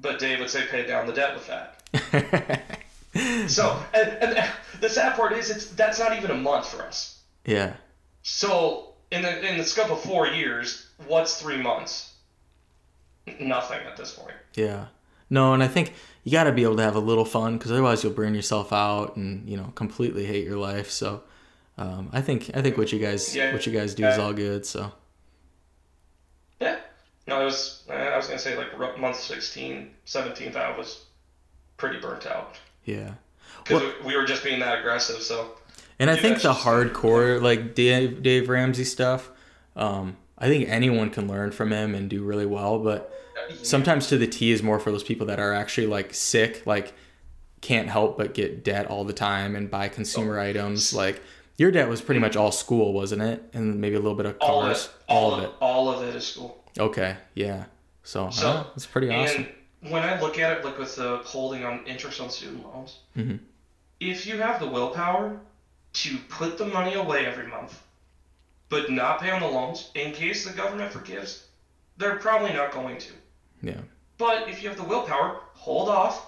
But 0.00 0.18
Dave 0.18 0.40
would 0.40 0.50
say 0.50 0.66
pay 0.70 0.86
down 0.86 1.06
the 1.06 1.12
debt 1.12 1.34
with 1.34 1.46
that. 1.48 2.80
So, 3.48 3.82
and, 3.94 4.08
and 4.22 4.50
the 4.80 4.88
sad 4.88 5.16
part 5.16 5.32
is, 5.32 5.50
it's 5.50 5.66
that's 5.70 5.98
not 5.98 6.16
even 6.16 6.30
a 6.30 6.36
month 6.36 6.68
for 6.68 6.82
us. 6.82 7.18
yeah. 7.44 7.72
So, 8.22 8.90
in 9.10 9.22
the 9.22 9.48
in 9.50 9.56
the 9.58 9.64
scope 9.64 9.90
of 9.90 10.00
four 10.00 10.26
years, 10.28 10.86
what's 11.06 11.40
three 11.40 11.56
months? 11.60 12.07
Nothing 13.40 13.80
at 13.86 13.96
this 13.96 14.12
point. 14.14 14.34
Yeah. 14.54 14.86
No, 15.30 15.52
and 15.54 15.62
I 15.62 15.68
think 15.68 15.92
you 16.24 16.32
got 16.32 16.44
to 16.44 16.52
be 16.52 16.62
able 16.62 16.76
to 16.76 16.82
have 16.82 16.96
a 16.96 17.00
little 17.00 17.24
fun 17.24 17.58
because 17.58 17.70
otherwise 17.70 18.02
you'll 18.02 18.12
burn 18.14 18.34
yourself 18.34 18.72
out 18.72 19.16
and 19.16 19.48
you 19.48 19.56
know 19.56 19.72
completely 19.74 20.24
hate 20.26 20.44
your 20.46 20.56
life. 20.58 20.90
So, 20.90 21.22
um, 21.76 22.08
I 22.12 22.20
think 22.22 22.50
I 22.54 22.62
think 22.62 22.76
what 22.78 22.92
you 22.92 22.98
guys 22.98 23.34
Yeah. 23.36 23.52
what 23.52 23.66
you 23.66 23.72
guys 23.72 23.94
do 23.94 24.06
is 24.06 24.18
all 24.18 24.32
good. 24.32 24.64
So, 24.64 24.92
Yeah. 26.60 26.78
No, 27.26 27.42
it 27.42 27.44
was. 27.44 27.82
I 27.90 28.16
was 28.16 28.26
gonna 28.26 28.38
say 28.38 28.56
like 28.56 28.98
month 28.98 29.16
16, 29.20 29.90
17th, 30.06 30.56
I 30.56 30.76
was 30.76 31.04
pretty 31.76 32.00
burnt 32.00 32.26
out 32.26 32.56
yeah. 32.84 33.12
because 33.64 33.82
we 34.04 34.16
were 34.16 34.24
just 34.24 34.42
being 34.42 34.58
that 34.60 34.78
aggressive. 34.80 35.22
So, 35.22 35.52
And 36.00 36.08
I 36.10 36.14
Yeah, 36.14 36.22
think 36.22 36.36
the 36.38 36.42
just- 36.54 36.60
hardcore 36.64 37.40
like 37.42 37.74
Dave 37.74 38.22
Dave 38.22 38.48
Ramsey 38.48 38.84
stuff, 38.84 39.30
um, 39.76 40.16
I 40.38 40.46
think 40.48 40.68
anyone 40.68 41.10
can 41.10 41.28
learn 41.28 41.50
from 41.50 41.72
him 41.72 41.94
and 41.94 42.08
do 42.08 42.22
really 42.22 42.46
well. 42.46 42.78
But 42.78 43.12
sometimes 43.62 44.08
to 44.08 44.18
the 44.18 44.26
T 44.26 44.50
is 44.52 44.62
more 44.62 44.78
for 44.78 44.90
those 44.90 45.04
people 45.04 45.26
that 45.26 45.38
are 45.40 45.52
actually 45.52 45.86
like 45.86 46.14
sick, 46.14 46.62
like 46.66 46.94
can't 47.60 47.88
help 47.88 48.16
but 48.16 48.34
get 48.34 48.62
debt 48.64 48.86
all 48.86 49.04
the 49.04 49.12
time 49.12 49.56
and 49.56 49.70
buy 49.70 49.88
consumer 49.88 50.38
items. 50.38 50.92
Like 50.94 51.20
your 51.56 51.70
debt 51.70 51.88
was 51.88 52.00
pretty 52.00 52.20
much 52.20 52.36
all 52.36 52.52
school, 52.52 52.92
wasn't 52.92 53.22
it? 53.22 53.42
And 53.52 53.80
maybe 53.80 53.96
a 53.96 54.00
little 54.00 54.16
bit 54.16 54.26
of 54.26 54.38
cars. 54.38 54.48
all 54.48 54.64
of 54.64 54.70
it, 54.72 54.90
all 55.08 55.34
of 55.34 55.42
it, 55.44 55.50
all 55.60 55.88
of 55.90 56.02
it 56.08 56.14
is 56.14 56.26
school. 56.26 56.62
Okay, 56.78 57.16
yeah. 57.34 57.64
So, 58.04 58.30
So, 58.30 58.48
uh, 58.48 58.64
it's 58.76 58.86
pretty 58.86 59.10
awesome. 59.10 59.48
And 59.82 59.92
when 59.92 60.02
I 60.02 60.20
look 60.20 60.38
at 60.38 60.58
it, 60.58 60.64
like 60.64 60.78
with 60.78 60.94
the 60.96 61.18
holding 61.24 61.64
on 61.64 61.84
interest 61.86 62.20
on 62.20 62.30
student 62.30 62.64
loans, 62.64 62.98
Mhm. 63.16 63.40
if 64.00 64.26
you 64.26 64.38
have 64.38 64.60
the 64.60 64.66
willpower 64.68 65.40
to 65.94 66.16
put 66.28 66.58
the 66.58 66.64
money 66.66 66.94
away 66.94 67.26
every 67.26 67.46
month, 67.48 67.82
but 68.68 68.90
not 68.90 69.20
pay 69.20 69.30
on 69.30 69.40
the 69.40 69.48
loans 69.48 69.90
in 69.94 70.12
case 70.12 70.46
the 70.46 70.52
government 70.52 70.92
forgives, 70.92 71.46
they're 71.96 72.16
probably 72.16 72.52
not 72.52 72.70
going 72.72 72.98
to. 72.98 73.12
Yeah. 73.62 73.80
But 74.18 74.48
if 74.48 74.62
you 74.62 74.68
have 74.68 74.78
the 74.78 74.84
willpower, 74.84 75.40
hold 75.54 75.88
off, 75.88 76.26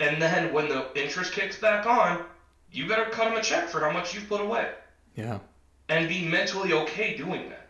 and 0.00 0.20
then 0.20 0.52
when 0.52 0.68
the 0.68 0.86
interest 1.00 1.32
kicks 1.32 1.58
back 1.58 1.86
on, 1.86 2.24
you 2.72 2.86
better 2.88 3.04
cut 3.10 3.24
them 3.28 3.36
a 3.36 3.42
check 3.42 3.68
for 3.68 3.80
how 3.80 3.90
much 3.90 4.14
you've 4.14 4.28
put 4.28 4.40
away, 4.40 4.70
Yeah. 5.14 5.38
and 5.88 6.08
be 6.08 6.26
mentally 6.26 6.72
okay 6.72 7.16
doing 7.16 7.48
that. 7.48 7.68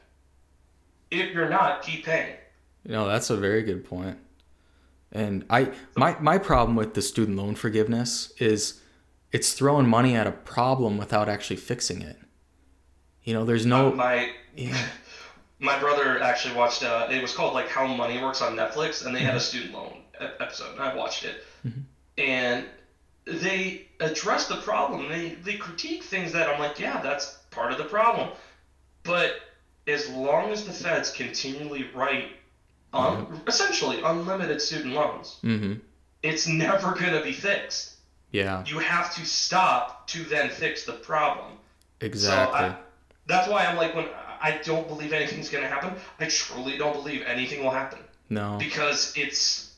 If 1.10 1.32
you're 1.34 1.48
not, 1.50 1.82
keep 1.82 2.04
paying. 2.04 2.36
No, 2.84 3.06
that's 3.06 3.30
a 3.30 3.36
very 3.36 3.62
good 3.62 3.84
point. 3.84 4.18
And 5.12 5.44
I 5.48 5.70
my 5.96 6.16
my 6.20 6.38
problem 6.38 6.76
with 6.76 6.94
the 6.94 7.02
student 7.02 7.36
loan 7.36 7.54
forgiveness 7.54 8.32
is 8.38 8.80
it's 9.32 9.52
throwing 9.52 9.88
money 9.88 10.16
at 10.16 10.26
a 10.26 10.32
problem 10.32 10.98
without 10.98 11.28
actually 11.28 11.56
fixing 11.56 12.02
it. 12.02 12.18
You 13.22 13.34
know, 13.34 13.44
there's 13.44 13.66
no 13.66 13.88
uh, 13.92 13.94
my 13.94 14.30
yeah. 14.56 14.76
my 15.58 15.78
brother 15.78 16.20
actually 16.22 16.54
watched 16.54 16.82
uh, 16.82 17.08
it 17.10 17.22
was 17.22 17.34
called 17.34 17.54
like 17.54 17.68
how 17.68 17.86
money 17.86 18.20
works 18.22 18.42
on 18.42 18.54
netflix 18.56 19.04
and 19.06 19.14
they 19.14 19.20
had 19.20 19.34
a 19.36 19.40
student 19.40 19.72
loan 19.72 20.02
episode 20.20 20.72
and 20.72 20.80
i 20.80 20.94
watched 20.94 21.24
it. 21.24 21.42
And 22.18 22.64
they 23.26 23.88
address 24.00 24.46
the 24.48 24.56
problem. 24.56 25.08
They 25.08 25.30
they 25.42 25.56
critique 25.56 26.02
things 26.04 26.32
that 26.32 26.48
i'm 26.48 26.58
like 26.60 26.78
yeah 26.78 27.00
that's 27.02 27.34
part 27.50 27.72
of 27.72 27.78
the 27.78 27.84
problem. 27.84 28.30
But 29.02 29.36
as 29.86 30.08
long 30.10 30.50
as 30.50 30.64
the 30.64 30.72
feds 30.72 31.10
continually 31.10 31.86
write 31.94 32.28
un- 32.92 33.40
essentially 33.46 34.00
unlimited 34.02 34.60
student 34.62 34.94
loans 34.94 35.38
Mhm. 35.42 35.80
it's 36.22 36.46
never 36.46 36.92
going 36.92 37.12
to 37.12 37.22
be 37.22 37.32
fixed. 37.32 37.94
Yeah, 38.32 38.64
you 38.66 38.78
have 38.80 39.14
to 39.14 39.24
stop 39.24 40.06
to 40.08 40.22
then 40.24 40.50
fix 40.50 40.84
the 40.84 40.92
problem. 40.92 41.52
Exactly. 42.00 42.58
so 42.58 42.64
I, 42.66 42.76
that's 43.26 43.48
why 43.48 43.64
I'm 43.66 43.76
like, 43.76 43.94
when 43.94 44.06
I 44.42 44.60
don't 44.64 44.88
believe 44.88 45.12
anything's 45.12 45.48
going 45.48 45.64
to 45.64 45.70
happen, 45.70 45.94
I 46.20 46.26
truly 46.26 46.78
don't 46.78 46.94
believe 46.94 47.22
anything 47.26 47.62
will 47.62 47.70
happen. 47.70 47.98
No. 48.28 48.56
because 48.58 49.12
it's 49.16 49.72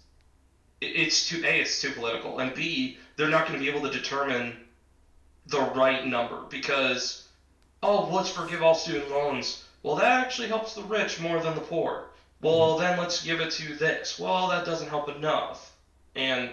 it's 0.80 1.28
too 1.28 1.42
a 1.44 1.60
it's 1.60 1.82
too 1.82 1.90
political 1.90 2.38
and 2.38 2.54
b 2.54 2.96
they're 3.16 3.28
not 3.28 3.46
going 3.46 3.58
to 3.58 3.64
be 3.64 3.70
able 3.70 3.86
to 3.86 3.94
determine 3.94 4.56
the 5.48 5.60
right 5.60 6.06
number 6.06 6.42
because 6.48 7.26
oh 7.82 8.08
let's 8.12 8.30
forgive 8.30 8.62
all 8.62 8.74
student 8.74 9.10
loans. 9.10 9.64
Well 9.82 9.96
that 9.96 10.24
actually 10.24 10.48
helps 10.48 10.74
the 10.74 10.82
rich 10.82 11.20
more 11.20 11.40
than 11.40 11.54
the 11.54 11.60
poor. 11.60 12.06
Well 12.40 12.70
mm-hmm. 12.70 12.82
then 12.82 12.98
let's 12.98 13.22
give 13.22 13.40
it 13.40 13.50
to 13.52 13.74
this. 13.74 14.18
Well 14.18 14.48
that 14.48 14.64
doesn't 14.64 14.88
help 14.88 15.08
enough. 15.14 15.74
And 16.14 16.50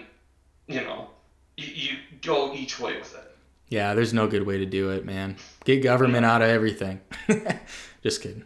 you 0.66 0.82
know 0.82 1.08
you, 1.56 1.66
you 1.66 1.98
go 2.20 2.52
each 2.52 2.78
way 2.78 2.98
with 2.98 3.14
it 3.14 3.35
Yeah, 3.68 3.94
there's 3.94 4.12
no 4.14 4.26
good 4.28 4.44
way 4.46 4.58
to 4.58 4.66
do 4.66 4.90
it, 4.90 5.04
man. 5.04 5.36
Get 5.64 5.82
government 5.82 6.24
out 6.24 6.42
of 6.42 6.48
everything. 6.48 7.00
Just 8.02 8.22
kidding. 8.22 8.44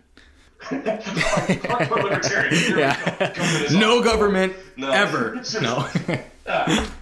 Hardcore 0.61 2.03
libertarian. 2.03 2.55
Here 2.55 2.77
we 2.77 2.83
go. 2.83 2.93
Government 2.93 3.71
Yeah. 3.71 3.79
no 3.79 3.91
awful. 3.99 4.03
government 4.03 4.57
No. 4.77 4.91
ever. 4.91 5.43
No. 5.61 5.89
Ah, 6.53 6.93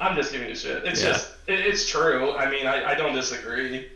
I'm 0.00 0.16
just 0.16 0.32
giving 0.32 0.48
you 0.48 0.56
shit. 0.56 0.84
It's 0.84 1.00
Yeah. 1.00 1.10
just, 1.12 1.32
it, 1.46 1.60
it's 1.60 1.88
true. 1.88 2.32
I 2.34 2.50
mean, 2.50 2.66
I, 2.66 2.90
I 2.90 2.94
don't 2.96 3.14
disagree. 3.14 3.88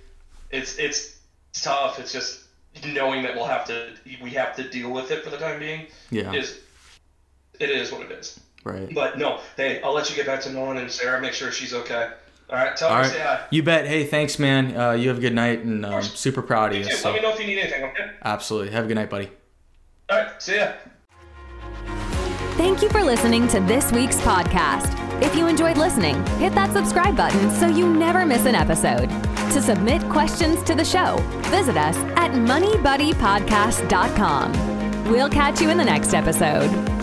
It's 0.53 0.79
it's 0.79 1.17
tough. 1.53 1.99
It's 1.99 2.13
just 2.13 2.45
knowing 2.87 3.23
that 3.25 3.35
we'll 3.35 3.47
have 3.47 3.65
to 3.67 3.95
we 4.23 4.31
have 4.31 4.55
to 4.57 4.69
deal 4.69 4.91
with 4.93 5.11
it 5.11 5.25
for 5.25 5.31
the 5.31 5.37
time 5.37 5.59
being 5.59 5.87
yeah. 6.11 6.33
is 6.33 6.61
it 7.59 7.71
is 7.71 7.91
what 7.91 8.03
it 8.03 8.13
is. 8.13 8.39
Right. 8.63 8.95
But 8.95 9.19
no, 9.19 9.41
hey, 9.57 9.83
I'll 9.83 9.95
let 9.95 10.09
you 10.11 10.15
get 10.15 10.27
back 10.27 10.41
to 10.43 10.53
Nolan 10.53 10.77
and 10.77 10.91
Sarah. 10.91 11.21
Make 11.21 11.33
sure 11.33 11.51
she's 11.51 11.75
okay. 11.75 12.11
All 12.51 12.59
right, 12.59 12.77
tell 12.77 12.89
All 12.89 12.97
right. 12.97 13.11
say 13.11 13.21
hi. 13.21 13.41
You 13.51 13.63
bet. 13.63 13.87
Hey, 13.87 14.05
thanks, 14.05 14.39
man. 14.39 14.77
Uh, 14.77 14.93
you 14.93 15.09
have 15.09 15.19
a 15.19 15.21
good 15.21 15.35
night, 15.35 15.61
and 15.61 15.85
um, 15.87 16.03
super 16.03 16.43
proud 16.43 16.75
you 16.75 16.81
of 16.81 16.87
you. 16.89 16.95
So. 16.97 17.11
Let 17.11 17.17
me 17.17 17.23
know 17.29 17.33
if 17.35 17.41
you 17.41 17.47
need 17.47 17.59
anything. 17.61 17.85
Okay. 17.85 18.11
Absolutely. 18.25 18.71
Have 18.73 18.85
a 18.87 18.89
good 18.89 18.97
night, 18.97 19.09
buddy. 19.09 19.31
All 20.11 20.19
right. 20.19 20.43
See 20.43 20.57
ya. 20.57 20.73
Thank 22.57 22.83
you 22.83 22.89
for 22.91 23.03
listening 23.03 23.47
to 23.49 23.61
this 23.61 23.91
week's 23.93 24.21
podcast. 24.21 24.97
If 25.23 25.35
you 25.37 25.47
enjoyed 25.47 25.77
listening, 25.79 26.17
hit 26.39 26.55
that 26.55 26.73
subscribe 26.73 27.17
button 27.17 27.51
so 27.53 27.67
you 27.67 27.91
never 27.93 28.25
miss 28.27 28.45
an 28.47 28.55
episode. 28.55 29.09
To 29.53 29.61
submit 29.63 30.03
questions 30.11 30.63
to 30.65 30.75
the 30.75 30.85
show, 30.85 31.17
visit 31.51 31.77
us 31.77 31.97
at 32.17 32.33
moneybuddypodcast.com. 32.33 35.05
We'll 35.11 35.31
catch 35.31 35.61
you 35.61 35.71
in 35.71 35.79
the 35.79 35.85
next 35.85 36.15
episode. 36.15 37.00